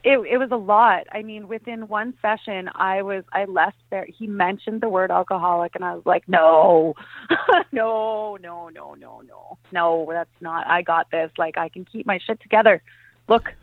it 0.03 0.17
it 0.31 0.37
was 0.37 0.49
a 0.51 0.57
lot. 0.57 1.07
I 1.11 1.23
mean, 1.23 1.47
within 1.47 1.87
one 1.87 2.13
session, 2.21 2.69
I 2.73 3.01
was 3.01 3.23
I 3.33 3.45
left 3.45 3.77
there. 3.89 4.05
He 4.05 4.27
mentioned 4.27 4.81
the 4.81 4.87
word 4.89 5.11
alcoholic, 5.11 5.75
and 5.75 5.83
I 5.83 5.93
was 5.93 6.05
like, 6.05 6.23
no, 6.27 6.95
no, 7.73 8.37
no, 8.41 8.69
no, 8.69 8.93
no, 8.93 9.21
no, 9.21 9.57
no. 9.71 10.07
That's 10.09 10.29
not. 10.39 10.67
I 10.67 10.83
got 10.83 11.11
this. 11.11 11.31
Like 11.37 11.57
I 11.57 11.67
can 11.67 11.83
keep 11.83 12.05
my 12.05 12.19
shit 12.25 12.39
together. 12.41 12.81
Look, 13.27 13.53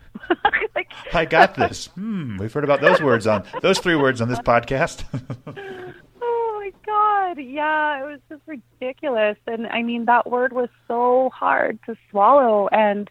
like 0.75 0.91
I 1.13 1.25
got 1.25 1.55
this. 1.55 1.87
Hmm, 1.87 2.37
we've 2.37 2.51
heard 2.51 2.63
about 2.63 2.81
those 2.81 3.01
words 3.01 3.27
on 3.27 3.43
those 3.61 3.79
three 3.79 3.95
words 3.95 4.21
on 4.21 4.29
this 4.29 4.39
podcast. 4.39 5.03
Oh 6.21 6.59
my 6.59 6.71
god, 6.85 7.41
yeah, 7.41 8.03
it 8.03 8.05
was 8.05 8.19
just 8.29 8.41
ridiculous. 8.45 9.37
And 9.47 9.67
I 9.67 9.83
mean 9.83 10.05
that 10.05 10.29
word 10.29 10.51
was 10.51 10.69
so 10.87 11.29
hard 11.33 11.79
to 11.85 11.95
swallow 12.09 12.67
and 12.69 13.09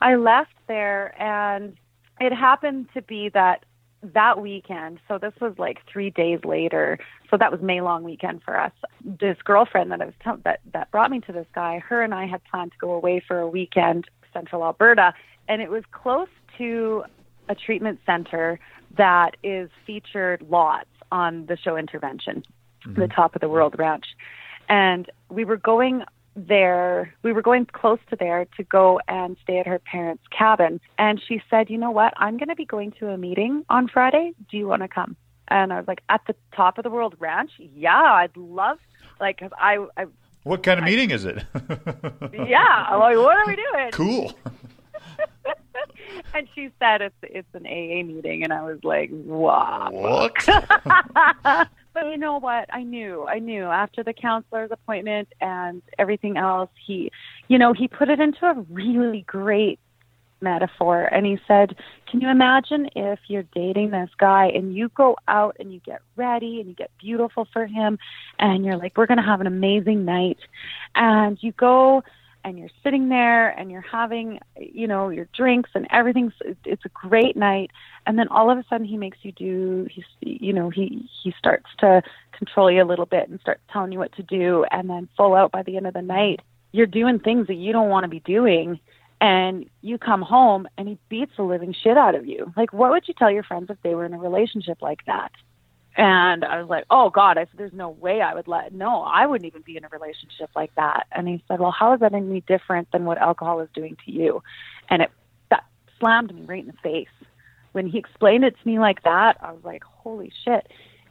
I 0.00 0.16
left 0.16 0.54
there 0.66 1.14
and 1.22 1.76
it 2.20 2.32
happened 2.32 2.88
to 2.94 3.02
be 3.02 3.28
that 3.30 3.64
that 4.02 4.40
weekend, 4.40 5.00
so 5.08 5.18
this 5.18 5.32
was 5.40 5.54
like 5.58 5.78
3 5.86 6.10
days 6.10 6.40
later. 6.44 6.98
So 7.30 7.36
that 7.36 7.50
was 7.52 7.60
May 7.60 7.80
long 7.80 8.02
weekend 8.04 8.42
for 8.42 8.58
us. 8.58 8.72
This 9.04 9.36
girlfriend 9.44 9.90
that 9.92 10.00
I 10.02 10.06
was 10.06 10.14
tell- 10.20 10.38
that 10.44 10.60
that 10.72 10.90
brought 10.90 11.10
me 11.10 11.20
to 11.20 11.32
this 11.32 11.46
guy, 11.54 11.78
her 11.78 12.02
and 12.02 12.14
I 12.14 12.26
had 12.26 12.42
planned 12.44 12.72
to 12.72 12.78
go 12.78 12.90
away 12.92 13.20
for 13.26 13.38
a 13.38 13.48
weekend 13.48 14.06
central 14.32 14.64
Alberta 14.64 15.14
and 15.48 15.62
it 15.62 15.70
was 15.70 15.84
close 15.92 16.28
to 16.58 17.04
a 17.48 17.54
treatment 17.54 18.00
center 18.06 18.58
that 18.96 19.36
is 19.42 19.70
featured 19.86 20.44
lots 20.48 20.88
on 21.12 21.46
the 21.46 21.56
show 21.56 21.76
Intervention, 21.76 22.42
the 22.84 22.90
mm-hmm. 22.90 23.12
top 23.12 23.34
of 23.34 23.40
the 23.40 23.48
world 23.48 23.76
ranch. 23.78 24.06
And 24.68 25.10
we 25.30 25.44
were 25.44 25.56
going 25.56 26.02
there, 26.34 27.14
we 27.22 27.32
were 27.32 27.42
going 27.42 27.66
close 27.66 27.98
to 28.10 28.16
there 28.16 28.46
to 28.56 28.64
go 28.64 29.00
and 29.08 29.36
stay 29.42 29.58
at 29.58 29.66
her 29.66 29.78
parents' 29.78 30.24
cabin. 30.36 30.80
And 30.98 31.20
she 31.26 31.40
said, 31.48 31.70
You 31.70 31.78
know 31.78 31.90
what? 31.90 32.12
I'm 32.18 32.36
going 32.36 32.48
to 32.48 32.54
be 32.56 32.66
going 32.66 32.92
to 33.00 33.08
a 33.08 33.16
meeting 33.16 33.64
on 33.70 33.88
Friday. 33.88 34.32
Do 34.50 34.56
you 34.56 34.66
want 34.66 34.82
to 34.82 34.88
come? 34.88 35.16
And 35.48 35.72
I 35.72 35.78
was 35.78 35.88
like, 35.88 36.02
At 36.08 36.22
the 36.26 36.34
top 36.54 36.78
of 36.78 36.84
the 36.84 36.90
world 36.90 37.14
ranch? 37.18 37.52
Yeah, 37.58 38.02
I'd 38.02 38.36
love. 38.36 38.78
Like, 39.18 39.38
'cause 39.38 39.50
I, 39.58 39.78
I, 39.96 40.06
what 40.42 40.62
kind 40.62 40.78
of 40.78 40.84
meeting 40.84 41.10
is 41.10 41.24
it? 41.24 41.42
yeah, 41.54 42.94
like, 42.96 43.16
what 43.16 43.36
are 43.36 43.46
we 43.46 43.56
doing? 43.56 43.90
Cool. 43.92 44.32
and 46.34 46.48
she 46.54 46.70
said 46.78 47.02
it's 47.02 47.14
it's 47.22 47.54
an 47.54 47.66
AA 47.66 48.04
meeting, 48.04 48.42
and 48.42 48.52
I 48.52 48.62
was 48.62 48.78
like, 48.82 49.10
wow. 49.12 49.88
What? 49.90 50.34
but 51.94 52.06
you 52.06 52.16
know 52.16 52.38
what? 52.38 52.72
I 52.72 52.82
knew, 52.82 53.26
I 53.26 53.38
knew 53.38 53.64
after 53.64 54.02
the 54.02 54.12
counselor's 54.12 54.70
appointment 54.70 55.28
and 55.40 55.82
everything 55.98 56.36
else, 56.36 56.70
he, 56.84 57.10
you 57.48 57.58
know, 57.58 57.72
he 57.72 57.88
put 57.88 58.08
it 58.08 58.20
into 58.20 58.44
a 58.46 58.54
really 58.70 59.22
great 59.22 59.78
metaphor, 60.40 61.04
and 61.04 61.24
he 61.24 61.38
said, 61.48 61.76
"Can 62.10 62.20
you 62.20 62.28
imagine 62.28 62.90
if 62.94 63.18
you're 63.28 63.46
dating 63.54 63.90
this 63.90 64.10
guy 64.18 64.46
and 64.46 64.74
you 64.74 64.90
go 64.90 65.16
out 65.26 65.56
and 65.58 65.72
you 65.72 65.80
get 65.80 66.02
ready 66.16 66.60
and 66.60 66.68
you 66.68 66.74
get 66.74 66.90
beautiful 66.98 67.48
for 67.52 67.66
him, 67.66 67.98
and 68.38 68.64
you're 68.64 68.76
like, 68.76 68.96
we're 68.96 69.06
gonna 69.06 69.22
have 69.24 69.40
an 69.40 69.46
amazing 69.46 70.04
night, 70.04 70.38
and 70.94 71.38
you 71.42 71.52
go." 71.52 72.02
And 72.46 72.60
you're 72.60 72.70
sitting 72.84 73.08
there 73.08 73.48
and 73.48 73.72
you're 73.72 73.80
having 73.80 74.38
you 74.56 74.86
know 74.86 75.08
your 75.08 75.28
drinks 75.34 75.68
and 75.74 75.86
everything's 75.90 76.32
it's 76.64 76.84
a 76.84 76.88
great 76.90 77.36
night. 77.36 77.72
And 78.06 78.16
then 78.16 78.28
all 78.28 78.50
of 78.50 78.56
a 78.56 78.64
sudden 78.70 78.86
he 78.86 78.96
makes 78.96 79.18
you 79.22 79.32
do 79.32 79.88
he's 79.90 80.04
you 80.20 80.52
know 80.52 80.70
he 80.70 81.10
he 81.22 81.34
starts 81.36 81.66
to 81.80 82.02
control 82.30 82.70
you 82.70 82.82
a 82.82 82.86
little 82.86 83.04
bit 83.04 83.28
and 83.28 83.40
starts 83.40 83.62
telling 83.70 83.90
you 83.90 83.98
what 83.98 84.14
to 84.14 84.22
do. 84.22 84.64
And 84.70 84.88
then 84.88 85.08
full 85.16 85.34
out 85.34 85.50
by 85.50 85.64
the 85.64 85.76
end 85.76 85.88
of 85.88 85.94
the 85.94 86.02
night 86.02 86.40
you're 86.70 86.86
doing 86.86 87.18
things 87.18 87.48
that 87.48 87.54
you 87.54 87.72
don't 87.72 87.90
want 87.90 88.04
to 88.04 88.08
be 88.08 88.20
doing. 88.20 88.78
And 89.20 89.68
you 89.80 89.98
come 89.98 90.22
home 90.22 90.68
and 90.78 90.86
he 90.86 90.98
beats 91.08 91.32
the 91.36 91.42
living 91.42 91.74
shit 91.82 91.96
out 91.96 92.14
of 92.14 92.26
you. 92.26 92.52
Like 92.56 92.72
what 92.72 92.92
would 92.92 93.08
you 93.08 93.14
tell 93.14 93.30
your 93.30 93.42
friends 93.42 93.70
if 93.70 93.78
they 93.82 93.96
were 93.96 94.04
in 94.04 94.14
a 94.14 94.18
relationship 94.18 94.80
like 94.80 95.04
that 95.06 95.32
and 95.96 96.44
I 96.44 96.60
was 96.60 96.68
like, 96.68 96.84
oh 96.90 97.08
God, 97.08 97.38
I 97.38 97.44
said, 97.44 97.54
there's 97.56 97.72
no 97.72 97.88
way 97.88 98.20
I 98.20 98.34
would 98.34 98.46
let, 98.46 98.72
no, 98.72 99.02
I 99.02 99.26
wouldn't 99.26 99.46
even 99.46 99.62
be 99.62 99.76
in 99.76 99.84
a 99.84 99.88
relationship 99.88 100.50
like 100.54 100.74
that. 100.74 101.06
And 101.10 101.26
he 101.26 101.42
said, 101.48 101.58
well, 101.58 101.70
how 101.70 101.94
is 101.94 102.00
that 102.00 102.12
any 102.12 102.42
different 102.42 102.92
than 102.92 103.06
what 103.06 103.18
alcohol 103.18 103.60
is 103.60 103.68
doing 103.74 103.96
to 104.04 104.12
you? 104.12 104.42
And 104.90 105.02
it, 105.02 105.10
that 105.50 105.64
slammed 105.98 106.34
me 106.34 106.42
right 106.44 106.60
in 106.60 106.66
the 106.66 106.72
face. 106.82 107.08
When 107.72 107.86
he 107.88 107.98
explained 107.98 108.44
it 108.44 108.56
to 108.60 108.68
me 108.68 108.78
like 108.78 109.02
that, 109.04 109.38
I 109.40 109.52
was 109.52 109.64
like, 109.64 109.84
holy 109.84 110.30
shit. 110.44 110.66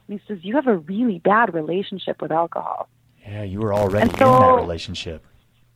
And 0.08 0.20
he 0.20 0.26
says, 0.28 0.38
you 0.42 0.54
have 0.54 0.68
a 0.68 0.76
really 0.76 1.18
bad 1.18 1.52
relationship 1.52 2.22
with 2.22 2.30
alcohol. 2.30 2.88
Yeah, 3.22 3.42
you 3.42 3.60
were 3.60 3.74
already 3.74 4.02
And 4.02 4.12
in 4.12 4.18
that 4.18 4.54
relationship. 4.54 5.26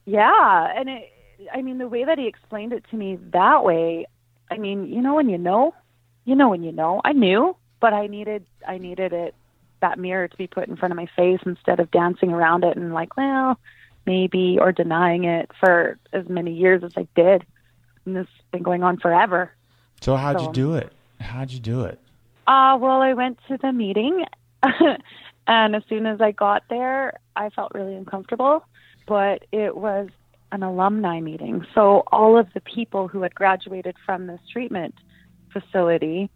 Yeah. 0.05 0.73
And 0.77 0.89
it, 0.89 1.13
I 1.53 1.63
mean, 1.63 1.79
the 1.79 1.89
way 1.89 2.05
that 2.05 2.19
he 2.19 2.29
explained 2.29 2.73
it 2.73 2.85
to 2.91 2.97
me 2.97 3.19
that 3.33 3.65
way, 3.65 4.07
I 4.51 4.59
mean, 4.59 4.87
you 4.87 5.01
know, 5.01 5.17
when 5.17 5.29
you 5.29 5.39
know, 5.39 5.75
you 6.25 6.37
know, 6.37 6.51
when 6.51 6.63
you 6.63 6.71
know, 6.71 7.01
I 7.05 7.13
knew, 7.13 7.57
but 7.81 7.93
I 7.93 8.07
needed, 8.07 8.45
I 8.67 8.79
needed 8.79 9.13
it, 9.13 9.35
that 9.81 9.99
mirror 9.99 10.29
to 10.29 10.37
be 10.37 10.47
put 10.47 10.69
in 10.69 10.77
front 10.77 10.93
of 10.93 10.97
my 10.97 11.09
face 11.17 11.41
instead 11.45 11.81
of 11.81 11.91
dancing 11.91 12.31
around 12.31 12.65
it 12.65 12.77
and 12.77 12.93
like, 12.93 13.17
well, 13.17 13.59
maybe, 14.07 14.59
or 14.61 14.73
denying 14.73 15.25
it 15.25 15.51
for 15.59 15.99
as 16.13 16.29
many 16.29 16.55
years 16.55 16.85
as 16.85 16.93
I 16.97 17.07
did. 17.15 17.45
And 18.05 18.17
this 18.17 18.27
has 18.27 18.45
been 18.53 18.63
going 18.63 18.83
on 18.83 18.99
forever. 18.99 19.53
So 20.01 20.17
how'd 20.17 20.41
you 20.41 20.53
do 20.53 20.75
it? 20.75 20.93
How'd 21.21 21.51
you 21.51 21.61
do 21.61 21.85
it? 21.85 21.99
Uh, 22.47 22.77
well, 22.81 23.03
I 23.03 23.13
went 23.13 23.39
to 23.49 23.59
the 23.59 23.73
meeting, 23.73 24.25
and 25.47 25.77
as 25.77 25.83
soon 25.89 26.07
as 26.07 26.21
I 26.21 26.33
got 26.33 26.65
there, 26.69 27.19
I 27.37 27.51
felt 27.51 27.73
really 27.75 27.95
uncomfortable. 27.95 28.65
But 29.07 29.45
it 29.53 29.77
was 29.77 30.09
an 30.51 30.63
alumni 30.63 31.21
meeting, 31.21 31.65
so 31.75 32.03
all 32.11 32.39
of 32.39 32.49
the 32.55 32.61
people 32.61 33.09
who 33.09 33.23
had 33.23 33.35
graduated 33.35 33.97
from 34.05 34.27
this 34.27 34.41
treatment 34.51 34.95
facility 35.53 36.31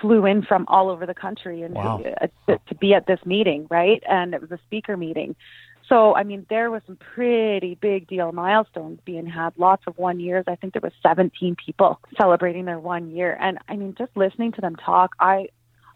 flew 0.00 0.26
in 0.26 0.42
from 0.42 0.64
all 0.68 0.90
over 0.90 1.06
the 1.06 1.14
country 1.14 1.62
and 1.62 1.74
Wow. 1.74 1.98
to, 1.98 2.30
to, 2.48 2.60
to 2.68 2.74
be 2.74 2.94
at 2.94 3.06
this 3.06 3.20
meeting, 3.24 3.66
right? 3.70 4.02
And 4.08 4.34
it 4.34 4.40
was 4.40 4.50
a 4.50 4.58
speaker 4.66 4.96
meeting. 4.96 5.34
So, 5.88 6.14
I 6.14 6.22
mean, 6.22 6.46
there 6.48 6.70
was 6.70 6.82
some 6.86 6.96
pretty 6.96 7.74
big 7.74 8.06
deal 8.06 8.32
milestones 8.32 9.00
being 9.04 9.26
had. 9.26 9.52
Lots 9.58 9.82
of 9.86 9.98
one 9.98 10.20
years. 10.20 10.44
I 10.46 10.54
think 10.56 10.72
there 10.72 10.80
was 10.82 10.92
17 11.02 11.56
people 11.56 12.00
celebrating 12.16 12.64
their 12.64 12.78
one 12.78 13.10
year. 13.10 13.36
And 13.40 13.58
I 13.68 13.76
mean, 13.76 13.94
just 13.98 14.16
listening 14.16 14.52
to 14.52 14.60
them 14.60 14.76
talk, 14.76 15.14
I, 15.18 15.48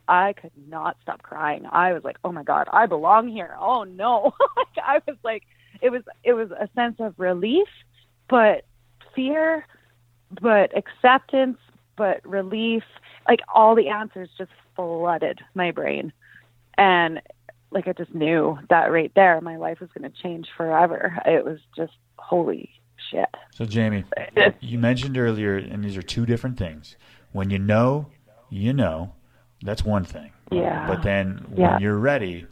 I 0.08 0.34
could 0.34 0.52
not 0.68 0.96
stop 1.02 1.22
crying. 1.22 1.66
I 1.70 1.92
was 1.92 2.04
like, 2.04 2.18
oh 2.24 2.32
my 2.32 2.42
God, 2.42 2.68
I 2.72 2.86
belong 2.86 3.28
here. 3.28 3.56
Oh 3.58 3.84
no. 3.84 4.34
Like, 4.56 4.84
I 4.84 5.00
was 5.06 5.16
like, 5.22 5.44
it 5.80 5.90
was, 5.90 6.02
it 6.24 6.32
was 6.32 6.50
a 6.50 6.68
sense 6.74 6.96
of 6.98 7.14
relief, 7.18 7.68
but 8.28 8.64
fear, 9.14 9.66
but 10.40 10.72
acceptance, 10.76 11.58
but 11.96 12.26
relief. 12.26 12.82
Like 13.28 13.40
all 13.52 13.74
the 13.74 13.88
answers 13.88 14.28
just 14.38 14.50
flooded 14.74 15.40
my 15.54 15.70
brain. 15.70 16.12
And 16.78 17.20
like 17.70 17.88
I 17.88 17.92
just 17.92 18.14
knew 18.14 18.58
that 18.70 18.90
right 18.92 19.12
there, 19.14 19.40
my 19.40 19.56
life 19.56 19.80
was 19.80 19.90
going 19.96 20.10
to 20.10 20.22
change 20.22 20.48
forever. 20.56 21.18
It 21.26 21.44
was 21.44 21.58
just 21.76 21.92
holy 22.18 22.70
shit. 23.10 23.28
So 23.52 23.64
Jamie, 23.64 24.04
you 24.60 24.78
mentioned 24.78 25.18
earlier, 25.18 25.56
and 25.56 25.84
these 25.84 25.96
are 25.96 26.02
two 26.02 26.26
different 26.26 26.58
things. 26.58 26.96
When 27.32 27.50
you 27.50 27.58
know, 27.58 28.06
you 28.50 28.72
know, 28.72 29.12
that's 29.62 29.84
one 29.84 30.04
thing. 30.04 30.32
Yeah. 30.50 30.86
But 30.86 31.02
then 31.02 31.46
Yeah. 31.56 31.72
when 31.72 31.80
you're 31.80 31.98
ready, 31.98 32.46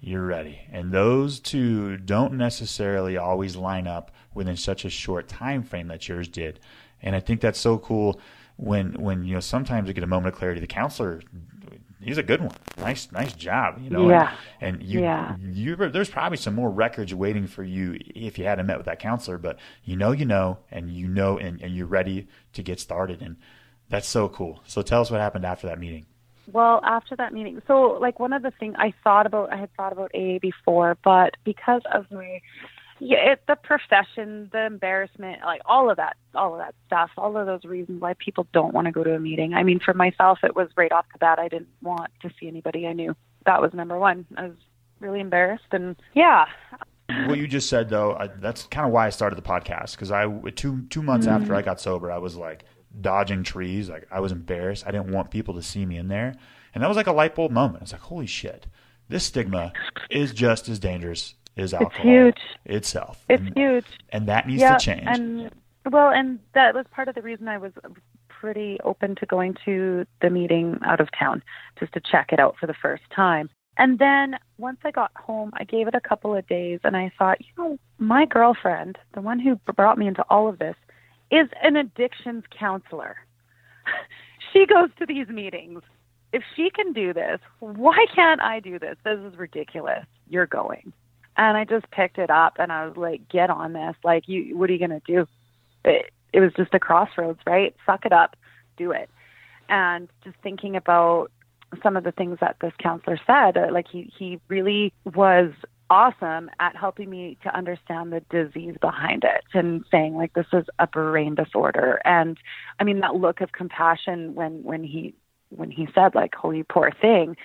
you're 0.00 0.24
ready. 0.24 0.60
And 0.72 0.92
those 0.92 1.40
two 1.40 1.96
don't 1.98 2.34
necessarily 2.34 3.16
always 3.16 3.56
line 3.56 3.86
up 3.86 4.10
within 4.34 4.56
such 4.56 4.84
a 4.84 4.90
short 4.90 5.28
time 5.28 5.62
frame 5.62 5.88
that 5.88 6.08
yours 6.08 6.28
did. 6.28 6.60
And 7.02 7.14
I 7.14 7.20
think 7.20 7.40
that's 7.40 7.58
so 7.60 7.78
cool. 7.78 8.20
When 8.56 8.94
when 8.94 9.24
you 9.24 9.34
know 9.34 9.40
sometimes 9.40 9.88
you 9.88 9.94
get 9.94 10.04
a 10.04 10.06
moment 10.08 10.32
of 10.34 10.38
clarity. 10.38 10.60
The 10.60 10.66
counselor, 10.66 11.22
he's 12.00 12.18
a 12.18 12.22
good 12.22 12.40
one. 12.40 12.52
Nice 12.78 13.10
nice 13.12 13.32
job. 13.32 13.80
You 13.82 13.90
know. 13.90 14.08
Yeah. 14.08 14.34
And, 14.60 14.76
and 14.76 14.84
you 14.84 15.00
Yeah. 15.00 15.36
you 15.40 15.76
there's 15.76 16.10
probably 16.10 16.38
some 16.38 16.54
more 16.54 16.70
records 16.70 17.14
waiting 17.14 17.46
for 17.46 17.62
you 17.62 17.98
if 18.14 18.38
you 18.38 18.44
hadn't 18.44 18.66
met 18.66 18.76
with 18.76 18.86
that 18.86 18.98
counselor. 18.98 19.38
But 19.38 19.58
you 19.84 19.96
know 19.96 20.12
you 20.12 20.24
know 20.24 20.58
and 20.70 20.90
you 20.90 21.08
know 21.08 21.38
and, 21.38 21.60
and 21.62 21.74
you're 21.76 21.86
ready 21.86 22.28
to 22.54 22.62
get 22.62 22.80
started 22.80 23.22
and 23.22 23.36
that's 23.88 24.08
so 24.08 24.28
cool. 24.28 24.60
So 24.66 24.82
tell 24.82 25.00
us 25.00 25.10
what 25.10 25.20
happened 25.20 25.44
after 25.44 25.66
that 25.68 25.78
meeting. 25.78 26.06
Well, 26.52 26.80
after 26.84 27.16
that 27.16 27.32
meeting, 27.32 27.60
so 27.66 27.98
like 28.00 28.20
one 28.20 28.32
of 28.32 28.42
the 28.42 28.52
things 28.52 28.76
I 28.78 28.92
thought 29.02 29.26
about, 29.26 29.52
I 29.52 29.56
had 29.56 29.70
thought 29.76 29.92
about 29.92 30.12
AA 30.14 30.38
before, 30.40 30.96
but 31.02 31.36
because 31.44 31.82
of 31.92 32.08
my, 32.10 32.40
yeah, 32.98 33.32
it, 33.32 33.42
the 33.46 33.56
profession, 33.56 34.48
the 34.52 34.66
embarrassment, 34.66 35.40
like 35.44 35.60
all 35.66 35.90
of 35.90 35.96
that, 35.96 36.16
all 36.34 36.54
of 36.54 36.58
that 36.58 36.74
stuff, 36.86 37.10
all 37.16 37.36
of 37.36 37.46
those 37.46 37.64
reasons 37.64 38.00
why 38.00 38.14
people 38.14 38.46
don't 38.52 38.74
want 38.74 38.86
to 38.86 38.92
go 38.92 39.04
to 39.04 39.14
a 39.14 39.20
meeting. 39.20 39.54
I 39.54 39.62
mean, 39.62 39.80
for 39.80 39.94
myself, 39.94 40.38
it 40.42 40.56
was 40.56 40.68
right 40.76 40.92
off 40.92 41.06
the 41.12 41.18
bat. 41.18 41.38
I 41.38 41.48
didn't 41.48 41.68
want 41.82 42.10
to 42.22 42.30
see 42.40 42.48
anybody 42.48 42.86
I 42.86 42.92
knew. 42.92 43.14
That 43.44 43.60
was 43.60 43.72
number 43.74 43.98
one. 43.98 44.26
I 44.36 44.48
was 44.48 44.56
really 45.00 45.20
embarrassed, 45.20 45.72
and 45.72 45.96
yeah, 46.14 46.46
what 47.26 47.38
you 47.38 47.46
just 47.46 47.68
said 47.68 47.88
though, 47.88 48.14
I, 48.14 48.26
that's 48.26 48.64
kind 48.66 48.86
of 48.86 48.92
why 48.92 49.06
I 49.06 49.10
started 49.10 49.36
the 49.36 49.42
podcast 49.42 49.92
because 49.92 50.10
I 50.10 50.26
two 50.50 50.82
two 50.88 51.02
months 51.02 51.26
after 51.26 51.48
mm-hmm. 51.48 51.56
I 51.56 51.62
got 51.62 51.80
sober, 51.80 52.10
I 52.10 52.18
was 52.18 52.36
like 52.36 52.64
dodging 53.00 53.42
trees, 53.42 53.88
like 53.88 54.06
I 54.10 54.20
was 54.20 54.32
embarrassed. 54.32 54.84
I 54.86 54.90
didn't 54.90 55.12
want 55.12 55.30
people 55.30 55.54
to 55.54 55.62
see 55.62 55.86
me 55.86 55.98
in 55.98 56.08
there, 56.08 56.34
and 56.74 56.82
that 56.82 56.88
was 56.88 56.96
like 56.96 57.06
a 57.06 57.12
light 57.12 57.34
bulb 57.34 57.52
moment. 57.52 57.82
It's 57.82 57.92
like 57.92 58.00
holy 58.00 58.26
shit, 58.26 58.66
this 59.08 59.24
stigma 59.24 59.72
is 60.10 60.32
just 60.32 60.68
as 60.68 60.78
dangerous 60.78 61.34
as 61.56 61.74
alcohol 61.74 62.02
huge. 62.02 62.40
itself, 62.64 63.24
it's 63.28 63.42
and, 63.42 63.56
huge. 63.56 63.86
and 64.10 64.26
that 64.26 64.46
needs 64.46 64.60
yeah, 64.60 64.76
to 64.76 64.84
change. 64.84 65.04
and 65.06 65.50
well, 65.90 66.10
and 66.10 66.40
that 66.54 66.74
was 66.74 66.84
part 66.90 67.08
of 67.08 67.14
the 67.14 67.22
reason 67.22 67.48
I 67.48 67.58
was 67.58 67.72
pretty 68.28 68.78
open 68.84 69.14
to 69.16 69.26
going 69.26 69.56
to 69.64 70.04
the 70.20 70.30
meeting 70.30 70.78
out 70.84 71.00
of 71.00 71.08
town 71.18 71.42
just 71.78 71.92
to 71.92 72.00
check 72.00 72.32
it 72.32 72.40
out 72.40 72.56
for 72.58 72.66
the 72.66 72.74
first 72.74 73.04
time. 73.14 73.48
And 73.78 73.98
then 73.98 74.36
once 74.58 74.78
I 74.84 74.90
got 74.90 75.10
home, 75.16 75.50
I 75.54 75.64
gave 75.64 75.86
it 75.86 75.94
a 75.94 76.00
couple 76.00 76.34
of 76.34 76.46
days 76.46 76.80
and 76.82 76.96
I 76.96 77.12
thought, 77.18 77.40
you 77.40 77.46
know, 77.58 77.78
my 77.98 78.24
girlfriend, 78.24 78.98
the 79.14 79.20
one 79.20 79.38
who 79.38 79.56
brought 79.74 79.98
me 79.98 80.06
into 80.06 80.24
all 80.30 80.48
of 80.48 80.58
this, 80.58 80.76
is 81.30 81.48
an 81.62 81.76
addictions 81.76 82.44
counselor. 82.58 83.16
she 84.52 84.66
goes 84.66 84.88
to 84.98 85.06
these 85.06 85.28
meetings. 85.28 85.82
If 86.32 86.42
she 86.54 86.70
can 86.70 86.92
do 86.92 87.12
this, 87.12 87.40
why 87.60 88.06
can't 88.14 88.40
I 88.40 88.60
do 88.60 88.78
this? 88.78 88.96
This 89.04 89.18
is 89.18 89.38
ridiculous. 89.38 90.04
You're 90.28 90.46
going. 90.46 90.92
And 91.36 91.56
I 91.56 91.64
just 91.64 91.90
picked 91.90 92.18
it 92.18 92.30
up 92.30 92.56
and 92.58 92.72
I 92.72 92.86
was 92.86 92.96
like, 92.96 93.28
get 93.28 93.50
on 93.50 93.72
this. 93.72 93.94
Like, 94.02 94.26
you, 94.26 94.56
what 94.56 94.70
are 94.70 94.72
you 94.72 94.78
going 94.78 95.00
to 95.00 95.02
do? 95.06 95.26
It, 95.84 96.10
it 96.32 96.40
was 96.40 96.52
just 96.56 96.74
a 96.74 96.80
crossroads, 96.80 97.40
right? 97.46 97.74
Suck 97.84 98.06
it 98.06 98.12
up, 98.12 98.36
do 98.76 98.90
it. 98.92 99.10
And 99.68 100.08
just 100.24 100.36
thinking 100.42 100.76
about 100.76 101.30
some 101.82 101.96
of 101.96 102.04
the 102.04 102.12
things 102.12 102.38
that 102.40 102.56
this 102.60 102.72
counselor 102.78 103.18
said, 103.26 103.56
uh, 103.56 103.72
like 103.72 103.86
he, 103.90 104.10
he 104.16 104.40
really 104.48 104.92
was 105.04 105.52
awesome 105.90 106.50
at 106.58 106.74
helping 106.76 107.08
me 107.08 107.36
to 107.42 107.56
understand 107.56 108.12
the 108.12 108.20
disease 108.30 108.76
behind 108.80 109.24
it 109.24 109.44
and 109.54 109.84
saying 109.90 110.16
like 110.16 110.32
this 110.34 110.46
is 110.52 110.64
a 110.78 110.86
brain 110.86 111.34
disorder 111.34 112.00
and 112.04 112.38
i 112.80 112.84
mean 112.84 113.00
that 113.00 113.14
look 113.14 113.40
of 113.40 113.52
compassion 113.52 114.34
when 114.34 114.64
when 114.64 114.82
he 114.82 115.14
when 115.50 115.70
he 115.70 115.86
said 115.94 116.12
like 116.14 116.34
holy 116.34 116.64
poor 116.64 116.90
thing 117.00 117.36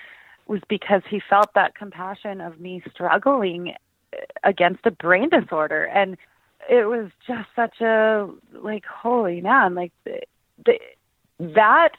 was 0.48 0.62
because 0.68 1.02
he 1.10 1.22
felt 1.30 1.54
that 1.56 1.76
compassion 1.76 2.42
of 2.42 2.60
me 2.60 2.84
struggling 2.92 3.74
against 4.44 4.86
a 4.86 4.92
brain 4.92 5.30
disorder. 5.30 5.86
And 5.86 6.18
it 6.70 6.88
was 6.88 7.10
just 7.26 7.48
such 7.56 7.82
a 7.82 8.30
like 8.54 8.86
holy 8.86 9.42
man 9.42 9.76
like 9.76 9.92
the, 10.06 10.22
the, 10.66 10.80
that 11.40 11.90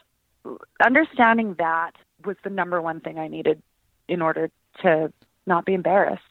understanding 0.83 1.55
that 1.57 1.91
was 2.25 2.37
the 2.43 2.49
number 2.49 2.81
one 2.81 2.99
thing 2.99 3.19
i 3.19 3.27
needed 3.27 3.61
in 4.07 4.21
order 4.21 4.49
to 4.81 5.11
not 5.45 5.65
be 5.65 5.73
embarrassed 5.73 6.21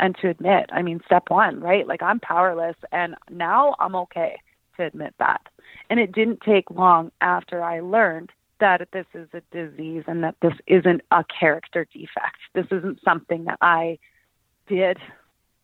and 0.00 0.16
to 0.16 0.28
admit. 0.28 0.70
I 0.72 0.82
mean 0.82 1.00
step 1.04 1.24
one 1.28 1.60
right? 1.60 1.86
Like 1.86 2.02
i'm 2.02 2.20
powerless 2.20 2.76
and 2.90 3.14
now 3.30 3.74
i'm 3.78 3.94
okay 3.94 4.36
to 4.76 4.84
admit 4.84 5.14
that. 5.18 5.42
And 5.90 6.00
it 6.00 6.12
didn't 6.12 6.40
take 6.40 6.70
long 6.70 7.12
after 7.20 7.62
i 7.62 7.80
learned 7.80 8.30
that 8.62 8.88
this 8.92 9.06
is 9.14 9.28
a 9.34 9.42
disease 9.50 10.04
and 10.06 10.22
that 10.24 10.36
this 10.40 10.54
isn't 10.66 11.02
a 11.10 11.24
character 11.38 11.86
defect 11.92 12.38
this 12.54 12.66
isn't 12.70 12.98
something 13.04 13.44
that 13.44 13.58
i 13.60 13.98
did 14.68 14.98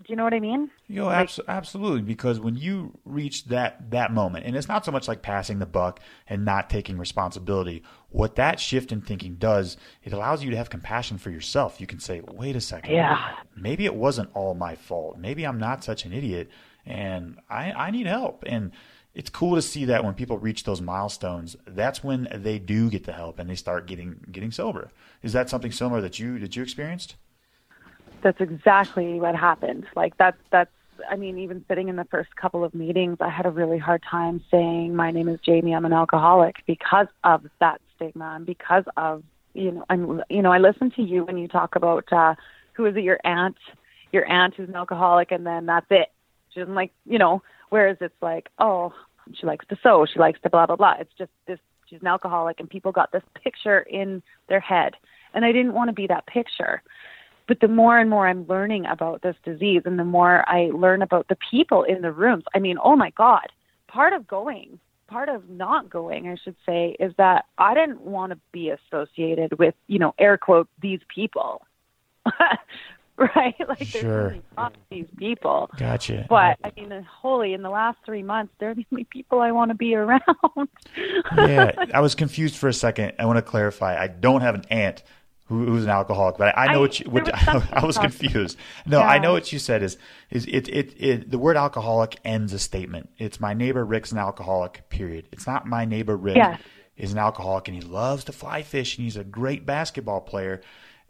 do 0.05 0.13
you 0.13 0.15
know 0.17 0.23
what 0.23 0.33
I 0.33 0.39
mean? 0.39 0.71
You 0.87 1.01
know, 1.03 1.11
abs- 1.11 1.41
absolutely. 1.49 2.03
Because 2.03 2.39
when 2.39 2.55
you 2.57 2.97
reach 3.05 3.47
that 3.47 3.91
that 3.91 4.13
moment, 4.13 4.47
and 4.47 4.55
it's 4.55 4.69
not 4.69 4.85
so 4.85 4.93
much 4.93 5.09
like 5.09 5.23
passing 5.23 5.59
the 5.59 5.67
buck 5.67 5.99
and 6.29 6.45
not 6.45 6.71
taking 6.71 6.99
responsibility. 6.99 7.83
What 8.11 8.37
that 8.37 8.61
shift 8.61 8.93
in 8.93 9.01
thinking 9.01 9.35
does, 9.35 9.77
it 10.05 10.13
allows 10.13 10.45
you 10.45 10.51
to 10.53 10.57
have 10.57 10.71
compassion 10.71 11.19
for 11.19 11.31
yourself. 11.31 11.81
You 11.81 11.89
can 11.89 11.99
say, 11.99 12.21
"Wait 12.21 12.55
a 12.55 12.61
second, 12.61 12.95
Yeah. 12.95 13.19
maybe 13.57 13.87
it 13.87 13.97
wasn't 13.97 14.31
all 14.35 14.55
my 14.55 14.77
fault. 14.77 15.19
Maybe 15.19 15.45
I'm 15.45 15.59
not 15.59 15.83
such 15.83 16.05
an 16.05 16.13
idiot, 16.13 16.49
and 16.87 17.41
I 17.51 17.73
I 17.73 17.91
need 17.91 18.07
help." 18.07 18.45
And 18.47 18.71
it's 19.19 19.29
cool 19.29 19.55
to 19.57 19.63
see 19.63 19.85
that 19.85 20.03
when 20.05 20.15
people 20.15 20.39
reach 20.39 20.65
those 20.65 20.81
milestones, 20.81 21.57
that's 21.67 22.03
when 22.03 22.29
they 22.33 22.59
do 22.59 22.89
get 22.89 23.05
the 23.05 23.13
help 23.13 23.39
and 23.39 23.51
they 23.51 23.55
start 23.55 23.87
getting 23.87 24.25
getting 24.33 24.51
sober. 24.51 24.91
Is 25.23 25.35
that 25.35 25.51
something 25.51 25.73
similar 25.73 26.01
that 26.01 26.19
you 26.19 26.39
that 26.39 26.57
you 26.57 26.63
experienced? 26.63 27.17
that's 28.23 28.41
exactly 28.41 29.21
what 29.21 29.35
happened. 29.35 29.87
Like 29.95 30.17
that's 30.17 30.39
that's 30.51 30.71
I 31.09 31.17
mean, 31.17 31.39
even 31.39 31.65
sitting 31.69 31.89
in 31.89 31.97
the 31.97 32.05
first 32.05 32.35
couple 32.37 32.65
of 32.65 32.75
meetings, 32.75 33.19
I 33.21 33.29
had 33.29 33.47
a 33.47 33.51
really 33.51 33.79
hard 33.79 34.03
time 34.03 34.43
saying 34.51 34.95
my 34.95 35.11
name 35.11 35.29
is 35.29 35.39
Jamie, 35.41 35.75
I'm 35.75 35.85
an 35.85 35.93
alcoholic 35.93 36.57
because 36.67 37.07
of 37.25 37.47
that 37.61 37.81
stigma 37.95 38.35
and 38.37 38.47
because 38.47 38.85
of 38.97 39.23
you 39.55 39.73
know, 39.73 39.85
I'm 39.89 40.23
you 40.29 40.43
know, 40.43 40.53
I 40.53 40.59
listen 40.59 40.91
to 40.93 41.03
you 41.03 41.25
when 41.25 41.39
you 41.39 41.49
talk 41.49 41.77
about 41.77 42.13
uh 42.13 42.35
who 42.75 42.87
is 42.87 42.97
it, 42.97 43.03
your 43.03 43.21
aunt, 43.25 43.57
your 44.13 44.27
aunt 44.27 44.55
who's 44.55 44.69
an 44.69 44.77
alcoholic 44.77 45.33
and 45.33 45.47
then 45.47 45.67
that's 45.67 45.87
it. 45.91 46.09
She 46.53 46.61
doesn't 46.61 46.75
like 46.75 46.93
you 47.05 47.19
know, 47.19 47.43
whereas 47.71 47.99
it's 48.01 48.23
like, 48.23 48.49
oh, 48.59 48.93
she 49.39 49.47
likes 49.47 49.67
to 49.69 49.77
sew, 49.83 50.07
she 50.13 50.19
likes 50.19 50.41
to 50.43 50.51
blah 50.51 50.67
blah 50.67 50.77
blah. 50.77 50.95
It's 51.01 51.13
just 51.19 51.31
this 51.47 51.59
she's 51.87 52.01
an 52.01 52.07
alcoholic 52.07 52.61
and 52.61 52.69
people 52.69 52.93
got 52.93 53.13
this 53.13 53.23
picture 53.43 53.81
in 53.81 54.23
their 54.49 54.61
head. 54.61 54.95
And 55.35 55.45
I 55.45 55.53
didn't 55.53 55.75
want 55.75 55.89
to 55.89 55.95
be 55.95 56.07
that 56.07 56.27
picture 56.27 56.83
but 57.49 57.61
the 57.61 57.69
more 57.69 57.99
and 57.99 58.11
more 58.11 58.29
I'm 58.29 58.47
learning 58.47 58.85
about 58.85 59.23
this 59.23 59.35
disease 59.43 59.83
and 59.87 59.99
the 59.99 60.05
more 60.05 60.49
I 60.49 60.71
learn 60.73 61.01
about 61.03 61.29
the 61.29 61.39
people 61.51 61.83
in 61.83 62.03
the 62.03 62.13
rooms, 62.13 62.45
I 62.55 62.59
mean, 62.59 62.77
oh 62.85 62.95
my 62.95 63.11
God, 63.17 63.47
part 63.89 64.13
of 64.13 64.29
going, 64.29 64.79
part 65.09 65.31
of 65.31 65.49
not 65.49 65.89
going, 65.89 66.29
I 66.29 66.37
should 66.45 66.57
say, 66.67 66.95
is 67.01 67.15
that 67.17 67.47
I 67.57 67.73
didn't 67.73 68.03
want 68.03 68.33
to 68.33 68.39
be 68.53 68.71
associated 68.71 69.59
with, 69.59 69.75
you 69.87 69.99
know, 69.99 70.15
air 70.19 70.37
quote, 70.37 70.69
these 70.81 71.01
people. 71.13 71.63
right? 73.37 73.55
Like 73.69 73.83
Sure. 73.85 74.01
there's 74.03 74.05
really 74.31 74.43
not 74.57 74.75
these 74.91 75.07
people. 75.17 75.71
Gotcha. 75.77 76.27
But 76.29 76.59
I 76.65 76.73
mean, 76.77 77.07
holy, 77.21 77.53
in 77.55 77.63
the 77.63 77.71
last 77.71 77.99
three 78.07 78.23
months, 78.23 78.53
they're 78.59 78.75
the 78.75 78.87
only 78.93 79.05
people 79.05 79.41
I 79.41 79.51
want 79.53 79.71
to 79.71 79.75
be 79.75 79.95
around. 79.97 80.21
yeah, 81.37 81.73
I 81.93 82.01
was 82.01 82.15
confused 82.15 82.57
for 82.57 82.69
a 82.69 82.73
second. 82.73 83.13
I 83.19 83.27
want 83.27 83.37
to 83.39 83.43
clarify. 83.43 84.01
I 84.01 84.07
don't 84.09 84.41
have 84.41 84.55
an 84.55 84.65
aunt 84.71 85.03
who, 85.47 85.65
who's 85.65 85.85
an 85.85 85.91
alcoholic, 85.91 86.37
but 86.37 86.57
I, 86.57 86.67
I 86.67 86.73
know 86.73 86.79
I- 86.79 86.83
what 86.83 87.01
you. 87.01 87.11
What, 87.11 87.25
was 87.25 87.63
I 87.73 87.85
was 87.85 87.99
confused. 87.99 88.57
No, 88.87 89.01
I 89.01 89.19
know 89.19 89.33
what 89.33 89.53
you 89.53 89.59
said 89.59 89.83
is 89.83 89.97
is 90.31 90.47
it, 90.47 90.69
it 90.69 90.95
it 90.99 91.31
the 91.31 91.39
word 91.39 91.57
alcoholic 91.57 92.19
ends 92.25 92.53
a 92.53 92.59
statement. 92.59 93.11
It's 93.19 93.41
my 93.41 93.55
neighbor 93.55 93.85
Rick's 93.85 94.13
an 94.13 94.19
alcoholic. 94.19 94.89
Period. 94.91 95.29
It's 95.33 95.47
not 95.47 95.67
my 95.67 95.85
neighbor 95.85 96.17
Rick 96.17 96.39
is 96.97 97.13
an 97.13 97.19
alcoholic 97.19 97.69
and 97.69 97.77
he 97.77 97.81
loves 97.81 98.25
to 98.25 98.33
fly 98.33 98.61
fish 98.63 98.97
and 98.99 99.05
he's 99.05 99.17
a 99.17 99.23
great 99.25 99.65
basketball 99.65 100.21
player. 100.21 100.61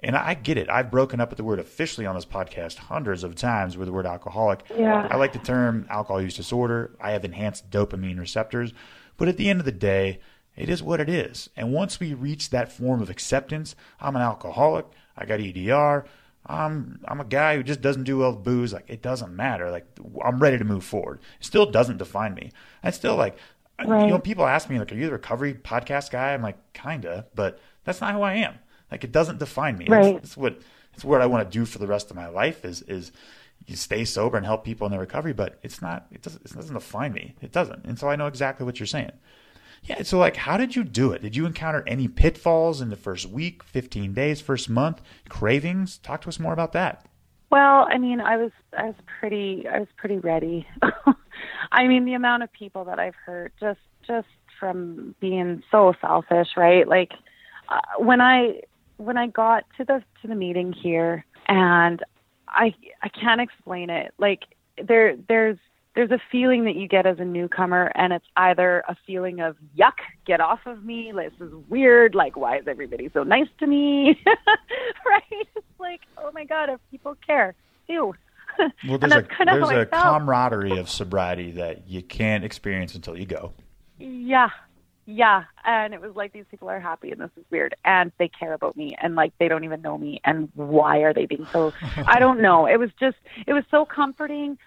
And 0.01 0.15
I 0.15 0.35
get 0.35 0.59
it. 0.59 0.71
I've 0.71 0.93
broken 0.93 1.21
up 1.21 1.31
with 1.31 1.39
the 1.39 1.45
word 1.45 1.59
officially 1.59 2.07
on 2.07 2.15
this 2.15 2.25
podcast 2.25 2.77
hundreds 2.77 3.25
of 3.25 3.35
times 3.35 3.77
with 3.77 3.87
the 3.87 3.93
word 3.93 4.07
alcoholic. 4.07 4.61
Yeah. 4.77 5.09
I 5.11 5.17
like 5.17 5.33
the 5.33 5.41
term 5.41 5.87
alcohol 5.91 6.23
use 6.23 6.37
disorder. 6.37 6.97
I 7.01 7.11
have 7.11 7.25
enhanced 7.25 7.71
dopamine 7.71 8.19
receptors. 8.19 8.73
But 9.17 9.27
at 9.27 9.37
the 9.37 9.51
end 9.51 9.59
of 9.59 9.67
the 9.67 9.73
day, 9.73 10.21
it 10.55 10.69
is 10.69 10.83
what 10.83 11.01
it 11.01 11.09
is. 11.09 11.51
And 11.57 11.73
once 11.73 11.99
we 11.99 12.15
reach 12.15 12.51
that 12.51 12.71
form 12.71 13.03
of 13.03 13.11
acceptance, 13.11 13.75
I'm 14.01 14.15
an 14.15 14.23
alcoholic. 14.23 14.87
I 15.17 15.25
got 15.25 15.41
EDR. 15.41 16.05
I'm 16.47 17.01
I'm 17.05 17.21
a 17.21 17.25
guy 17.25 17.57
who 17.57 17.63
just 17.63 17.81
doesn't 17.81 18.05
do 18.05 18.19
well 18.19 18.33
with 18.33 18.45
booze. 18.45 18.73
Like 18.73 18.89
it 18.89 19.03
doesn't 19.03 19.35
matter. 19.35 19.71
Like 19.71 19.87
I'm 20.25 20.39
ready 20.39 20.59
to 20.59 20.65
move 20.65 20.85
forward. 20.85 21.21
It 21.41 21.47
still 21.47 21.67
doesn't 21.67 21.99
define 21.99 22.35
me. 22.35 22.53
I 22.83 22.91
still 22.91 23.17
like 23.17 23.37
you 23.81 23.87
know 24.11 24.19
people 24.19 24.47
ask 24.47 24.69
me 24.71 24.79
like, 24.79 24.91
are 24.91 24.97
you 24.97 25.07
the 25.07 25.13
recovery 25.13 25.55
podcast 25.55 26.11
guy? 26.11 26.33
I'm 26.33 26.43
like, 26.43 26.73
kinda, 26.73 27.27
but 27.35 27.61
that's 27.85 28.01
not 28.01 28.15
who 28.15 28.23
I 28.23 28.35
am. 28.35 28.55
Like 28.91 29.05
it 29.05 29.13
doesn't 29.13 29.39
define 29.39 29.79
me. 29.79 29.87
Right. 29.89 30.17
It's, 30.17 30.25
it's 30.25 30.37
what 30.37 30.61
it's 30.95 31.05
what 31.05 31.21
I 31.21 31.27
want 31.27 31.51
to 31.51 31.59
do 31.59 31.65
for 31.65 31.79
the 31.79 31.87
rest 31.87 32.11
of 32.11 32.17
my 32.17 32.29
life 32.29 32.65
is 32.65 32.83
is 32.83 33.13
you 33.67 33.77
stay 33.77 34.05
sober 34.05 34.37
and 34.37 34.47
help 34.47 34.65
people 34.65 34.87
in 34.87 34.91
their 34.91 35.01
recovery, 35.01 35.33
but 35.33 35.59
it's 35.63 35.83
not 35.83 36.07
it 36.11 36.23
doesn't 36.23 36.45
it 36.45 36.53
doesn't 36.55 36.75
define 36.75 37.13
me. 37.13 37.35
It 37.41 37.53
doesn't. 37.53 37.85
And 37.85 37.99
so 37.99 38.09
I 38.09 38.17
know 38.17 38.27
exactly 38.27 38.65
what 38.65 38.81
you're 38.81 38.87
saying. 38.87 39.13
Yeah, 39.85 40.03
so 40.03 40.19
like 40.19 40.37
how 40.37 40.57
did 40.57 40.75
you 40.75 40.85
do 40.85 41.13
it? 41.13 41.23
Did 41.23 41.37
you 41.37 41.47
encounter 41.47 41.85
any 41.87 42.09
pitfalls 42.09 42.81
in 42.81 42.91
the 42.91 42.97
first 42.97 43.27
week, 43.27 43.63
15 43.63 44.13
days, 44.13 44.41
first 44.41 44.69
month, 44.69 45.03
cravings? 45.29 45.99
Talk 45.99 46.23
to 46.23 46.29
us 46.29 46.41
more 46.41 46.53
about 46.53 46.73
that. 46.73 47.07
Well, 47.51 47.87
I 47.91 47.99
mean, 47.99 48.21
I 48.21 48.37
was 48.37 48.51
I 48.77 48.87
was 48.87 48.97
pretty 49.21 49.67
I 49.69 49.79
was 49.79 49.89
pretty 49.97 50.19
ready. 50.19 50.67
I 51.73 51.87
mean, 51.87 52.05
the 52.05 52.15
amount 52.15 52.43
of 52.43 52.53
people 52.53 52.85
that 52.87 52.99
I've 52.99 53.15
heard 53.15 53.53
just 53.61 53.81
just 54.07 54.29
from 54.59 55.15
being 55.21 55.63
so 55.71 55.95
selfish, 56.01 56.49
right? 56.57 56.87
Like 56.87 57.13
uh, 57.69 57.81
when 57.99 58.21
I 58.21 58.63
when 58.99 59.17
I 59.17 59.29
got 59.29 59.65
to 59.79 59.85
the 59.85 60.03
to 60.21 60.29
the 60.29 60.35
meeting 60.35 60.73
here 60.73 61.25
and 61.49 62.03
I 62.47 62.75
I 63.03 63.09
can't 63.09 63.41
explain 63.41 63.89
it. 63.89 64.13
Like 64.19 64.41
there 64.87 65.17
there's 65.29 65.57
there's 65.95 66.11
a 66.11 66.21
feeling 66.31 66.65
that 66.65 66.77
you 66.77 66.87
get 66.87 67.07
as 67.07 67.19
a 67.19 67.25
newcomer 67.25 67.91
and 67.95 68.13
it's 68.13 68.27
either 68.37 68.85
a 68.89 68.97
feeling 69.07 69.41
of 69.41 69.57
yuck 69.77 69.95
get 70.27 70.41
off 70.41 70.61
of 70.67 70.85
me 70.85 71.13
this 71.13 71.33
is 71.41 71.53
weird 71.69 72.15
like 72.15 72.37
why 72.37 72.59
is 72.59 72.69
everybody 72.69 73.11
so 73.13 73.23
nice 73.23 73.49
to 73.59 73.67
me? 73.67 74.21
Right? 75.07 75.49
It's 75.57 75.81
like 75.81 76.03
oh 76.19 76.31
my 76.33 76.45
god 76.45 76.69
if 76.69 76.81
people 76.91 77.17
care 77.27 77.55
ew 77.89 78.15
well 78.89 78.99
there's 78.99 79.13
a, 79.13 79.27
there's 79.45 79.71
a 79.71 79.87
camaraderie 79.87 80.79
of 80.79 80.91
sobriety 80.91 81.53
that 81.53 81.89
you 81.89 82.03
can't 82.03 82.45
experience 82.45 82.95
until 82.95 83.17
you 83.17 83.25
go. 83.25 83.53
Yeah 83.99 84.51
yeah 85.09 85.45
and 85.65 85.95
it 85.95 86.03
was 86.03 86.15
like 86.15 86.35
these 86.35 86.45
people 86.51 86.69
are 86.69 86.79
happy 86.79 87.11
and 87.11 87.19
this 87.19 87.31
is 87.39 87.45
weird 87.51 87.75
and 87.87 88.13
they 88.19 88.29
care 88.29 88.53
about 88.53 88.77
me 88.77 88.95
and 89.01 89.15
like 89.15 89.33
they 89.39 89.49
don't 89.49 89.65
even 89.65 89.81
know 89.81 89.97
me 89.97 90.21
and 90.27 90.51
why 90.55 90.99
are 90.99 91.15
they 91.15 91.25
being 91.25 91.47
so 91.47 91.73
i 92.07 92.19
don't 92.25 92.43
know. 92.43 92.67
It 92.67 92.77
was 92.77 92.91
just 93.01 93.17
it 93.47 93.55
was 93.55 93.65
so 93.71 93.87
comforting 93.87 94.59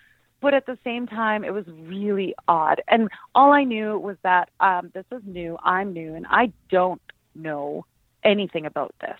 but 0.42 0.56
at 0.56 0.66
the 0.66 0.80
same 0.84 1.06
time 1.06 1.44
it 1.44 1.54
was 1.54 1.66
really 1.68 2.34
odd. 2.48 2.82
And 2.88 3.10
all 3.36 3.52
i 3.52 3.64
knew 3.64 4.00
was 4.00 4.18
that 4.24 4.50
um 4.60 4.90
this 4.96 5.06
is 5.12 5.22
new 5.26 5.60
i'm 5.64 5.94
new 5.94 6.16
and 6.16 6.26
i 6.28 6.52
don't 6.72 7.02
know 7.36 7.86
anything 8.24 8.66
about 8.66 8.96
this. 9.00 9.20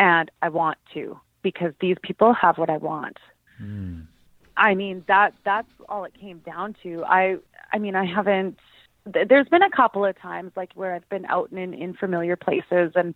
And 0.00 0.32
i 0.42 0.48
want 0.48 0.78
to 0.94 1.20
because 1.42 1.74
these 1.80 1.96
people 2.02 2.32
have 2.32 2.58
what 2.58 2.70
i 2.70 2.76
want. 2.76 3.18
Mm. 3.62 4.06
i 4.56 4.74
mean 4.74 5.04
that 5.06 5.34
that's 5.44 5.70
all 5.88 6.02
it 6.02 6.14
came 6.20 6.38
down 6.40 6.74
to. 6.82 7.04
I 7.04 7.36
i 7.72 7.78
mean 7.78 7.94
i 7.94 8.04
haven't 8.04 8.58
there's 9.28 9.48
been 9.48 9.62
a 9.62 9.70
couple 9.70 10.04
of 10.04 10.18
times 10.20 10.52
like 10.56 10.70
where 10.74 10.94
i've 10.94 11.08
been 11.08 11.26
out 11.26 11.50
in 11.52 11.74
in 11.74 11.94
familiar 11.94 12.36
places 12.36 12.92
and 12.94 13.14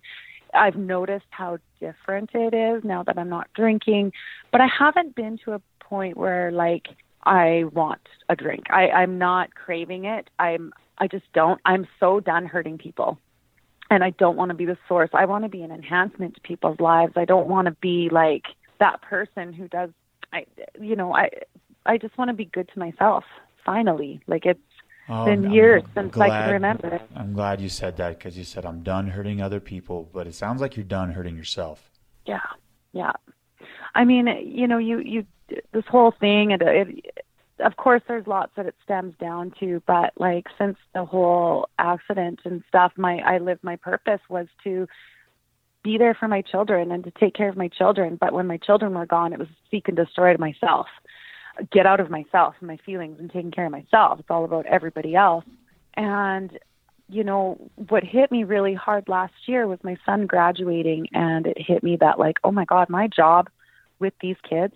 I've 0.53 0.75
noticed 0.75 1.25
how 1.29 1.57
different 1.79 2.31
it 2.33 2.53
is 2.53 2.83
now 2.83 3.03
that 3.03 3.17
I'm 3.17 3.29
not 3.29 3.47
drinking, 3.55 4.13
but 4.51 4.61
I 4.61 4.67
haven't 4.67 5.15
been 5.15 5.37
to 5.45 5.53
a 5.53 5.61
point 5.79 6.17
where 6.17 6.51
like 6.51 6.89
I 7.23 7.65
want 7.73 8.01
a 8.29 8.35
drink. 8.35 8.65
I, 8.69 8.89
I'm 8.89 9.17
not 9.17 9.55
craving 9.55 10.05
it. 10.05 10.29
I'm 10.39 10.73
I 10.97 11.07
just 11.07 11.25
don't. 11.33 11.59
I'm 11.65 11.87
so 11.99 12.19
done 12.19 12.45
hurting 12.45 12.77
people. 12.77 13.17
And 13.89 14.03
I 14.03 14.11
don't 14.11 14.37
want 14.37 14.49
to 14.49 14.55
be 14.55 14.65
the 14.65 14.77
source. 14.87 15.09
I 15.13 15.25
want 15.25 15.43
to 15.43 15.49
be 15.49 15.61
an 15.61 15.71
enhancement 15.71 16.35
to 16.35 16.41
people's 16.41 16.79
lives. 16.79 17.13
I 17.15 17.25
don't 17.25 17.47
want 17.47 17.65
to 17.65 17.71
be 17.81 18.09
like 18.11 18.43
that 18.79 19.01
person 19.01 19.53
who 19.53 19.67
does 19.67 19.89
I 20.31 20.45
you 20.79 20.95
know, 20.95 21.13
I 21.13 21.29
I 21.85 21.97
just 21.97 22.17
want 22.17 22.29
to 22.29 22.33
be 22.33 22.45
good 22.45 22.69
to 22.73 22.79
myself. 22.79 23.23
Finally. 23.65 24.21
Like 24.27 24.45
it's 24.45 24.59
oh, 25.09 25.25
been 25.25 25.51
years 25.51 25.83
I'm 25.95 26.05
since 26.05 26.13
glad, 26.13 26.31
I 26.31 26.43
can 26.45 26.53
remember. 26.53 27.01
I'm 27.15 27.33
glad 27.33 27.61
you 27.61 27.69
said 27.69 27.97
that 27.97 28.17
because 28.17 28.37
you 28.37 28.43
said 28.43 28.65
I'm 28.65 28.83
done 28.83 29.07
hurting 29.07 29.41
other 29.41 29.59
people, 29.59 30.09
but 30.13 30.27
it 30.27 30.35
sounds 30.35 30.61
like 30.61 30.75
you're 30.75 30.85
done 30.85 31.11
hurting 31.11 31.35
yourself. 31.35 31.89
Yeah. 32.25 32.39
Yeah. 32.91 33.13
I 33.95 34.05
mean, 34.05 34.27
you 34.43 34.67
know, 34.67 34.77
you 34.77 34.99
you 34.99 35.25
this 35.71 35.85
whole 35.87 36.11
thing, 36.11 36.53
and 36.53 36.61
it, 36.61 36.87
it, 36.89 37.25
of 37.59 37.75
course, 37.75 38.01
there's 38.07 38.25
lots 38.27 38.53
that 38.55 38.65
it 38.65 38.75
stems 38.83 39.13
down 39.19 39.53
to. 39.59 39.81
But 39.85 40.13
like 40.17 40.47
since 40.57 40.77
the 40.93 41.05
whole 41.05 41.69
accident 41.77 42.41
and 42.45 42.63
stuff, 42.67 42.93
my 42.97 43.19
I 43.19 43.37
lived 43.37 43.63
my 43.63 43.75
purpose 43.75 44.21
was 44.29 44.47
to 44.63 44.87
be 45.83 45.97
there 45.97 46.13
for 46.13 46.27
my 46.27 46.41
children 46.41 46.91
and 46.91 47.03
to 47.03 47.11
take 47.11 47.35
care 47.35 47.49
of 47.49 47.57
my 47.57 47.67
children. 47.67 48.17
But 48.19 48.33
when 48.33 48.47
my 48.47 48.57
children 48.57 48.93
were 48.93 49.05
gone, 49.05 49.33
it 49.33 49.39
was 49.39 49.49
seek 49.69 49.87
and 49.87 49.97
destroy 49.97 50.33
to 50.33 50.39
myself, 50.39 50.87
get 51.71 51.85
out 51.85 51.99
of 51.99 52.09
myself 52.09 52.55
and 52.59 52.67
my 52.67 52.77
feelings 52.85 53.17
and 53.19 53.31
taking 53.31 53.51
care 53.51 53.65
of 53.65 53.71
myself. 53.71 54.19
It's 54.19 54.29
all 54.29 54.45
about 54.45 54.65
everybody 54.65 55.15
else. 55.15 55.45
And 55.95 56.57
you 57.09 57.23
know, 57.23 57.57
what 57.89 58.03
hit 58.03 58.31
me 58.31 58.43
really 58.43 58.73
hard 58.73 59.07
last 59.07 59.33
year 59.45 59.67
was 59.67 59.79
my 59.83 59.97
son 60.05 60.25
graduating, 60.25 61.07
and 61.13 61.45
it 61.45 61.57
hit 61.59 61.83
me 61.83 61.97
that, 61.97 62.17
like, 62.17 62.37
oh 62.43 62.51
my 62.51 62.65
God, 62.65 62.89
my 62.89 63.07
job 63.07 63.49
with 63.99 64.13
these 64.21 64.37
kids, 64.47 64.73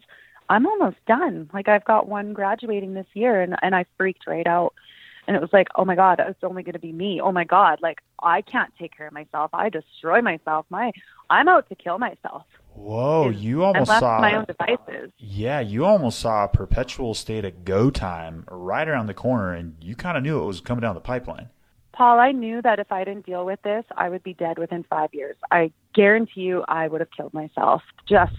I'm 0.50 0.68
almost 0.68 0.98
done. 1.08 1.50
Like, 1.54 1.68
I've 1.68 1.86
got 1.86 2.08
one 2.08 2.34
graduating 2.34 2.94
this 2.94 3.08
year, 3.14 3.42
and, 3.42 3.56
and 3.62 3.76
I 3.76 3.86
freaked 3.98 4.28
right 4.28 4.46
out. 4.46 4.74
And 5.28 5.36
it 5.36 5.42
was 5.42 5.50
like, 5.52 5.68
oh 5.76 5.84
my 5.84 5.96
God, 5.96 6.22
it's 6.26 6.44
only 6.44 6.64
going 6.64 6.74
to 6.74 6.80
be 6.80 6.94
me. 6.94 7.20
Oh 7.22 7.32
my 7.32 7.44
God, 7.44 7.80
like, 7.82 8.00
I 8.22 8.42
can't 8.42 8.72
take 8.80 8.96
care 8.96 9.08
of 9.08 9.14
myself. 9.14 9.50
I 9.54 9.70
destroy 9.70 10.22
myself. 10.22 10.66
My, 10.70 10.92
I'm 11.30 11.50
out 11.50 11.68
to 11.70 11.76
kill 11.76 11.98
myself. 11.98 12.44
Whoa, 12.78 13.30
you 13.30 13.64
almost 13.64 13.90
saw 13.90 14.22
my 14.22 14.36
own 14.36 14.46
devices. 14.46 15.12
Yeah, 15.18 15.60
you 15.60 15.84
almost 15.84 16.20
saw 16.20 16.46
a 16.46 16.48
perpetual 16.48 17.16
state 17.16 17.44
of 17.44 17.66
go 17.66 17.90
time 17.90 18.46
right 18.50 18.88
around 18.88 19.08
the 19.08 19.16
corner, 19.16 19.52
and 19.52 19.76
you 19.82 19.96
kind 19.96 20.16
of 20.16 20.22
knew 20.22 20.42
it 20.42 20.46
was 20.46 20.62
coming 20.62 20.82
down 20.82 20.94
the 20.94 21.02
pipeline. 21.02 21.50
Paul, 21.92 22.20
I 22.20 22.32
knew 22.32 22.62
that 22.62 22.78
if 22.78 22.92
I 22.92 23.04
didn't 23.04 23.26
deal 23.26 23.46
with 23.46 23.60
this, 23.64 23.84
I 23.98 24.10
would 24.10 24.22
be 24.22 24.36
dead 24.36 24.60
within 24.60 24.86
five 24.88 25.10
years. 25.12 25.36
I 25.50 25.72
guarantee 25.96 26.42
you, 26.42 26.64
I 26.68 26.88
would 26.88 27.02
have 27.02 27.10
killed 27.10 27.34
myself 27.34 27.82
just 28.08 28.36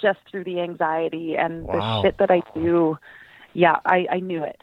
just 0.00 0.20
through 0.30 0.44
the 0.44 0.60
anxiety 0.60 1.36
and 1.36 1.64
wow. 1.64 2.00
the 2.00 2.08
shit 2.08 2.18
that 2.18 2.30
I 2.30 2.42
do. 2.54 2.98
Yeah, 3.52 3.76
I, 3.84 4.06
I 4.10 4.20
knew 4.20 4.42
it. 4.42 4.60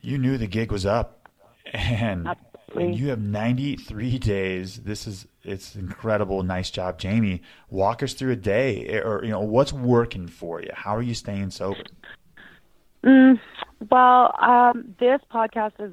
You 0.00 0.18
knew 0.18 0.38
the 0.38 0.46
gig 0.48 0.72
was 0.72 0.84
up, 0.84 1.28
and, 1.72 2.28
and 2.76 2.96
you 2.96 3.08
have 3.08 3.20
93 3.20 4.18
days. 4.18 4.78
This 4.78 5.06
is 5.06 5.26
it's 5.42 5.76
incredible. 5.76 6.42
Nice 6.42 6.70
job, 6.70 6.98
Jamie. 6.98 7.42
Walk 7.70 8.02
us 8.02 8.14
through 8.14 8.32
a 8.32 8.36
day, 8.36 9.00
or 9.00 9.22
you 9.24 9.30
know, 9.30 9.40
what's 9.40 9.72
working 9.72 10.26
for 10.26 10.60
you? 10.60 10.70
How 10.74 10.96
are 10.96 11.02
you 11.02 11.14
staying 11.14 11.50
sober? 11.50 11.84
Mm, 13.04 13.38
well, 13.90 14.34
um, 14.40 14.94
this 14.98 15.20
podcast 15.32 15.72
is 15.78 15.92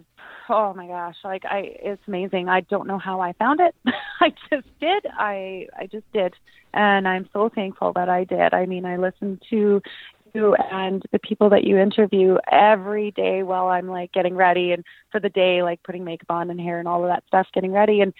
oh 0.49 0.73
my 0.73 0.87
gosh, 0.87 1.15
like 1.23 1.45
I 1.45 1.75
it's 1.81 2.01
amazing. 2.07 2.49
I 2.49 2.61
don't 2.61 2.87
know 2.87 2.97
how 2.97 3.21
I 3.21 3.33
found 3.33 3.59
it. 3.59 3.75
I 4.19 4.29
just 4.49 4.67
did. 4.79 5.05
I 5.17 5.67
I 5.77 5.87
just 5.87 6.11
did. 6.13 6.33
And 6.73 7.07
I'm 7.07 7.29
so 7.33 7.49
thankful 7.49 7.93
that 7.93 8.09
I 8.09 8.23
did. 8.23 8.53
I 8.53 8.65
mean, 8.65 8.85
I 8.85 8.97
listened 8.97 9.43
to 9.51 9.81
you 10.33 10.55
and 10.55 11.03
the 11.11 11.19
people 11.19 11.49
that 11.49 11.63
you 11.63 11.77
interview 11.77 12.37
every 12.51 13.11
day 13.11 13.43
while 13.43 13.67
I'm 13.67 13.87
like 13.87 14.11
getting 14.11 14.35
ready 14.35 14.71
and 14.71 14.83
for 15.11 15.19
the 15.19 15.29
day 15.29 15.63
like 15.63 15.83
putting 15.83 16.03
makeup 16.03 16.31
on 16.31 16.49
and 16.49 16.59
hair 16.59 16.79
and 16.79 16.87
all 16.87 17.03
of 17.03 17.09
that 17.09 17.23
stuff 17.27 17.47
getting 17.53 17.71
ready 17.71 18.01
and 18.01 18.13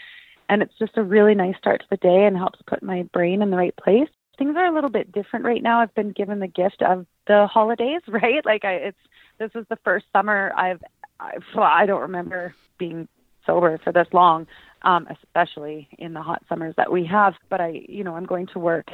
and 0.50 0.62
it's 0.62 0.78
just 0.78 0.98
a 0.98 1.04
really 1.04 1.36
nice 1.36 1.58
start 1.58 1.82
to 1.82 1.88
the 1.90 1.98
day 1.98 2.26
and 2.26 2.38
helps 2.38 2.60
put 2.68 2.84
my 2.84 3.04
brain 3.14 3.42
in 3.42 3.50
the 3.50 3.58
right 3.58 3.76
place. 3.78 4.10
Things 4.38 4.56
are 4.58 4.66
a 4.66 4.74
little 4.74 4.90
bit 4.90 5.12
different 5.12 5.46
right 5.46 5.64
now. 5.64 5.80
I've 5.80 5.96
been 5.96 6.12
given 6.12 6.40
the 6.40 6.48
gift 6.48 6.82
of 6.82 7.06
the 7.28 7.48
holidays, 7.48 8.02
right? 8.08 8.46
Like 8.46 8.66
I 8.66 8.74
it's 8.74 8.98
this 9.40 9.52
is 9.56 9.66
the 9.70 9.78
first 9.84 10.06
summer 10.14 10.52
I've 10.56 10.82
I, 11.20 11.38
I 11.58 11.86
don't 11.86 12.02
remember 12.02 12.54
being 12.78 13.08
sober 13.46 13.80
for 13.84 13.92
this 13.92 14.08
long, 14.14 14.48
um, 14.84 15.08
especially 15.10 15.88
in 15.98 16.14
the 16.14 16.22
hot 16.22 16.44
summers 16.50 16.74
that 16.78 16.92
we 16.92 17.06
have. 17.06 17.34
But 17.50 17.62
I, 17.62 17.84
you 17.88 18.04
know, 18.04 18.16
I'm 18.16 18.26
going 18.26 18.48
to 18.48 18.60
work 18.60 18.88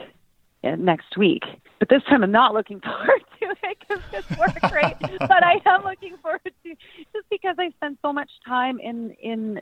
next 0.63 1.17
week. 1.17 1.43
But 1.79 1.89
this 1.89 2.03
time 2.03 2.23
I'm 2.23 2.31
not 2.31 2.53
looking 2.53 2.79
forward 2.83 3.23
to 3.39 3.49
it 3.63 3.77
because 3.79 4.03
it's 4.11 4.39
work, 4.39 4.71
right? 4.71 4.95
but 5.19 5.43
I 5.43 5.59
am 5.65 5.83
looking 5.83 6.17
forward 6.21 6.41
to 6.43 6.69
just 6.69 7.29
because 7.29 7.55
I 7.57 7.69
spend 7.77 7.97
so 8.01 8.13
much 8.13 8.29
time 8.47 8.79
in 8.79 9.11
in. 9.21 9.61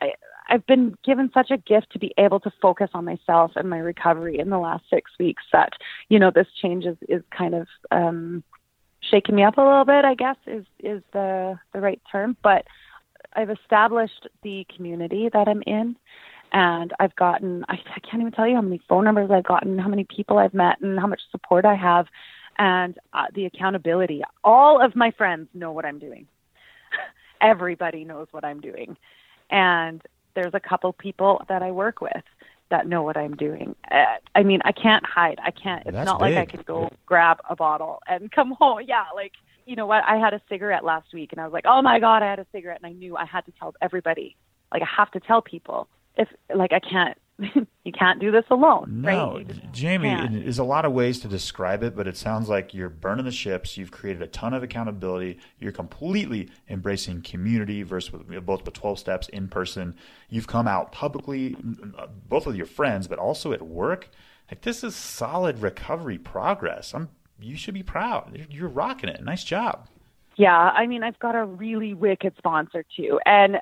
I, 0.00 0.12
I've 0.48 0.66
been 0.66 0.96
given 1.04 1.30
such 1.32 1.50
a 1.50 1.56
gift 1.56 1.92
to 1.92 1.98
be 1.98 2.12
able 2.18 2.40
to 2.40 2.50
focus 2.60 2.90
on 2.94 3.04
myself 3.04 3.52
and 3.54 3.70
my 3.70 3.78
recovery 3.78 4.38
in 4.38 4.50
the 4.50 4.58
last 4.58 4.84
six 4.90 5.10
weeks 5.18 5.42
that 5.52 5.72
you 6.08 6.18
know 6.18 6.30
this 6.34 6.48
change 6.60 6.84
is 6.84 6.96
is 7.08 7.22
kind 7.36 7.54
of 7.54 7.66
um 7.90 8.42
shaken 9.10 9.34
me 9.34 9.44
up 9.44 9.56
a 9.56 9.62
little 9.62 9.84
bit, 9.84 10.04
I 10.04 10.14
guess 10.14 10.36
is 10.46 10.64
is 10.80 11.02
the 11.12 11.58
the 11.72 11.80
right 11.80 12.00
term. 12.10 12.36
But 12.42 12.66
I've 13.34 13.50
established 13.50 14.28
the 14.42 14.66
community 14.74 15.28
that 15.32 15.48
I'm 15.48 15.62
in, 15.66 15.96
and 16.54 16.92
I've 17.00 17.14
gotten 17.16 17.64
I, 17.68 17.74
I 17.74 18.00
can't 18.00 18.20
even 18.20 18.32
tell 18.32 18.46
you 18.46 18.54
how 18.54 18.62
many 18.62 18.80
phone 18.88 19.04
numbers 19.04 19.30
I've 19.30 19.44
gotten, 19.44 19.78
how 19.78 19.88
many 19.88 20.04
people 20.04 20.38
I've 20.38 20.54
met, 20.54 20.80
and 20.80 20.98
how 20.98 21.08
much 21.08 21.20
support 21.30 21.66
I 21.66 21.74
have, 21.74 22.06
and 22.56 22.96
uh, 23.12 23.26
the 23.34 23.44
accountability. 23.44 24.22
All 24.44 24.82
of 24.82 24.96
my 24.96 25.10
friends 25.10 25.48
know 25.52 25.72
what 25.72 25.84
I'm 25.84 25.98
doing. 25.98 26.26
Everybody 27.40 28.04
knows 28.04 28.28
what 28.30 28.44
I'm 28.44 28.60
doing, 28.60 28.96
and 29.50 30.00
there's 30.34 30.54
a 30.54 30.60
couple 30.60 30.92
people 30.92 31.42
that 31.48 31.62
I 31.62 31.72
work 31.72 32.00
with 32.00 32.22
that 32.70 32.86
know 32.86 33.02
what 33.02 33.16
I'm 33.16 33.36
doing. 33.36 33.74
Uh, 33.90 34.04
I 34.34 34.42
mean, 34.44 34.60
I 34.64 34.72
can't 34.72 35.04
hide. 35.04 35.38
I 35.44 35.50
can't. 35.50 35.84
It's 35.84 35.94
That's 35.94 36.06
not 36.06 36.20
big. 36.20 36.34
like 36.34 36.48
I 36.48 36.56
could 36.56 36.64
go 36.64 36.88
grab 37.04 37.38
a 37.50 37.56
bottle 37.56 38.00
and 38.06 38.30
come 38.36 38.52
home. 38.52 38.80
Yeah, 38.86 39.04
like 39.14 39.32
you 39.66 39.74
know 39.74 39.86
what? 39.86 40.04
I 40.04 40.18
had 40.18 40.34
a 40.34 40.40
cigarette 40.48 40.84
last 40.84 41.12
week, 41.12 41.32
and 41.32 41.40
I 41.40 41.44
was 41.44 41.52
like, 41.52 41.64
oh 41.66 41.82
my 41.82 41.98
god, 41.98 42.22
I 42.22 42.30
had 42.30 42.38
a 42.38 42.46
cigarette, 42.52 42.78
and 42.80 42.86
I 42.86 42.96
knew 42.96 43.16
I 43.16 43.24
had 43.24 43.44
to 43.46 43.52
tell 43.58 43.74
everybody. 43.82 44.36
Like 44.72 44.82
I 44.82 44.88
have 44.96 45.10
to 45.10 45.20
tell 45.20 45.42
people. 45.42 45.88
If 46.16 46.28
like 46.54 46.72
I 46.72 46.80
can't 46.80 47.18
you 47.38 47.92
can't 47.92 48.20
do 48.20 48.30
this 48.30 48.44
alone. 48.50 49.02
No, 49.02 49.36
right? 49.36 49.72
Jamie, 49.72 50.14
there's 50.30 50.60
a 50.60 50.64
lot 50.64 50.84
of 50.84 50.92
ways 50.92 51.18
to 51.20 51.28
describe 51.28 51.82
it, 51.82 51.96
but 51.96 52.06
it 52.06 52.16
sounds 52.16 52.48
like 52.48 52.72
you're 52.72 52.88
burning 52.88 53.24
the 53.24 53.32
ships. 53.32 53.76
You've 53.76 53.90
created 53.90 54.22
a 54.22 54.28
ton 54.28 54.54
of 54.54 54.62
accountability. 54.62 55.38
You're 55.58 55.72
completely 55.72 56.48
embracing 56.68 57.22
community 57.22 57.82
versus 57.82 58.14
both 58.44 58.64
with 58.64 58.74
12 58.74 58.98
steps 58.98 59.28
in 59.28 59.48
person. 59.48 59.96
You've 60.28 60.46
come 60.46 60.68
out 60.68 60.92
publicly, 60.92 61.56
uh, 61.98 62.06
both 62.28 62.46
with 62.46 62.54
your 62.54 62.66
friends, 62.66 63.08
but 63.08 63.18
also 63.18 63.52
at 63.52 63.62
work. 63.62 64.10
Like 64.50 64.60
this 64.60 64.84
is 64.84 64.94
solid 64.94 65.60
recovery 65.60 66.18
progress. 66.18 66.94
I'm. 66.94 67.08
You 67.40 67.56
should 67.56 67.74
be 67.74 67.82
proud. 67.82 68.46
You're 68.48 68.68
rocking 68.68 69.10
it. 69.10 69.22
Nice 69.24 69.42
job. 69.42 69.88
Yeah, 70.36 70.56
I 70.56 70.86
mean, 70.86 71.02
I've 71.02 71.18
got 71.18 71.34
a 71.34 71.44
really 71.44 71.94
wicked 71.94 72.34
sponsor 72.38 72.84
too, 72.96 73.18
and 73.26 73.58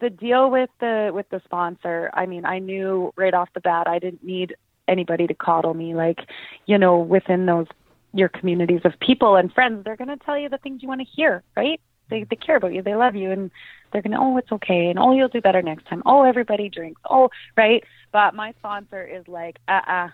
the 0.00 0.10
deal 0.10 0.50
with 0.50 0.70
the 0.80 1.10
with 1.12 1.28
the 1.30 1.40
sponsor, 1.44 2.10
I 2.14 2.26
mean, 2.26 2.44
I 2.44 2.58
knew 2.58 3.12
right 3.16 3.34
off 3.34 3.48
the 3.54 3.60
bat 3.60 3.86
I 3.86 3.98
didn't 3.98 4.24
need 4.24 4.54
anybody 4.88 5.26
to 5.26 5.34
coddle 5.34 5.74
me. 5.74 5.94
Like, 5.94 6.20
you 6.66 6.78
know, 6.78 6.98
within 6.98 7.46
those 7.46 7.66
your 8.14 8.28
communities 8.28 8.80
of 8.84 8.98
people 9.00 9.36
and 9.36 9.52
friends, 9.52 9.84
they're 9.84 9.96
going 9.96 10.08
to 10.08 10.16
tell 10.16 10.38
you 10.38 10.48
the 10.48 10.58
things 10.58 10.82
you 10.82 10.88
want 10.88 11.00
to 11.00 11.06
hear, 11.06 11.42
right? 11.56 11.80
They 12.10 12.24
they 12.24 12.36
care 12.36 12.56
about 12.56 12.72
you, 12.72 12.82
they 12.82 12.94
love 12.94 13.14
you, 13.14 13.30
and 13.30 13.50
they're 13.92 14.02
going 14.02 14.12
to, 14.12 14.18
oh, 14.18 14.36
it's 14.38 14.50
okay, 14.52 14.86
and 14.86 14.98
oh, 14.98 15.12
you'll 15.12 15.28
do 15.28 15.40
better 15.40 15.62
next 15.62 15.86
time. 15.86 16.02
Oh, 16.06 16.22
everybody 16.22 16.68
drinks. 16.68 17.00
Oh, 17.08 17.28
right. 17.56 17.84
But 18.12 18.34
my 18.34 18.52
sponsor 18.58 19.04
is 19.04 19.26
like, 19.28 19.58
uh, 19.68 19.80
uh 19.86 20.08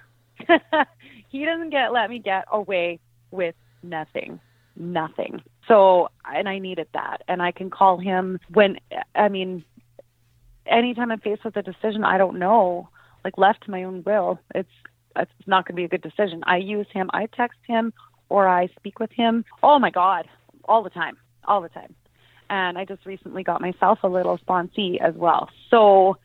he 1.28 1.44
doesn't 1.44 1.70
get 1.70 1.92
let 1.92 2.10
me 2.10 2.18
get 2.18 2.44
away 2.50 2.98
with 3.30 3.54
nothing, 3.82 4.40
nothing. 4.76 5.40
So, 5.68 6.08
and 6.24 6.48
I 6.48 6.58
needed 6.58 6.88
that, 6.94 7.22
and 7.28 7.40
I 7.40 7.52
can 7.52 7.70
call 7.70 7.98
him 7.98 8.40
when 8.52 8.78
I 9.14 9.28
mean, 9.28 9.64
anytime 10.66 11.10
I'm 11.10 11.20
faced 11.20 11.44
with 11.44 11.56
a 11.56 11.62
decision 11.62 12.04
I 12.04 12.18
don't 12.18 12.38
know, 12.38 12.88
like 13.24 13.38
left 13.38 13.64
to 13.64 13.70
my 13.70 13.84
own 13.84 14.02
will, 14.04 14.38
it's 14.54 14.68
it's 15.16 15.30
not 15.46 15.66
going 15.66 15.76
to 15.76 15.80
be 15.80 15.84
a 15.84 15.88
good 15.88 16.02
decision. 16.02 16.42
I 16.44 16.56
use 16.56 16.86
him. 16.92 17.08
I 17.12 17.26
text 17.26 17.58
him 17.66 17.92
or 18.28 18.48
I 18.48 18.68
speak 18.78 18.98
with 18.98 19.12
him. 19.12 19.44
Oh 19.62 19.78
my 19.78 19.90
God, 19.90 20.26
all 20.64 20.82
the 20.82 20.90
time, 20.90 21.16
all 21.44 21.60
the 21.60 21.68
time. 21.68 21.94
And 22.50 22.76
I 22.76 22.84
just 22.84 23.06
recently 23.06 23.42
got 23.42 23.60
myself 23.60 24.00
a 24.02 24.08
little 24.08 24.38
sponsee 24.38 25.00
as 25.00 25.14
well. 25.14 25.48
So, 25.70 26.18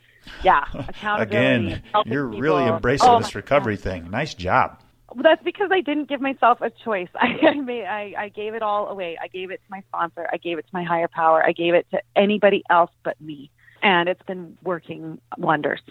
yeah, 0.43 0.65
accountability. 0.73 1.73
Again, 1.73 1.83
you're 2.05 2.25
really 2.25 2.65
embracing 2.65 3.07
oh, 3.07 3.19
this 3.19 3.35
recovery 3.35 3.75
God. 3.75 3.83
thing. 3.83 4.11
Nice 4.11 4.33
job. 4.33 4.81
Well, 5.13 5.23
that's 5.23 5.43
because 5.43 5.69
I 5.71 5.81
didn't 5.81 6.09
give 6.09 6.21
myself 6.21 6.61
a 6.61 6.71
choice. 6.83 7.07
I, 7.15 7.47
I 7.47 7.53
made, 7.55 7.85
I, 7.85 8.13
I 8.17 8.29
gave 8.29 8.53
it 8.53 8.61
all 8.61 8.89
away. 8.89 9.17
I 9.21 9.27
gave 9.27 9.51
it 9.51 9.61
to 9.65 9.71
my 9.71 9.81
sponsor. 9.87 10.27
I 10.31 10.37
gave 10.37 10.57
it 10.57 10.63
to 10.63 10.73
my 10.73 10.83
higher 10.83 11.07
power. 11.07 11.43
I 11.43 11.51
gave 11.51 11.73
it 11.73 11.87
to 11.91 12.01
anybody 12.15 12.63
else 12.69 12.91
but 13.03 13.19
me, 13.21 13.49
and 13.81 14.09
it's 14.09 14.21
been 14.23 14.57
working 14.63 15.19
wonders. 15.37 15.81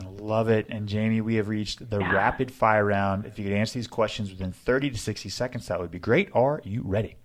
I 0.00 0.04
love 0.06 0.48
it. 0.48 0.66
And 0.68 0.88
Jamie, 0.88 1.20
we 1.20 1.36
have 1.36 1.48
reached 1.48 1.88
the 1.88 2.00
yeah. 2.00 2.12
rapid 2.12 2.50
fire 2.50 2.84
round. 2.84 3.26
If 3.26 3.38
you 3.38 3.44
could 3.44 3.52
answer 3.52 3.74
these 3.74 3.86
questions 3.86 4.30
within 4.30 4.52
30 4.52 4.90
to 4.90 4.98
60 4.98 5.28
seconds, 5.28 5.68
that 5.68 5.80
would 5.80 5.90
be 5.90 6.00
great. 6.00 6.30
Are 6.34 6.60
you 6.64 6.82
ready? 6.84 7.16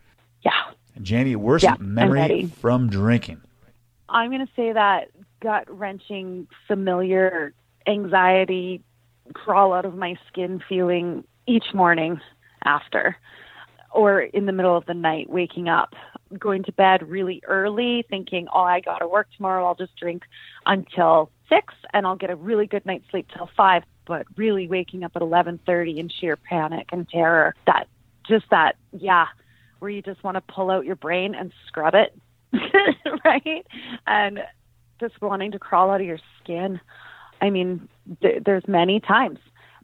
Yeah. 0.42 0.52
And 0.96 1.04
Jamie, 1.04 1.36
worst 1.36 1.64
yeah, 1.64 1.76
memory 1.80 2.48
from 2.60 2.90
drinking? 2.90 3.42
I'm 4.08 4.30
going 4.30 4.46
to 4.46 4.54
say 4.56 4.74
that 4.74 5.10
gut 5.42 5.66
wrenching, 5.70 6.48
familiar 6.68 7.54
anxiety 7.88 8.84
crawl 9.34 9.74
out 9.74 9.86
of 9.86 9.96
my 9.96 10.16
skin 10.28 10.62
feeling 10.68 11.24
each 11.48 11.74
morning 11.74 12.20
after 12.64 13.16
or 13.92 14.22
in 14.22 14.46
the 14.46 14.52
middle 14.52 14.76
of 14.76 14.86
the 14.86 14.94
night 14.94 15.30
waking 15.30 15.68
up 15.68 15.94
going 16.38 16.64
to 16.64 16.72
bed 16.72 17.08
really 17.08 17.42
early 17.46 18.06
thinking 18.10 18.48
oh 18.54 18.62
i 18.62 18.80
got 18.80 19.00
to 19.00 19.08
work 19.08 19.28
tomorrow. 19.36 19.66
I'll 19.66 19.76
just 19.76 19.96
drink 19.96 20.24
until 20.66 21.32
6 21.50 21.74
and 21.94 22.06
i'll 22.06 22.16
get 22.16 22.30
a 22.30 22.36
really 22.36 22.68
good 22.68 22.86
night's 22.86 23.10
sleep 23.10 23.28
till 23.36 23.50
5 23.56 23.84
but 24.06 24.26
really 24.36 24.68
waking 24.68 25.04
up 25.04 25.14
at 25.16 25.22
11:30 25.22 25.98
in 25.98 26.10
sheer 26.10 26.36
panic 26.36 26.90
and 26.92 27.08
terror 27.10 27.56
that 27.66 27.88
just 28.28 28.46
that 28.52 28.76
yeah 28.92 29.28
where 29.80 29.90
you 29.90 30.02
just 30.02 30.24
want 30.24 30.36
to 30.36 30.42
pull 30.42 30.70
out 30.70 30.86
your 30.86 30.96
brain 30.96 31.34
and 31.34 31.52
scrub 31.68 31.96
it 31.96 32.14
right? 33.26 33.66
And 34.08 34.44
just 35.00 35.22
wanting 35.22 35.52
to 35.52 35.60
crawl 35.60 35.92
out 35.92 36.02
of 36.02 36.08
your 36.08 36.20
skin. 36.42 36.80
I 37.42 37.50
mean 37.50 37.88
th- 38.22 38.44
there's 38.44 38.68
many 38.68 39.00
times 39.00 39.40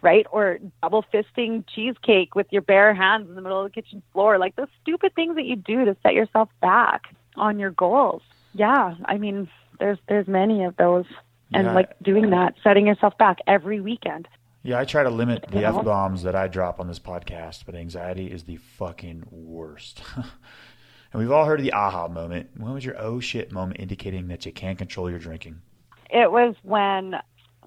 right? 0.05 0.27
Or 0.31 0.59
double 0.83 1.03
fisting 1.11 1.65
cheesecake 1.67 2.35
with 2.35 2.45
your 2.51 2.61
bare 2.61 2.93
hands 2.93 3.27
in 3.27 3.35
the 3.35 3.41
middle 3.41 3.59
of 3.59 3.71
the 3.71 3.81
kitchen 3.81 4.03
floor. 4.13 4.37
Like 4.37 4.55
those 4.55 4.67
stupid 4.81 5.15
things 5.15 5.35
that 5.35 5.45
you 5.45 5.55
do 5.55 5.83
to 5.83 5.97
set 6.03 6.13
yourself 6.13 6.47
back 6.61 7.01
on 7.35 7.59
your 7.59 7.71
goals. 7.71 8.21
Yeah, 8.53 8.93
I 9.03 9.17
mean, 9.17 9.49
there's 9.79 9.97
there's 10.07 10.27
many 10.27 10.63
of 10.63 10.77
those, 10.77 11.05
and 11.51 11.65
yeah. 11.65 11.73
like 11.73 11.99
doing 12.01 12.29
that, 12.29 12.53
setting 12.63 12.87
yourself 12.87 13.17
back 13.17 13.39
every 13.47 13.81
weekend. 13.81 14.27
Yeah, 14.61 14.79
I 14.79 14.85
try 14.85 15.03
to 15.03 15.09
limit 15.09 15.45
the 15.49 15.65
f 15.65 15.83
bombs 15.83 16.23
that 16.23 16.35
I 16.35 16.47
drop 16.47 16.79
on 16.79 16.87
this 16.87 16.99
podcast, 16.99 17.65
but 17.65 17.75
anxiety 17.75 18.27
is 18.27 18.43
the 18.43 18.57
fucking 18.57 19.25
worst. 19.29 20.01
and 20.15 21.21
we've 21.21 21.31
all 21.31 21.45
heard 21.45 21.59
of 21.59 21.63
the 21.65 21.73
aha 21.73 22.07
moment. 22.07 22.51
When 22.55 22.73
was 22.73 22.85
your 22.85 22.95
oh 22.99 23.19
shit 23.19 23.51
moment 23.51 23.79
indicating 23.79 24.27
that 24.27 24.45
you 24.45 24.51
can't 24.51 24.77
control 24.77 25.09
your 25.09 25.19
drinking? 25.19 25.61
It 26.09 26.31
was 26.31 26.55
when 26.61 27.15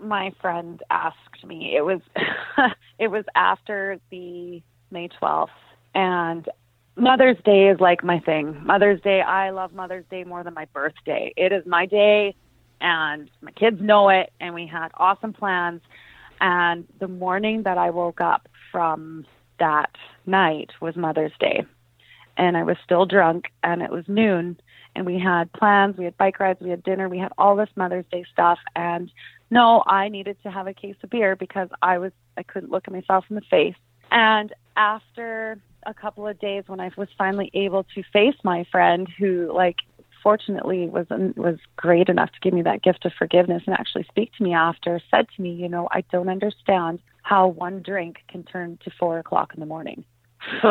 my 0.02 0.32
friend 0.40 0.82
asked 0.90 1.44
me. 1.44 1.74
It 1.76 1.82
was 1.82 2.00
it 2.98 3.08
was 3.08 3.24
after 3.34 3.98
the 4.10 4.62
May 4.90 5.08
12th 5.20 5.48
and 5.94 6.48
Mother's 6.96 7.36
Day 7.44 7.68
is 7.68 7.78
like 7.78 8.02
my 8.02 8.18
thing. 8.18 8.60
Mother's 8.64 9.00
Day, 9.02 9.20
I 9.20 9.50
love 9.50 9.72
Mother's 9.72 10.04
Day 10.10 10.24
more 10.24 10.42
than 10.42 10.54
my 10.54 10.64
birthday. 10.66 11.32
It 11.36 11.52
is 11.52 11.64
my 11.64 11.86
day 11.86 12.34
and 12.80 13.30
my 13.40 13.52
kids 13.52 13.80
know 13.80 14.08
it 14.08 14.32
and 14.40 14.54
we 14.54 14.66
had 14.66 14.88
awesome 14.94 15.32
plans 15.32 15.80
and 16.40 16.86
the 17.00 17.08
morning 17.08 17.62
that 17.64 17.78
I 17.78 17.90
woke 17.90 18.20
up 18.20 18.48
from 18.70 19.26
that 19.58 19.90
night 20.26 20.70
was 20.80 20.96
Mother's 20.96 21.32
Day. 21.40 21.64
And 22.36 22.56
I 22.56 22.62
was 22.62 22.76
still 22.84 23.06
drunk 23.06 23.46
and 23.62 23.82
it 23.82 23.90
was 23.90 24.04
noon 24.06 24.60
and 24.94 25.06
we 25.06 25.18
had 25.18 25.52
plans, 25.52 25.96
we 25.96 26.04
had 26.04 26.16
bike 26.16 26.40
rides, 26.40 26.60
we 26.60 26.70
had 26.70 26.82
dinner, 26.82 27.08
we 27.08 27.18
had 27.18 27.32
all 27.38 27.56
this 27.56 27.68
Mother's 27.76 28.04
Day 28.10 28.24
stuff 28.32 28.58
and 28.74 29.10
no, 29.50 29.82
I 29.86 30.08
needed 30.08 30.36
to 30.42 30.50
have 30.50 30.66
a 30.66 30.74
case 30.74 30.96
of 31.02 31.10
beer 31.10 31.36
because 31.36 31.68
I 31.82 31.98
was 31.98 32.12
I 32.36 32.42
couldn't 32.42 32.70
look 32.70 32.84
at 32.86 32.92
myself 32.92 33.24
in 33.30 33.36
the 33.36 33.42
face. 33.42 33.76
And 34.10 34.52
after 34.76 35.60
a 35.86 35.94
couple 35.94 36.26
of 36.26 36.38
days 36.38 36.64
when 36.66 36.80
I 36.80 36.90
was 36.96 37.08
finally 37.16 37.50
able 37.54 37.84
to 37.94 38.02
face 38.12 38.34
my 38.44 38.64
friend 38.70 39.08
who 39.18 39.52
like 39.54 39.76
fortunately 40.22 40.88
was 40.88 41.06
was 41.36 41.58
great 41.76 42.08
enough 42.08 42.30
to 42.32 42.40
give 42.40 42.52
me 42.52 42.62
that 42.62 42.82
gift 42.82 43.04
of 43.04 43.12
forgiveness 43.18 43.62
and 43.66 43.74
actually 43.74 44.04
speak 44.04 44.32
to 44.36 44.42
me 44.42 44.52
after 44.52 45.00
said 45.10 45.26
to 45.34 45.42
me 45.42 45.52
you 45.52 45.68
know 45.68 45.88
i 45.92 46.02
don't 46.12 46.28
understand 46.28 46.98
how 47.22 47.46
one 47.46 47.82
drink 47.82 48.16
can 48.28 48.42
turn 48.42 48.78
to 48.84 48.90
four 48.98 49.18
o'clock 49.18 49.52
in 49.54 49.60
the 49.60 49.66
morning 49.66 50.04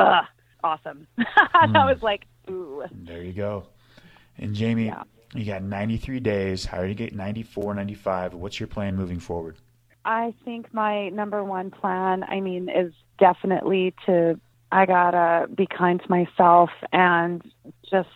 awesome 0.64 1.08
mm. 1.20 1.74
that 1.74 1.86
was 1.86 2.02
like 2.02 2.26
ooh 2.50 2.84
there 2.92 3.24
you 3.24 3.34
go 3.34 3.66
and 4.38 4.54
jamie 4.54 4.88
yeah. 4.88 5.04
You 5.34 5.46
got 5.46 5.62
93 5.62 6.20
days. 6.20 6.66
How 6.66 6.80
are 6.80 6.86
you 6.86 6.96
get 6.96 7.14
94, 7.14 7.74
95? 7.74 8.34
What's 8.34 8.60
your 8.60 8.68
plan 8.68 8.96
moving 8.96 9.20
forward? 9.20 9.56
I 10.06 10.34
think 10.46 10.74
my 10.74 11.10
number 11.10 11.44
one 11.44 11.70
plan, 11.70 12.24
I 12.24 12.40
mean, 12.40 12.70
is 12.70 12.94
definitely 13.20 13.94
to, 14.06 14.40
I 14.72 14.86
gotta 14.86 15.48
be 15.54 15.68
kind 15.68 16.02
to 16.02 16.10
myself 16.10 16.70
and 16.94 17.42
just 17.90 18.10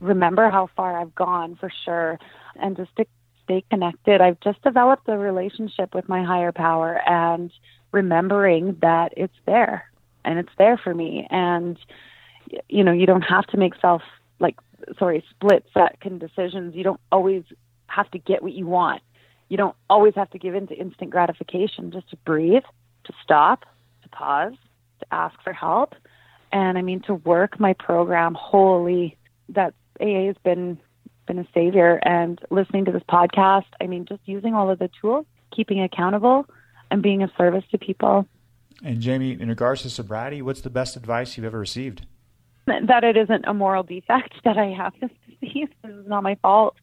remember 0.00 0.48
how 0.48 0.70
far 0.74 0.98
I've 0.98 1.14
gone 1.14 1.56
for 1.56 1.70
sure 1.84 2.18
and 2.56 2.76
just 2.76 2.94
to 2.96 3.04
stay 3.44 3.64
connected. 3.68 4.22
I've 4.22 4.40
just 4.40 4.62
developed 4.62 5.08
a 5.08 5.18
relationship 5.18 5.94
with 5.94 6.08
my 6.08 6.24
higher 6.24 6.52
power 6.52 7.00
and 7.06 7.52
remembering 7.92 8.78
that 8.80 9.12
it's 9.16 9.36
there 9.44 9.90
and 10.24 10.38
it's 10.38 10.52
there 10.56 10.78
for 10.78 10.94
me. 10.94 11.26
And, 11.30 11.78
you 12.68 12.82
know, 12.82 12.92
you 12.92 13.06
don't 13.06 13.22
have 13.22 13.46
to 13.48 13.58
make 13.58 13.74
self 13.80 14.02
like 14.38 14.56
sorry, 14.98 15.24
split 15.30 15.64
second 15.74 16.20
decisions. 16.20 16.74
You 16.74 16.84
don't 16.84 17.00
always 17.10 17.44
have 17.86 18.10
to 18.12 18.18
get 18.18 18.42
what 18.42 18.52
you 18.52 18.66
want. 18.66 19.02
You 19.48 19.56
don't 19.56 19.76
always 19.88 20.14
have 20.14 20.30
to 20.30 20.38
give 20.38 20.54
in 20.54 20.68
to 20.68 20.74
instant 20.74 21.10
gratification. 21.10 21.90
Just 21.90 22.10
to 22.10 22.16
breathe, 22.18 22.62
to 23.04 23.12
stop, 23.22 23.64
to 24.02 24.08
pause, 24.10 24.54
to 25.00 25.06
ask 25.10 25.34
for 25.42 25.52
help. 25.52 25.94
And 26.52 26.78
I 26.78 26.82
mean, 26.82 27.00
to 27.02 27.14
work 27.14 27.58
my 27.58 27.72
program 27.74 28.34
wholly, 28.34 29.16
that 29.50 29.74
AA 30.00 30.26
has 30.26 30.36
been 30.42 30.78
been 31.26 31.38
a 31.38 31.46
savior. 31.54 32.00
And 32.02 32.40
listening 32.50 32.86
to 32.86 32.92
this 32.92 33.02
podcast, 33.08 33.66
I 33.80 33.86
mean, 33.86 34.04
just 34.06 34.20
using 34.24 34.54
all 34.54 34.70
of 34.70 34.78
the 34.78 34.90
tools, 35.00 35.26
keeping 35.54 35.80
accountable, 35.82 36.46
and 36.90 37.02
being 37.02 37.22
of 37.22 37.30
service 37.38 37.64
to 37.70 37.78
people. 37.78 38.26
And 38.82 39.00
Jamie, 39.00 39.32
in 39.38 39.48
regards 39.48 39.82
to 39.82 39.90
sobriety, 39.90 40.42
what's 40.42 40.62
the 40.62 40.70
best 40.70 40.96
advice 40.96 41.36
you've 41.36 41.46
ever 41.46 41.58
received? 41.58 42.06
That 42.88 43.04
it 43.04 43.16
isn't 43.16 43.44
a 43.46 43.54
moral 43.54 43.82
defect 43.82 44.34
that 44.44 44.58
I 44.58 44.66
have 44.76 44.92
this 45.00 45.10
disease. 45.40 45.68
This 45.82 45.92
is 45.94 46.06
not 46.08 46.22
my 46.22 46.36
fault. 46.36 46.76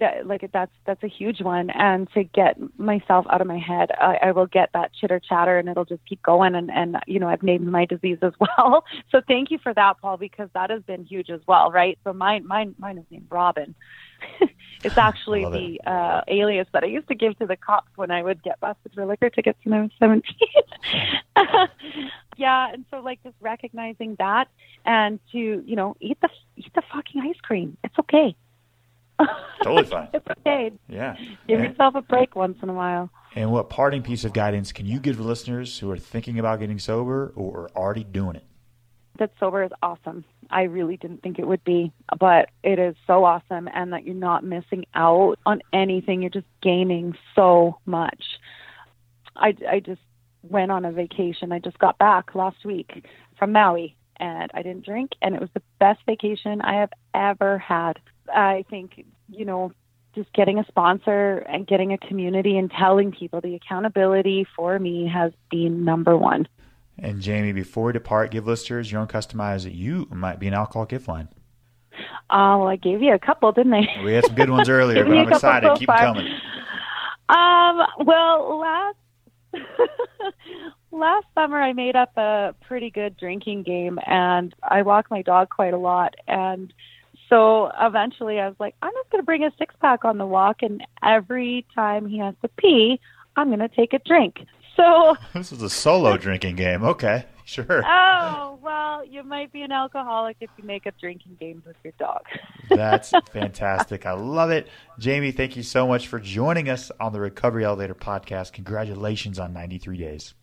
That 0.00 0.26
like 0.26 0.48
that's 0.52 0.72
that's 0.84 1.02
a 1.04 1.08
huge 1.08 1.40
one. 1.40 1.70
And 1.70 2.08
to 2.14 2.24
get 2.24 2.56
myself 2.76 3.24
out 3.30 3.40
of 3.40 3.46
my 3.46 3.58
head, 3.58 3.90
I, 4.00 4.18
I 4.20 4.32
will 4.32 4.46
get 4.46 4.70
that 4.74 4.90
chitter 4.92 5.20
chatter, 5.20 5.58
and 5.58 5.68
it'll 5.68 5.84
just 5.84 6.04
keep 6.06 6.22
going. 6.22 6.54
And 6.56 6.70
and 6.70 6.96
you 7.06 7.20
know 7.20 7.28
I've 7.28 7.42
named 7.42 7.66
my 7.66 7.84
disease 7.84 8.18
as 8.22 8.32
well. 8.40 8.84
So 9.12 9.20
thank 9.28 9.50
you 9.50 9.58
for 9.62 9.72
that, 9.72 9.94
Paul, 10.02 10.16
because 10.16 10.48
that 10.54 10.70
has 10.70 10.82
been 10.82 11.04
huge 11.04 11.30
as 11.30 11.40
well, 11.46 11.70
right? 11.70 11.98
So 12.02 12.12
mine 12.12 12.46
mine 12.46 12.74
mine 12.78 12.98
is 12.98 13.04
named 13.10 13.28
Robin. 13.30 13.74
it's 14.84 14.96
actually 14.98 15.44
the 15.44 15.74
it. 15.74 15.86
uh, 15.86 16.22
alias 16.28 16.68
that 16.72 16.84
I 16.84 16.86
used 16.86 17.08
to 17.08 17.14
give 17.14 17.38
to 17.38 17.46
the 17.46 17.56
cops 17.56 17.90
when 17.96 18.10
I 18.10 18.22
would 18.22 18.42
get 18.42 18.60
busted 18.60 18.92
for 18.94 19.06
liquor 19.06 19.30
tickets 19.30 19.58
when 19.64 19.74
I 19.74 19.82
was 19.82 19.90
17. 19.98 20.22
yeah, 22.36 22.72
and 22.72 22.84
so 22.90 23.00
like 23.00 23.22
just 23.22 23.36
recognizing 23.40 24.16
that 24.18 24.48
and 24.84 25.18
to, 25.32 25.38
you 25.38 25.76
know, 25.76 25.96
eat 26.00 26.18
the 26.20 26.28
eat 26.56 26.72
the 26.74 26.82
fucking 26.92 27.22
ice 27.22 27.40
cream. 27.42 27.76
It's 27.84 27.98
okay. 27.98 28.36
Totally 29.62 29.84
fine. 29.84 30.08
it's 30.12 30.26
okay. 30.40 30.72
Yeah. 30.88 31.16
Give 31.48 31.58
and, 31.58 31.70
yourself 31.70 31.94
a 31.94 32.02
break 32.02 32.36
once 32.36 32.58
in 32.62 32.68
a 32.68 32.74
while. 32.74 33.10
And 33.34 33.50
what 33.50 33.70
parting 33.70 34.02
piece 34.02 34.24
of 34.24 34.34
guidance 34.34 34.72
can 34.72 34.86
you 34.86 35.00
give 35.00 35.18
listeners 35.18 35.78
who 35.78 35.90
are 35.90 35.96
thinking 35.96 36.38
about 36.38 36.60
getting 36.60 36.78
sober 36.78 37.32
or 37.34 37.62
are 37.62 37.70
already 37.74 38.04
doing 38.04 38.36
it? 38.36 38.44
that 39.18 39.32
sober 39.38 39.62
is 39.62 39.70
awesome. 39.82 40.24
I 40.50 40.62
really 40.62 40.96
didn't 40.96 41.22
think 41.22 41.38
it 41.38 41.46
would 41.46 41.64
be, 41.64 41.92
but 42.18 42.48
it 42.62 42.78
is 42.78 42.94
so 43.06 43.24
awesome 43.24 43.68
and 43.72 43.92
that 43.92 44.04
you're 44.04 44.14
not 44.14 44.44
missing 44.44 44.84
out 44.94 45.38
on 45.44 45.60
anything. 45.72 46.22
You're 46.22 46.30
just 46.30 46.46
gaining 46.62 47.14
so 47.34 47.78
much. 47.86 48.22
I, 49.36 49.54
I 49.68 49.80
just 49.80 50.00
went 50.42 50.70
on 50.70 50.84
a 50.84 50.92
vacation. 50.92 51.52
I 51.52 51.58
just 51.58 51.78
got 51.78 51.98
back 51.98 52.34
last 52.34 52.64
week 52.64 53.04
from 53.38 53.52
Maui 53.52 53.96
and 54.18 54.50
I 54.54 54.62
didn't 54.62 54.84
drink 54.84 55.12
and 55.20 55.34
it 55.34 55.40
was 55.40 55.50
the 55.54 55.62
best 55.78 56.00
vacation 56.06 56.60
I 56.62 56.80
have 56.80 56.90
ever 57.14 57.58
had. 57.58 57.98
I 58.32 58.64
think, 58.70 59.04
you 59.28 59.44
know, 59.44 59.72
just 60.14 60.32
getting 60.32 60.58
a 60.58 60.64
sponsor 60.66 61.38
and 61.38 61.66
getting 61.66 61.92
a 61.92 61.98
community 61.98 62.56
and 62.56 62.70
telling 62.70 63.12
people 63.12 63.40
the 63.40 63.54
accountability 63.54 64.46
for 64.56 64.78
me 64.78 65.08
has 65.12 65.32
been 65.50 65.84
number 65.84 66.16
one. 66.16 66.48
And 66.98 67.20
Jamie, 67.20 67.52
before 67.52 67.86
we 67.86 67.92
depart, 67.92 68.30
give 68.30 68.46
listeners 68.46 68.90
your 68.90 69.00
own 69.00 69.06
customized 69.06 69.72
you 69.74 70.06
might 70.10 70.38
be 70.40 70.48
an 70.48 70.54
alcohol 70.54 70.86
gift 70.86 71.08
line. 71.08 71.28
Uh, 72.28 72.56
well, 72.58 72.68
I 72.68 72.76
gave 72.76 73.02
you 73.02 73.12
a 73.12 73.18
couple, 73.18 73.52
didn't 73.52 73.74
I? 73.74 74.02
We 74.02 74.12
had 74.14 74.24
some 74.24 74.34
good 74.34 74.50
ones 74.50 74.68
earlier, 74.68 75.04
but 75.04 75.16
I'm 75.16 75.32
excited. 75.32 75.68
So 75.68 75.76
Keep 75.76 75.86
far. 75.86 75.98
coming. 75.98 76.26
Um, 77.28 78.06
well, 78.06 78.58
last 78.58 78.96
last 80.90 81.26
summer 81.34 81.60
I 81.60 81.72
made 81.72 81.96
up 81.96 82.16
a 82.16 82.54
pretty 82.66 82.90
good 82.90 83.16
drinking 83.16 83.62
game, 83.62 83.98
and 84.06 84.54
I 84.62 84.82
walk 84.82 85.10
my 85.10 85.22
dog 85.22 85.50
quite 85.50 85.74
a 85.74 85.78
lot, 85.78 86.14
and 86.26 86.72
so 87.28 87.70
eventually 87.80 88.38
I 88.38 88.48
was 88.48 88.56
like, 88.58 88.74
I'm 88.82 88.92
just 88.92 89.10
going 89.10 89.22
to 89.22 89.26
bring 89.26 89.44
a 89.44 89.50
six 89.58 89.74
pack 89.80 90.04
on 90.04 90.18
the 90.18 90.26
walk, 90.26 90.62
and 90.62 90.84
every 91.02 91.66
time 91.74 92.06
he 92.08 92.18
has 92.18 92.34
to 92.42 92.48
pee, 92.48 93.00
I'm 93.36 93.48
going 93.48 93.58
to 93.60 93.68
take 93.68 93.92
a 93.92 93.98
drink. 93.98 94.40
So 94.76 95.16
this 95.34 95.52
is 95.52 95.62
a 95.62 95.70
solo 95.70 96.16
drinking 96.16 96.56
game. 96.56 96.82
Okay, 96.84 97.24
sure. 97.44 97.82
Oh 97.84 98.58
well, 98.62 99.04
you 99.04 99.22
might 99.22 99.52
be 99.52 99.62
an 99.62 99.72
alcoholic 99.72 100.36
if 100.40 100.50
you 100.58 100.64
make 100.64 100.86
up 100.86 100.94
drinking 101.00 101.36
games 101.40 101.64
with 101.64 101.76
your 101.82 101.94
dog. 101.98 102.22
That's 102.68 103.12
fantastic. 103.32 104.06
I 104.06 104.12
love 104.12 104.50
it, 104.50 104.68
Jamie. 104.98 105.32
Thank 105.32 105.56
you 105.56 105.62
so 105.62 105.86
much 105.86 106.08
for 106.08 106.18
joining 106.18 106.68
us 106.68 106.90
on 107.00 107.12
the 107.12 107.20
Recovery 107.20 107.64
Elevator 107.64 107.94
podcast. 107.94 108.52
Congratulations 108.52 109.38
on 109.38 109.52
93 109.52 109.96
days. 109.96 110.34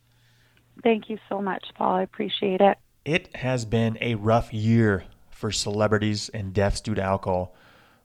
Thank 0.81 1.09
you 1.09 1.19
so 1.29 1.41
much, 1.41 1.63
Paul. 1.75 1.95
I 1.97 2.01
appreciate 2.01 2.61
it. 2.61 2.77
It 3.05 3.35
has 3.35 3.65
been 3.65 3.97
a 4.01 4.15
rough 4.15 4.53
year 4.53 5.03
for 5.29 5.51
celebrities 5.51 6.29
and 6.29 6.53
deaths 6.53 6.81
due 6.81 6.95
to 6.95 7.03
alcohol. 7.03 7.53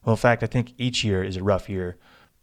Well, 0.03 0.13
in 0.13 0.19
fact, 0.19 0.43
I 0.43 0.47
think 0.47 0.73
each 0.77 1.03
year 1.03 1.23
is 1.23 1.37
a 1.37 1.43
rough 1.43 1.69
year. 1.69 1.97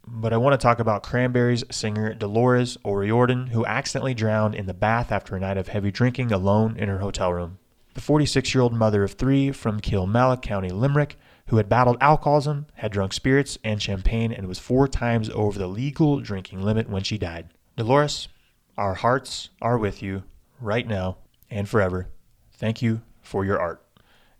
But 0.09 0.31
I 0.31 0.37
want 0.37 0.53
to 0.53 0.63
talk 0.63 0.79
about 0.79 1.03
Cranberries 1.03 1.65
singer 1.69 2.13
Dolores 2.13 2.77
O'Riordan, 2.85 3.47
who 3.47 3.65
accidentally 3.65 4.13
drowned 4.13 4.55
in 4.55 4.65
the 4.65 4.73
bath 4.73 5.11
after 5.11 5.35
a 5.35 5.39
night 5.39 5.57
of 5.57 5.67
heavy 5.67 5.91
drinking 5.91 6.31
alone 6.31 6.77
in 6.77 6.87
her 6.87 6.99
hotel 6.99 7.33
room. 7.33 7.59
The 7.93 8.01
46 8.01 8.55
year 8.55 8.61
old 8.61 8.73
mother 8.73 9.03
of 9.03 9.13
three 9.13 9.51
from 9.51 9.81
Kilmallock, 9.81 10.41
County 10.41 10.69
Limerick, 10.69 11.17
who 11.47 11.57
had 11.57 11.67
battled 11.67 11.97
alcoholism, 11.99 12.67
had 12.75 12.91
drunk 12.91 13.11
spirits 13.11 13.57
and 13.63 13.81
champagne, 13.81 14.31
and 14.31 14.47
was 14.47 14.59
four 14.59 14.87
times 14.87 15.29
over 15.31 15.59
the 15.59 15.67
legal 15.67 16.19
drinking 16.21 16.61
limit 16.61 16.89
when 16.89 17.03
she 17.03 17.17
died. 17.17 17.49
Dolores, 17.75 18.29
our 18.77 18.93
hearts 18.93 19.49
are 19.61 19.77
with 19.77 20.01
you 20.01 20.23
right 20.61 20.87
now 20.87 21.17
and 21.49 21.67
forever. 21.67 22.07
Thank 22.53 22.81
you 22.81 23.01
for 23.21 23.43
your 23.43 23.59
art. 23.59 23.86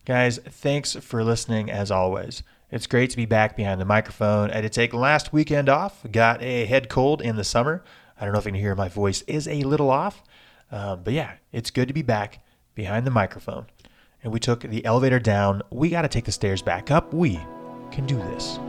Guys, 0.07 0.37
thanks 0.37 0.95
for 0.95 1.21
listening 1.21 1.69
as 1.69 1.91
always. 1.91 2.41
It's 2.71 2.87
great 2.87 3.09
to 3.09 3.17
be 3.17 3.25
back 3.25 3.57
behind 3.57 3.81
the 3.81 3.83
microphone. 3.83 4.49
I 4.51 4.55
had 4.55 4.61
to 4.61 4.69
take 4.69 4.93
last 4.93 5.33
weekend 5.33 5.67
off. 5.67 6.05
Got 6.09 6.41
a 6.41 6.65
head 6.65 6.87
cold 6.87 7.21
in 7.21 7.35
the 7.35 7.43
summer. 7.43 7.83
I 8.17 8.23
don't 8.23 8.31
know 8.31 8.39
if 8.39 8.45
you 8.45 8.53
can 8.53 8.61
hear 8.61 8.73
my 8.73 8.87
voice 8.87 9.23
is 9.23 9.49
a 9.49 9.63
little 9.63 9.89
off. 9.89 10.23
Um, 10.71 11.01
but 11.03 11.11
yeah, 11.11 11.33
it's 11.51 11.71
good 11.71 11.89
to 11.89 11.93
be 11.93 12.03
back 12.03 12.39
behind 12.73 13.05
the 13.05 13.11
microphone. 13.11 13.65
And 14.23 14.31
we 14.31 14.39
took 14.39 14.61
the 14.61 14.85
elevator 14.85 15.19
down. 15.19 15.61
We 15.71 15.89
got 15.89 16.03
to 16.03 16.07
take 16.07 16.23
the 16.23 16.31
stairs 16.31 16.61
back 16.61 16.89
up. 16.89 17.13
We 17.13 17.41
can 17.91 18.05
do 18.05 18.15
this. 18.15 18.59